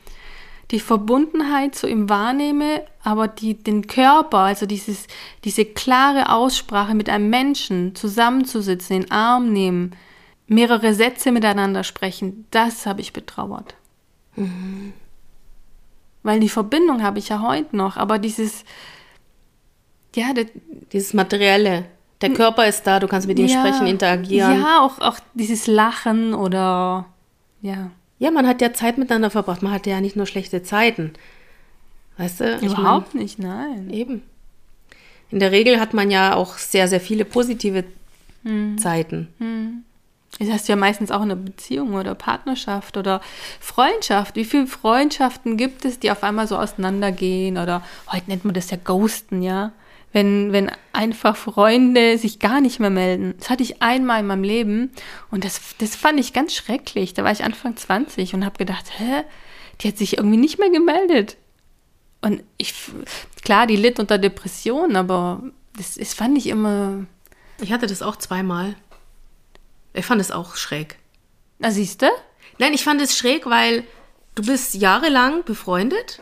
die 0.71 0.79
Verbundenheit 0.79 1.75
zu 1.75 1.87
ihm 1.87 2.09
wahrnehme, 2.09 2.83
aber 3.03 3.27
die, 3.27 3.55
den 3.55 3.87
Körper, 3.87 4.39
also 4.39 4.65
dieses, 4.65 5.07
diese 5.43 5.65
klare 5.65 6.29
Aussprache 6.33 6.95
mit 6.95 7.09
einem 7.09 7.29
Menschen 7.29 7.93
zusammenzusitzen, 7.93 9.01
den 9.01 9.11
Arm 9.11 9.51
nehmen, 9.51 9.91
mehrere 10.47 10.93
Sätze 10.93 11.31
miteinander 11.31 11.83
sprechen, 11.83 12.45
das 12.51 12.85
habe 12.85 13.01
ich 13.01 13.13
betrauert. 13.13 13.75
Weil 16.23 16.39
die 16.39 16.49
Verbindung 16.49 17.03
habe 17.03 17.19
ich 17.19 17.29
ja 17.29 17.41
heute 17.41 17.75
noch, 17.75 17.97
aber 17.97 18.17
dieses, 18.17 18.63
ja, 20.15 20.33
das, 20.33 20.45
Dieses 20.91 21.13
Materielle. 21.13 21.85
Der 22.21 22.31
Körper 22.33 22.67
ist 22.67 22.85
da, 22.85 22.99
du 22.99 23.07
kannst 23.07 23.27
mit 23.27 23.39
ihm 23.39 23.47
ja, 23.47 23.59
sprechen, 23.59 23.87
interagieren. 23.87 24.61
Ja, 24.61 24.81
auch, 24.81 24.99
auch 24.99 25.17
dieses 25.33 25.65
Lachen 25.65 26.35
oder 26.35 27.07
ja. 27.61 27.89
Ja, 28.21 28.29
man 28.29 28.45
hat 28.45 28.61
ja 28.61 28.71
Zeit 28.71 28.99
miteinander 28.99 29.31
verbracht. 29.31 29.63
Man 29.63 29.71
hatte 29.71 29.89
ja 29.89 29.99
nicht 29.99 30.15
nur 30.15 30.27
schlechte 30.27 30.61
Zeiten. 30.61 31.13
Weißt 32.17 32.39
du? 32.39 32.55
Ich 32.57 32.61
Überhaupt 32.61 33.15
nicht, 33.15 33.39
nein. 33.39 33.89
Eben. 33.89 34.21
In 35.31 35.39
der 35.39 35.51
Regel 35.51 35.79
hat 35.79 35.95
man 35.95 36.11
ja 36.11 36.35
auch 36.35 36.59
sehr, 36.59 36.87
sehr 36.87 37.01
viele 37.01 37.25
positive 37.25 37.83
Zeiten. 38.77 39.27
Das 40.37 40.49
hast 40.49 40.67
du 40.67 40.73
ja 40.73 40.75
meistens 40.75 41.09
auch 41.09 41.23
in 41.23 41.31
einer 41.31 41.35
Beziehung 41.35 41.95
oder 41.95 42.13
Partnerschaft 42.13 42.95
oder 42.95 43.21
Freundschaft. 43.59 44.35
Wie 44.35 44.45
viele 44.45 44.67
Freundschaften 44.67 45.57
gibt 45.57 45.83
es, 45.83 45.97
die 45.97 46.11
auf 46.11 46.23
einmal 46.23 46.47
so 46.47 46.57
auseinandergehen? 46.57 47.57
Oder 47.57 47.81
heute 48.11 48.29
nennt 48.29 48.45
man 48.45 48.53
das 48.53 48.69
ja 48.69 48.77
Ghosten, 48.77 49.41
ja? 49.41 49.71
Wenn, 50.13 50.51
wenn 50.51 50.71
einfach 50.91 51.37
Freunde 51.37 52.17
sich 52.17 52.39
gar 52.39 52.59
nicht 52.59 52.79
mehr 52.79 52.89
melden. 52.89 53.35
Das 53.39 53.49
hatte 53.49 53.63
ich 53.63 53.81
einmal 53.81 54.19
in 54.19 54.27
meinem 54.27 54.43
Leben 54.43 54.91
und 55.29 55.45
das, 55.45 55.61
das 55.77 55.95
fand 55.95 56.19
ich 56.19 56.33
ganz 56.33 56.53
schrecklich. 56.53 57.13
Da 57.13 57.23
war 57.23 57.31
ich 57.31 57.45
Anfang 57.45 57.77
20 57.77 58.33
und 58.33 58.43
habe 58.43 58.57
gedacht, 58.57 58.85
hä? 58.97 59.23
Die 59.79 59.87
hat 59.87 59.97
sich 59.97 60.17
irgendwie 60.17 60.37
nicht 60.37 60.59
mehr 60.59 60.69
gemeldet. 60.69 61.37
Und 62.21 62.43
ich, 62.57 62.73
klar, 63.43 63.67
die 63.67 63.77
litt 63.77 63.99
unter 63.99 64.17
Depressionen, 64.17 64.95
aber 64.95 65.41
das, 65.77 65.95
das 65.95 66.13
fand 66.13 66.37
ich 66.37 66.47
immer, 66.47 67.05
Ich 67.61 67.71
hatte 67.71 67.87
das 67.87 68.01
auch 68.01 68.15
zweimal. 68.15 68.75
Ich 69.93 70.05
fand 70.05 70.21
es 70.21 70.31
auch 70.31 70.55
schräg. 70.55 70.97
na 71.59 71.71
siehst 71.71 72.01
du? 72.01 72.07
Nein, 72.59 72.73
ich 72.73 72.83
fand 72.83 73.01
es 73.01 73.17
schräg, 73.17 73.45
weil 73.45 73.83
du 74.35 74.43
bist 74.43 74.75
jahrelang 74.75 75.43
befreundet, 75.43 76.21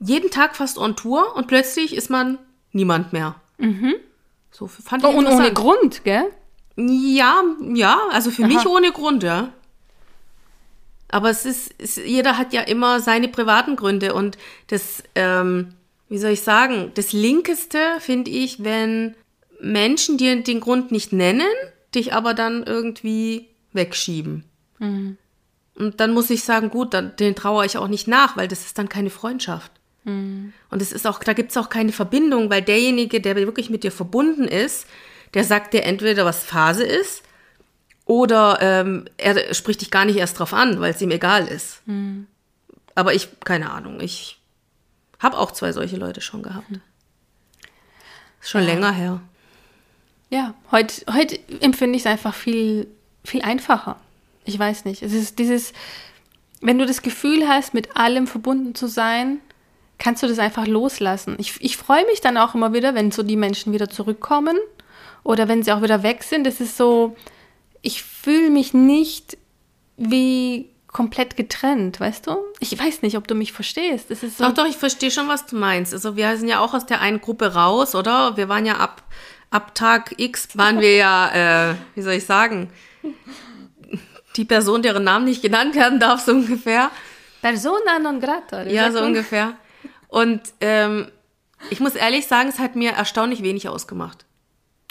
jeden 0.00 0.30
Tag 0.30 0.56
fast 0.56 0.78
on 0.78 0.96
Tour 0.96 1.36
und 1.36 1.46
plötzlich 1.46 1.94
ist 1.94 2.10
man 2.10 2.38
niemand 2.74 3.12
mehr. 3.12 3.36
So 4.50 4.66
fand 4.66 5.02
ich 5.02 5.08
Oh, 5.08 5.12
und 5.16 5.26
ohne. 5.26 5.52
Grund, 5.52 6.04
gell? 6.04 6.24
Ja, 6.76 7.42
ja, 7.72 7.98
also 8.10 8.30
für 8.30 8.46
mich 8.46 8.58
Aha. 8.58 8.68
ohne 8.68 8.92
Grund, 8.92 9.22
ja. 9.22 9.52
Aber 11.08 11.30
es 11.30 11.44
ist, 11.46 11.72
es, 11.78 11.96
jeder 11.96 12.36
hat 12.38 12.52
ja 12.52 12.62
immer 12.62 13.00
seine 13.00 13.28
privaten 13.28 13.76
Gründe 13.76 14.14
und 14.14 14.36
das, 14.66 15.02
ähm, 15.14 15.74
wie 16.08 16.18
soll 16.18 16.32
ich 16.32 16.40
sagen, 16.42 16.90
das 16.94 17.12
Linkeste 17.12 17.78
finde 18.00 18.30
ich, 18.32 18.64
wenn 18.64 19.14
Menschen 19.60 20.18
dir 20.18 20.42
den 20.42 20.58
Grund 20.60 20.90
nicht 20.90 21.12
nennen, 21.12 21.46
dich 21.94 22.12
aber 22.12 22.34
dann 22.34 22.64
irgendwie 22.64 23.48
wegschieben. 23.72 24.44
Und 24.80 26.00
dann 26.00 26.12
muss 26.12 26.30
ich 26.30 26.42
sagen, 26.44 26.70
gut, 26.70 26.92
dann, 26.94 27.14
den 27.16 27.34
trauere 27.36 27.64
ich 27.64 27.78
auch 27.78 27.88
nicht 27.88 28.06
nach, 28.08 28.36
weil 28.36 28.48
das 28.48 28.66
ist 28.66 28.76
dann 28.78 28.88
keine 28.88 29.10
Freundschaft. 29.10 29.70
Und 30.04 30.82
es 30.82 30.92
ist 30.92 31.06
auch, 31.06 31.18
da 31.20 31.32
gibt 31.32 31.50
es 31.50 31.56
auch 31.56 31.68
keine 31.68 31.92
Verbindung, 31.92 32.50
weil 32.50 32.62
derjenige, 32.62 33.20
der 33.20 33.36
wirklich 33.36 33.70
mit 33.70 33.84
dir 33.84 33.92
verbunden 33.92 34.44
ist, 34.44 34.86
der 35.34 35.44
sagt 35.44 35.72
dir 35.72 35.84
entweder, 35.84 36.24
was 36.24 36.44
Phase 36.44 36.84
ist, 36.84 37.22
oder 38.06 38.58
ähm, 38.60 39.06
er 39.16 39.54
spricht 39.54 39.80
dich 39.80 39.90
gar 39.90 40.04
nicht 40.04 40.16
erst 40.16 40.38
drauf 40.38 40.52
an, 40.52 40.80
weil 40.80 40.92
es 40.92 41.00
ihm 41.00 41.10
egal 41.10 41.48
ist. 41.48 41.80
Aber 42.94 43.14
ich, 43.14 43.28
keine 43.40 43.70
Ahnung, 43.70 44.00
ich 44.00 44.40
habe 45.18 45.38
auch 45.38 45.52
zwei 45.52 45.72
solche 45.72 45.96
Leute 45.96 46.20
schon 46.20 46.42
gehabt. 46.42 46.70
Ist 48.40 48.50
schon 48.50 48.62
länger 48.62 48.92
her. 48.92 49.20
Ja, 50.28 50.54
heute, 50.70 51.02
heute 51.12 51.38
empfinde 51.60 51.96
ich 51.96 52.02
es 52.02 52.06
einfach 52.06 52.34
viel, 52.34 52.88
viel 53.24 53.42
einfacher. 53.42 53.98
Ich 54.44 54.58
weiß 54.58 54.84
nicht. 54.84 55.02
Es 55.02 55.14
ist 55.14 55.38
dieses, 55.38 55.72
wenn 56.60 56.78
du 56.78 56.84
das 56.84 57.02
Gefühl 57.02 57.48
hast, 57.48 57.72
mit 57.72 57.96
allem 57.96 58.26
verbunden 58.26 58.74
zu 58.74 58.86
sein, 58.86 59.40
kannst 59.98 60.22
du 60.22 60.26
das 60.26 60.38
einfach 60.38 60.66
loslassen. 60.66 61.36
Ich, 61.38 61.54
ich 61.60 61.76
freue 61.76 62.04
mich 62.06 62.20
dann 62.20 62.36
auch 62.36 62.54
immer 62.54 62.72
wieder, 62.72 62.94
wenn 62.94 63.10
so 63.10 63.22
die 63.22 63.36
Menschen 63.36 63.72
wieder 63.72 63.88
zurückkommen 63.88 64.58
oder 65.22 65.48
wenn 65.48 65.62
sie 65.62 65.72
auch 65.72 65.82
wieder 65.82 66.02
weg 66.02 66.22
sind. 66.22 66.46
Das 66.46 66.60
ist 66.60 66.76
so, 66.76 67.16
ich 67.82 68.02
fühle 68.02 68.50
mich 68.50 68.74
nicht 68.74 69.36
wie 69.96 70.70
komplett 70.88 71.36
getrennt, 71.36 71.98
weißt 71.98 72.28
du? 72.28 72.36
Ich 72.60 72.78
weiß 72.78 73.02
nicht, 73.02 73.16
ob 73.16 73.26
du 73.26 73.34
mich 73.34 73.52
verstehst. 73.52 74.10
Das 74.10 74.22
ist 74.22 74.38
so, 74.38 74.44
Doch, 74.44 74.54
doch, 74.54 74.66
ich 74.66 74.76
verstehe 74.76 75.10
schon, 75.10 75.26
was 75.28 75.44
du 75.46 75.56
meinst. 75.56 75.92
Also 75.92 76.16
wir 76.16 76.36
sind 76.36 76.48
ja 76.48 76.60
auch 76.60 76.72
aus 76.72 76.86
der 76.86 77.00
einen 77.00 77.20
Gruppe 77.20 77.54
raus, 77.54 77.94
oder? 77.94 78.36
Wir 78.36 78.48
waren 78.48 78.64
ja 78.64 78.76
ab, 78.76 79.02
ab 79.50 79.74
Tag 79.74 80.14
X 80.18 80.56
waren 80.56 80.80
wir 80.80 80.94
ja, 80.94 81.70
äh, 81.70 81.74
wie 81.96 82.02
soll 82.02 82.12
ich 82.14 82.26
sagen, 82.26 82.70
die 84.36 84.44
Person, 84.44 84.82
deren 84.82 85.04
Namen 85.04 85.24
nicht 85.24 85.42
genannt 85.42 85.74
werden 85.74 85.98
darf, 85.98 86.20
so 86.20 86.32
ungefähr. 86.32 86.90
Persona 87.42 87.98
non 87.98 88.20
grata. 88.20 88.62
Ja, 88.62 88.90
so 88.90 89.00
ungefähr. 89.02 89.54
Und 90.14 90.42
ähm, 90.60 91.10
ich 91.70 91.80
muss 91.80 91.96
ehrlich 91.96 92.28
sagen, 92.28 92.48
es 92.48 92.60
hat 92.60 92.76
mir 92.76 92.92
erstaunlich 92.92 93.42
wenig 93.42 93.68
ausgemacht. 93.68 94.24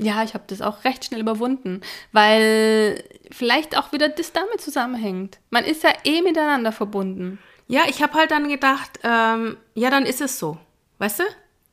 Ja, 0.02 0.22
ich 0.22 0.34
habe 0.34 0.44
das 0.48 0.62
auch 0.62 0.84
recht 0.84 1.06
schnell 1.06 1.22
überwunden, 1.22 1.80
weil 2.12 3.02
vielleicht 3.32 3.78
auch 3.78 3.94
wieder 3.94 4.10
das 4.10 4.34
damit 4.34 4.60
zusammenhängt. 4.60 5.40
Man 5.50 5.64
ist 5.64 5.84
ja 5.84 5.92
eh 6.04 6.22
miteinander 6.22 6.74
verbunden. 6.74 7.40
Ja, 7.70 7.84
ich 7.88 8.04
habe 8.04 8.16
halt 8.16 8.32
dann 8.32 8.50
gedacht, 8.50 9.00
ähm, 9.04 9.56
ja, 9.76 9.90
dann 9.90 10.06
ist 10.06 10.20
es 10.20 10.40
so. 10.40 10.58
Weißt 10.98 11.20
du? 11.20 11.24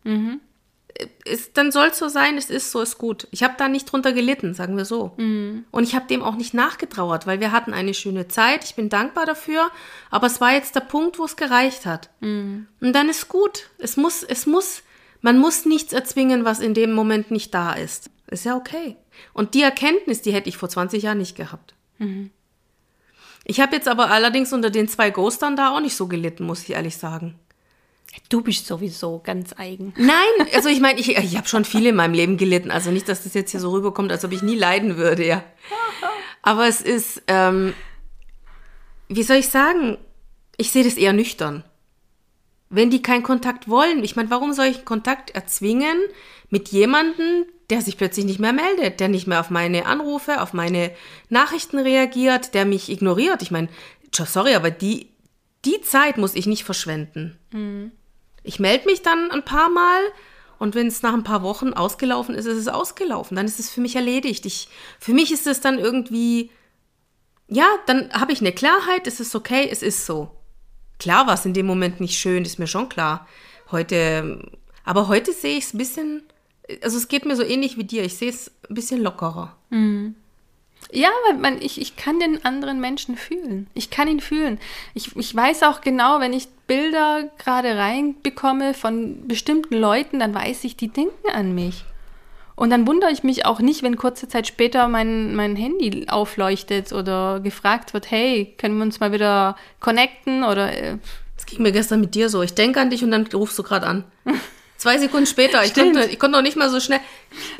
Mhm. 0.04 0.40
Ist, 1.24 1.56
dann 1.56 1.72
soll 1.72 1.88
es 1.88 1.98
so 1.98 2.08
sein, 2.08 2.36
es 2.36 2.50
ist 2.50 2.70
so, 2.70 2.80
ist 2.80 2.98
gut. 2.98 3.28
Ich 3.30 3.42
habe 3.42 3.54
da 3.56 3.68
nicht 3.68 3.90
drunter 3.90 4.12
gelitten, 4.12 4.54
sagen 4.54 4.76
wir 4.76 4.84
so. 4.84 5.12
Mhm. 5.16 5.64
Und 5.70 5.84
ich 5.84 5.94
habe 5.94 6.06
dem 6.06 6.22
auch 6.22 6.36
nicht 6.36 6.54
nachgetrauert, 6.54 7.26
weil 7.26 7.40
wir 7.40 7.52
hatten 7.52 7.74
eine 7.74 7.94
schöne 7.94 8.28
Zeit. 8.28 8.64
Ich 8.64 8.74
bin 8.74 8.88
dankbar 8.88 9.26
dafür. 9.26 9.70
Aber 10.10 10.26
es 10.26 10.40
war 10.40 10.52
jetzt 10.52 10.74
der 10.74 10.80
Punkt, 10.80 11.18
wo 11.18 11.24
es 11.24 11.36
gereicht 11.36 11.86
hat. 11.86 12.10
Mhm. 12.20 12.66
Und 12.80 12.92
dann 12.92 13.08
ist 13.08 13.28
gut. 13.28 13.70
Es 13.78 13.96
muss, 13.96 14.22
es 14.22 14.46
muss, 14.46 14.82
man 15.20 15.38
muss 15.38 15.64
nichts 15.64 15.92
erzwingen, 15.92 16.44
was 16.44 16.60
in 16.60 16.74
dem 16.74 16.92
Moment 16.92 17.30
nicht 17.30 17.54
da 17.54 17.72
ist. 17.72 18.10
Ist 18.28 18.44
ja 18.44 18.56
okay. 18.56 18.96
Und 19.32 19.54
die 19.54 19.62
Erkenntnis, 19.62 20.22
die 20.22 20.32
hätte 20.32 20.48
ich 20.48 20.56
vor 20.56 20.68
20 20.68 21.02
Jahren 21.02 21.18
nicht 21.18 21.36
gehabt. 21.36 21.74
Mhm. 21.98 22.30
Ich 23.44 23.60
habe 23.60 23.74
jetzt 23.74 23.88
aber 23.88 24.10
allerdings 24.10 24.52
unter 24.52 24.70
den 24.70 24.88
zwei 24.88 25.10
Ghostern 25.10 25.56
da 25.56 25.70
auch 25.70 25.80
nicht 25.80 25.96
so 25.96 26.06
gelitten, 26.06 26.44
muss 26.44 26.62
ich 26.62 26.70
ehrlich 26.70 26.96
sagen. 26.96 27.38
Du 28.28 28.42
bist 28.42 28.66
sowieso 28.66 29.20
ganz 29.24 29.54
eigen. 29.56 29.92
Nein, 29.96 30.48
also 30.54 30.68
ich 30.68 30.80
meine, 30.80 30.98
ich, 30.98 31.16
ich 31.16 31.36
habe 31.36 31.48
schon 31.48 31.64
viel 31.64 31.86
in 31.86 31.96
meinem 31.96 32.14
Leben 32.14 32.36
gelitten. 32.36 32.70
Also 32.70 32.90
nicht, 32.90 33.08
dass 33.08 33.24
das 33.24 33.34
jetzt 33.34 33.50
hier 33.50 33.60
so 33.60 33.70
rüberkommt, 33.70 34.10
als 34.10 34.24
ob 34.24 34.32
ich 34.32 34.42
nie 34.42 34.56
leiden 34.56 34.96
würde, 34.96 35.26
ja. 35.26 35.44
Aber 36.42 36.66
es 36.66 36.80
ist, 36.80 37.22
ähm, 37.26 37.74
wie 39.08 39.22
soll 39.22 39.36
ich 39.36 39.48
sagen, 39.48 39.98
ich 40.56 40.72
sehe 40.72 40.84
das 40.84 40.94
eher 40.94 41.12
nüchtern. 41.12 41.64
Wenn 42.68 42.90
die 42.90 43.02
keinen 43.02 43.22
Kontakt 43.22 43.68
wollen, 43.68 44.04
ich 44.04 44.14
meine, 44.16 44.30
warum 44.30 44.52
soll 44.52 44.66
ich 44.66 44.84
Kontakt 44.84 45.30
erzwingen 45.30 45.98
mit 46.50 46.68
jemandem, 46.68 47.46
der 47.68 47.82
sich 47.82 47.96
plötzlich 47.96 48.26
nicht 48.26 48.38
mehr 48.38 48.52
meldet, 48.52 49.00
der 49.00 49.08
nicht 49.08 49.26
mehr 49.26 49.40
auf 49.40 49.50
meine 49.50 49.86
Anrufe, 49.86 50.40
auf 50.40 50.52
meine 50.52 50.92
Nachrichten 51.28 51.78
reagiert, 51.78 52.54
der 52.54 52.64
mich 52.64 52.90
ignoriert? 52.90 53.42
Ich 53.42 53.50
meine, 53.50 53.68
sorry, 54.12 54.54
aber 54.54 54.70
die, 54.70 55.08
die 55.64 55.80
Zeit 55.80 56.16
muss 56.16 56.34
ich 56.34 56.46
nicht 56.46 56.64
verschwenden. 56.64 57.38
Ich 58.42 58.58
melde 58.58 58.86
mich 58.86 59.02
dann 59.02 59.30
ein 59.30 59.44
paar 59.44 59.68
Mal 59.68 60.00
und 60.58 60.74
wenn 60.74 60.86
es 60.86 61.02
nach 61.02 61.14
ein 61.14 61.24
paar 61.24 61.42
Wochen 61.42 61.72
ausgelaufen 61.72 62.34
ist, 62.34 62.44
ist 62.44 62.58
es 62.58 62.68
ausgelaufen. 62.68 63.34
Dann 63.34 63.46
ist 63.46 63.58
es 63.58 63.70
für 63.70 63.80
mich 63.80 63.96
erledigt. 63.96 64.44
Ich, 64.44 64.68
für 64.98 65.14
mich 65.14 65.32
ist 65.32 65.46
es 65.46 65.60
dann 65.60 65.78
irgendwie, 65.78 66.50
ja, 67.48 67.66
dann 67.86 68.12
habe 68.12 68.32
ich 68.32 68.40
eine 68.40 68.52
Klarheit, 68.52 69.06
es 69.06 69.20
ist 69.20 69.34
okay, 69.34 69.68
es 69.70 69.82
ist 69.82 70.04
so. 70.04 70.30
Klar 70.98 71.26
war 71.26 71.34
es 71.34 71.46
in 71.46 71.54
dem 71.54 71.66
Moment 71.66 72.00
nicht 72.00 72.18
schön, 72.18 72.44
ist 72.44 72.58
mir 72.58 72.66
schon 72.66 72.90
klar. 72.90 73.26
Heute, 73.70 74.50
aber 74.84 75.08
heute 75.08 75.32
sehe 75.32 75.56
ich 75.56 75.64
es 75.64 75.74
ein 75.74 75.78
bisschen, 75.78 76.22
also 76.82 76.98
es 76.98 77.08
geht 77.08 77.24
mir 77.24 77.36
so 77.36 77.42
ähnlich 77.42 77.78
wie 77.78 77.84
dir, 77.84 78.04
ich 78.04 78.16
sehe 78.16 78.28
es 78.28 78.50
ein 78.68 78.74
bisschen 78.74 79.00
lockerer. 79.00 79.56
Ja, 80.92 81.08
weil 81.28 81.38
man, 81.38 81.62
ich, 81.62 81.80
ich 81.80 81.96
kann 81.96 82.20
den 82.20 82.44
anderen 82.44 82.80
Menschen 82.80 83.16
fühlen. 83.16 83.68
Ich 83.74 83.90
kann 83.90 84.08
ihn 84.08 84.20
fühlen. 84.20 84.58
Ich, 84.94 85.16
ich 85.16 85.34
weiß 85.34 85.62
auch 85.62 85.80
genau, 85.80 86.20
wenn 86.20 86.32
ich 86.32 86.48
Bilder 86.70 87.28
gerade 87.36 87.76
reinbekomme 87.76 88.74
von 88.74 89.26
bestimmten 89.26 89.74
Leuten, 89.74 90.20
dann 90.20 90.32
weiß 90.32 90.62
ich, 90.62 90.76
die 90.76 90.86
denken 90.86 91.28
an 91.32 91.52
mich. 91.52 91.84
Und 92.54 92.70
dann 92.70 92.86
wundere 92.86 93.10
ich 93.10 93.24
mich 93.24 93.44
auch 93.44 93.58
nicht, 93.58 93.82
wenn 93.82 93.96
kurze 93.96 94.28
Zeit 94.28 94.46
später 94.46 94.86
mein, 94.86 95.34
mein 95.34 95.56
Handy 95.56 96.06
aufleuchtet 96.08 96.92
oder 96.92 97.40
gefragt 97.40 97.92
wird, 97.92 98.12
hey, 98.12 98.54
können 98.56 98.76
wir 98.76 98.84
uns 98.84 99.00
mal 99.00 99.10
wieder 99.10 99.56
connecten 99.80 100.44
oder 100.44 100.72
äh, 100.72 100.98
Das 101.34 101.46
ging 101.46 101.60
mir 101.60 101.72
gestern 101.72 102.00
mit 102.00 102.14
dir 102.14 102.28
so. 102.28 102.40
Ich 102.40 102.54
denke 102.54 102.80
an 102.80 102.88
dich 102.88 103.02
und 103.02 103.10
dann 103.10 103.26
rufst 103.34 103.58
du 103.58 103.64
gerade 103.64 103.88
an. 103.88 104.04
Zwei 104.76 104.96
Sekunden 104.98 105.26
später, 105.26 105.64
ich 105.64 105.70
Stimmt. 105.72 105.94
konnte, 105.94 106.08
ich 106.08 106.20
konnte 106.20 106.38
noch 106.38 106.44
nicht 106.44 106.56
mal 106.56 106.70
so 106.70 106.78
schnell. 106.78 107.00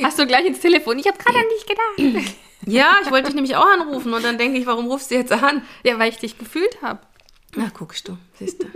hast 0.04 0.20
du 0.20 0.26
gleich 0.26 0.46
ins 0.46 0.60
Telefon? 0.60 1.00
Ich 1.00 1.08
habe 1.08 1.18
gerade 1.18 1.36
an 1.36 1.44
dich 1.56 1.66
gedacht. 1.66 2.34
Ja, 2.66 2.98
ich 3.02 3.10
wollte 3.10 3.28
dich 3.28 3.34
nämlich 3.34 3.56
auch 3.56 3.64
anrufen 3.64 4.12
und 4.12 4.22
dann 4.22 4.36
denke 4.36 4.58
ich, 4.58 4.66
warum 4.66 4.86
rufst 4.86 5.10
du 5.10 5.14
jetzt 5.14 5.32
an? 5.32 5.62
ja, 5.82 5.98
weil 5.98 6.10
ich 6.10 6.18
dich 6.18 6.36
gefühlt 6.36 6.82
habe. 6.82 7.00
Na, 7.56 7.70
guckst 7.76 8.06
du, 8.06 8.18
siehst 8.38 8.62
du. 8.62 8.66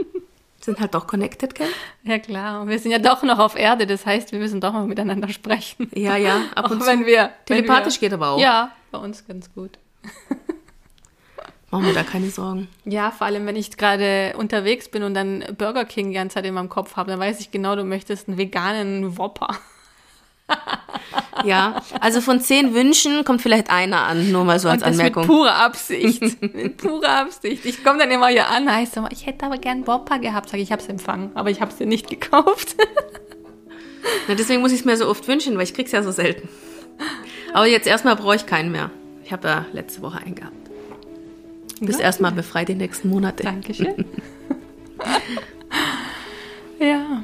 Sind 0.64 0.80
halt 0.80 0.94
doch 0.94 1.06
connected, 1.06 1.54
gell? 1.54 1.68
Ja 2.04 2.18
klar, 2.18 2.62
und 2.62 2.68
wir 2.70 2.78
sind 2.78 2.90
ja 2.90 2.98
doch 2.98 3.22
noch 3.22 3.38
auf 3.38 3.54
Erde, 3.54 3.86
das 3.86 4.06
heißt, 4.06 4.32
wir 4.32 4.38
müssen 4.38 4.62
doch 4.62 4.72
mal 4.72 4.86
miteinander 4.86 5.28
sprechen. 5.28 5.90
Ja, 5.94 6.16
ja, 6.16 6.40
ab 6.54 6.64
Auch 6.64 6.70
und 6.70 6.86
wenn 6.86 7.00
zu. 7.00 7.06
wir 7.06 7.32
Telepathisch 7.44 7.96
wenn 7.96 8.00
wir, 8.00 8.08
geht 8.08 8.12
aber 8.14 8.30
auch. 8.30 8.40
Ja, 8.40 8.72
bei 8.90 8.96
uns 8.96 9.26
ganz 9.26 9.52
gut. 9.52 9.78
Machen 11.70 11.84
wir 11.84 11.92
da 11.92 12.02
keine 12.02 12.30
Sorgen. 12.30 12.68
Ja, 12.86 13.10
vor 13.10 13.26
allem, 13.26 13.44
wenn 13.46 13.56
ich 13.56 13.76
gerade 13.76 14.32
unterwegs 14.38 14.88
bin 14.88 15.02
und 15.02 15.12
dann 15.12 15.44
Burger 15.58 15.84
King 15.84 16.08
die 16.08 16.14
ganze 16.14 16.34
Zeit 16.34 16.46
in 16.46 16.54
meinem 16.54 16.70
Kopf 16.70 16.96
habe, 16.96 17.10
dann 17.10 17.20
weiß 17.20 17.40
ich 17.40 17.50
genau, 17.50 17.76
du 17.76 17.84
möchtest 17.84 18.26
einen 18.28 18.38
veganen 18.38 19.18
Whopper. 19.18 19.48
Ja, 21.45 21.82
also 22.01 22.20
von 22.20 22.40
zehn 22.40 22.72
Wünschen 22.74 23.24
kommt 23.24 23.42
vielleicht 23.42 23.70
einer 23.70 24.03
an, 24.03 24.32
nur 24.32 24.45
mal 24.45 24.59
so 24.59 24.68
als 24.68 24.82
Und 24.82 24.88
das 24.90 24.99
Anmerkung. 24.99 25.22
mit 25.22 25.30
purer 25.30 25.55
Absicht. 25.57 26.22
mit 26.55 26.76
purer 26.78 27.18
Absicht. 27.20 27.64
Ich 27.66 27.84
komme 27.84 27.99
dann 27.99 28.11
immer 28.11 28.28
hier 28.28 28.49
an, 28.49 28.70
heißt 28.72 28.97
immer, 28.97 29.11
ich 29.12 29.26
hätte 29.26 29.45
aber 29.47 29.59
gern 29.59 29.86
Whopper 29.86 30.18
gehabt. 30.18 30.49
Sag 30.49 30.57
ich, 30.59 30.64
ich 30.64 30.72
habe 30.72 30.80
es 30.82 30.88
empfangen, 30.88 31.30
aber 31.34 31.51
ich 31.51 31.61
habe 31.61 31.70
es 31.70 31.76
dir 31.76 31.86
nicht 31.86 32.09
gekauft. 32.09 32.76
Na, 34.28 34.34
deswegen 34.34 34.61
muss 34.62 34.72
ich 34.72 34.80
es 34.80 34.84
mir 34.84 34.97
so 34.97 35.09
oft 35.09 35.26
wünschen, 35.28 35.57
weil 35.57 35.64
ich 35.64 35.74
krieg's 35.74 35.92
ja 35.92 36.03
so 36.03 36.12
selten. 36.12 36.49
Aber 37.53 37.66
jetzt 37.66 37.86
erstmal 37.86 38.16
brauche 38.16 38.36
ich 38.36 38.47
keinen 38.47 38.70
mehr. 38.72 38.90
Ich 39.24 39.32
habe 39.32 39.49
ja 39.49 39.66
letzte 39.72 40.01
Woche 40.03 40.18
einen 40.18 40.34
gehabt. 40.34 40.55
Du 41.80 41.86
bist 41.86 41.99
Ja. 41.99 42.07
erstmal 42.07 42.32
befreit 42.32 42.68
die 42.68 42.74
nächsten 42.74 43.09
Monate. 43.11 43.42
Dankeschön. 43.42 44.05
ja. 46.78 47.22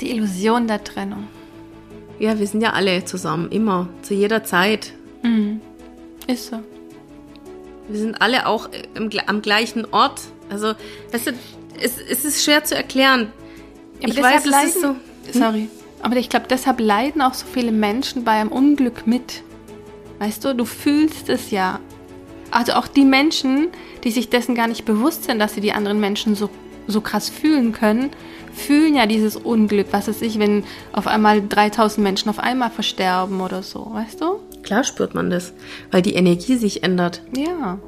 Die 0.00 0.10
Illusion 0.12 0.66
der 0.66 0.82
Trennung. 0.82 1.28
Ja, 2.24 2.38
wir 2.38 2.46
sind 2.46 2.62
ja 2.62 2.72
alle 2.72 3.04
zusammen, 3.04 3.50
immer, 3.50 3.88
zu 4.02 4.14
jeder 4.14 4.44
Zeit. 4.44 4.92
Ist 6.26 6.46
so. 6.50 6.58
Wir 7.88 7.98
sind 7.98 8.20
alle 8.22 8.46
auch 8.46 8.68
im, 8.94 9.10
gle- 9.10 9.26
am 9.26 9.42
gleichen 9.42 9.86
Ort. 9.92 10.22
Also, 10.48 10.72
weißt 11.12 11.26
du, 11.28 11.32
es, 11.80 11.98
es 11.98 12.24
ist 12.24 12.42
schwer 12.44 12.64
zu 12.64 12.74
erklären. 12.74 13.30
Ja, 14.00 14.08
ich 14.08 14.22
weiß, 14.22 14.42
deshalb 14.44 14.64
es 14.68 14.74
ist 14.76 14.80
so. 14.82 14.86
leiden- 14.88 15.00
Sorry. 15.32 15.68
Aber 16.02 16.16
ich 16.16 16.28
glaube, 16.30 16.46
deshalb 16.48 16.80
leiden 16.80 17.20
auch 17.22 17.34
so 17.34 17.44
viele 17.46 17.72
Menschen 17.72 18.24
bei 18.24 18.32
einem 18.32 18.50
Unglück 18.52 19.06
mit. 19.06 19.42
Weißt 20.18 20.44
du, 20.44 20.54
du 20.54 20.64
fühlst 20.64 21.28
es 21.28 21.50
ja. 21.50 21.80
Also 22.50 22.72
auch 22.74 22.86
die 22.86 23.04
Menschen, 23.04 23.68
die 24.04 24.10
sich 24.10 24.28
dessen 24.30 24.54
gar 24.54 24.66
nicht 24.68 24.84
bewusst 24.84 25.24
sind, 25.24 25.38
dass 25.38 25.54
sie 25.54 25.60
die 25.60 25.72
anderen 25.72 26.00
Menschen 26.00 26.34
so, 26.36 26.48
so 26.86 27.00
krass 27.00 27.28
fühlen 27.28 27.72
können, 27.72 28.10
fühlen 28.52 28.94
ja 28.94 29.06
dieses 29.06 29.36
Unglück. 29.36 29.88
Was 29.90 30.08
weiß 30.08 30.22
ich, 30.22 30.38
wenn 30.38 30.64
auf 30.92 31.06
einmal 31.06 31.46
3000 31.46 32.02
Menschen 32.02 32.28
auf 32.28 32.38
einmal 32.38 32.70
versterben 32.70 33.40
oder 33.40 33.62
so, 33.62 33.90
weißt 33.92 34.20
du? 34.20 34.40
Klar 34.62 34.84
spürt 34.84 35.14
man 35.14 35.30
das, 35.30 35.52
weil 35.90 36.02
die 36.02 36.14
Energie 36.14 36.56
sich 36.56 36.82
ändert. 36.82 37.22
Ja. 37.36 37.78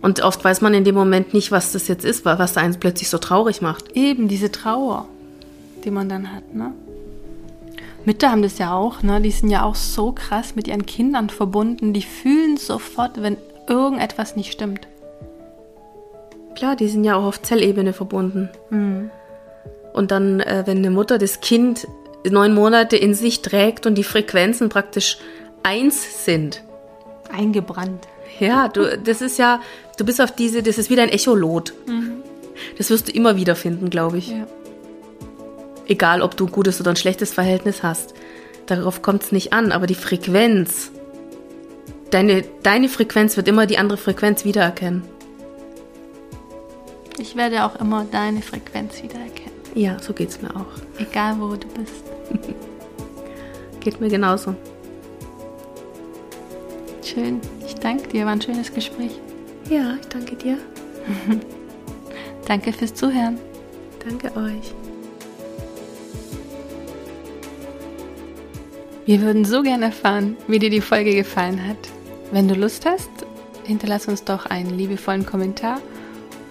Und 0.00 0.20
oft 0.22 0.44
weiß 0.44 0.60
man 0.60 0.74
in 0.74 0.84
dem 0.84 0.94
Moment 0.94 1.34
nicht, 1.34 1.50
was 1.50 1.72
das 1.72 1.88
jetzt 1.88 2.04
ist, 2.04 2.24
was 2.24 2.52
da 2.52 2.60
eins 2.60 2.78
plötzlich 2.78 3.08
so 3.08 3.18
traurig 3.18 3.62
macht. 3.62 3.96
Eben 3.96 4.28
diese 4.28 4.52
Trauer, 4.52 5.08
die 5.84 5.90
man 5.90 6.08
dann 6.08 6.32
hat, 6.32 6.54
ne? 6.54 6.72
Mütter 8.04 8.30
haben 8.30 8.42
das 8.42 8.58
ja 8.58 8.74
auch, 8.74 9.02
ne? 9.02 9.20
Die 9.20 9.30
sind 9.30 9.50
ja 9.50 9.64
auch 9.64 9.74
so 9.74 10.12
krass 10.12 10.54
mit 10.54 10.68
ihren 10.68 10.86
Kindern 10.86 11.30
verbunden. 11.30 11.92
Die 11.92 12.02
fühlen 12.02 12.56
sofort, 12.56 13.20
wenn 13.20 13.36
irgendetwas 13.68 14.36
nicht 14.36 14.52
stimmt. 14.52 14.86
Klar, 16.58 16.74
die 16.74 16.88
sind 16.88 17.04
ja 17.04 17.14
auch 17.14 17.22
auf 17.22 17.40
Zellebene 17.40 17.92
verbunden. 17.92 18.48
Und 19.92 20.10
dann, 20.10 20.40
äh, 20.40 20.64
wenn 20.66 20.78
eine 20.78 20.90
Mutter 20.90 21.16
das 21.16 21.40
Kind 21.40 21.86
neun 22.28 22.52
Monate 22.52 22.96
in 22.96 23.14
sich 23.14 23.42
trägt 23.42 23.86
und 23.86 23.94
die 23.94 24.02
Frequenzen 24.02 24.68
praktisch 24.68 25.18
eins 25.62 26.24
sind, 26.24 26.64
Eingebrannt. 27.30 28.08
ja, 28.40 28.66
du, 28.66 28.98
das 28.98 29.20
ist 29.20 29.38
ja, 29.38 29.60
du 29.98 30.04
bist 30.04 30.20
auf 30.20 30.32
diese, 30.32 30.64
das 30.64 30.78
ist 30.78 30.90
wie 30.90 31.00
ein 31.00 31.10
Echolot. 31.10 31.74
Das 32.76 32.90
wirst 32.90 33.06
du 33.06 33.12
immer 33.12 33.36
wieder 33.36 33.54
finden, 33.54 33.88
glaube 33.88 34.18
ich. 34.18 34.30
Ja. 34.30 34.48
Egal, 35.86 36.22
ob 36.22 36.36
du 36.36 36.46
ein 36.46 36.50
gutes 36.50 36.80
oder 36.80 36.90
ein 36.90 36.96
schlechtes 36.96 37.32
Verhältnis 37.32 37.84
hast. 37.84 38.14
Darauf 38.66 39.00
kommt 39.00 39.22
es 39.22 39.30
nicht 39.30 39.52
an, 39.52 39.70
aber 39.70 39.86
die 39.86 39.94
Frequenz, 39.94 40.90
deine, 42.10 42.42
deine 42.64 42.88
Frequenz 42.88 43.36
wird 43.36 43.46
immer 43.46 43.66
die 43.66 43.78
andere 43.78 43.96
Frequenz 43.96 44.44
wiedererkennen. 44.44 45.04
Ich 47.28 47.36
werde 47.36 47.62
auch 47.64 47.76
immer 47.76 48.06
deine 48.10 48.40
Frequenz 48.40 49.02
wiedererkennen. 49.02 49.52
Ja, 49.74 49.98
so 50.00 50.14
geht's 50.14 50.40
mir 50.40 50.48
auch. 50.56 50.64
Egal, 50.98 51.38
wo 51.38 51.56
du 51.56 51.68
bist. 51.68 52.02
Geht 53.80 54.00
mir 54.00 54.08
genauso. 54.08 54.54
Schön. 57.04 57.42
Ich 57.66 57.74
danke 57.74 58.08
dir. 58.08 58.24
War 58.24 58.32
ein 58.32 58.40
schönes 58.40 58.72
Gespräch. 58.72 59.20
Ja, 59.68 59.98
ich 60.00 60.08
danke 60.08 60.36
dir. 60.36 60.56
Danke 62.46 62.72
fürs 62.72 62.94
Zuhören. 62.94 63.38
Danke 64.02 64.34
euch. 64.34 64.72
Wir 69.04 69.20
würden 69.20 69.44
so 69.44 69.62
gerne 69.62 69.86
erfahren, 69.86 70.38
wie 70.46 70.58
dir 70.58 70.70
die 70.70 70.80
Folge 70.80 71.14
gefallen 71.14 71.68
hat. 71.68 71.76
Wenn 72.32 72.48
du 72.48 72.54
Lust 72.54 72.86
hast, 72.86 73.10
hinterlass 73.64 74.08
uns 74.08 74.24
doch 74.24 74.46
einen 74.46 74.78
liebevollen 74.78 75.26
Kommentar. 75.26 75.82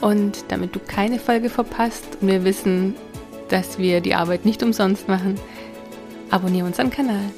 Und 0.02 0.46
damit 0.50 0.76
du 0.76 0.80
keine 0.80 1.20
Folge 1.20 1.50
verpasst 1.50 2.06
und 2.22 2.28
wir 2.28 2.44
wissen, 2.44 2.96
dass 3.50 3.80
wir 3.80 4.02
die 4.02 4.16
Arbeit 4.16 4.46
nicht 4.46 4.62
umsonst 4.62 5.08
machen, 5.08 5.40
abonniere 6.30 6.68
unseren 6.68 6.90
Kanal. 6.90 7.32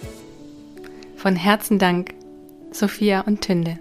Von 1.16 1.36
Herzen 1.36 1.80
Dank, 1.80 2.14
Sophia 2.72 3.22
und 3.22 3.42
Tünde. 3.42 3.80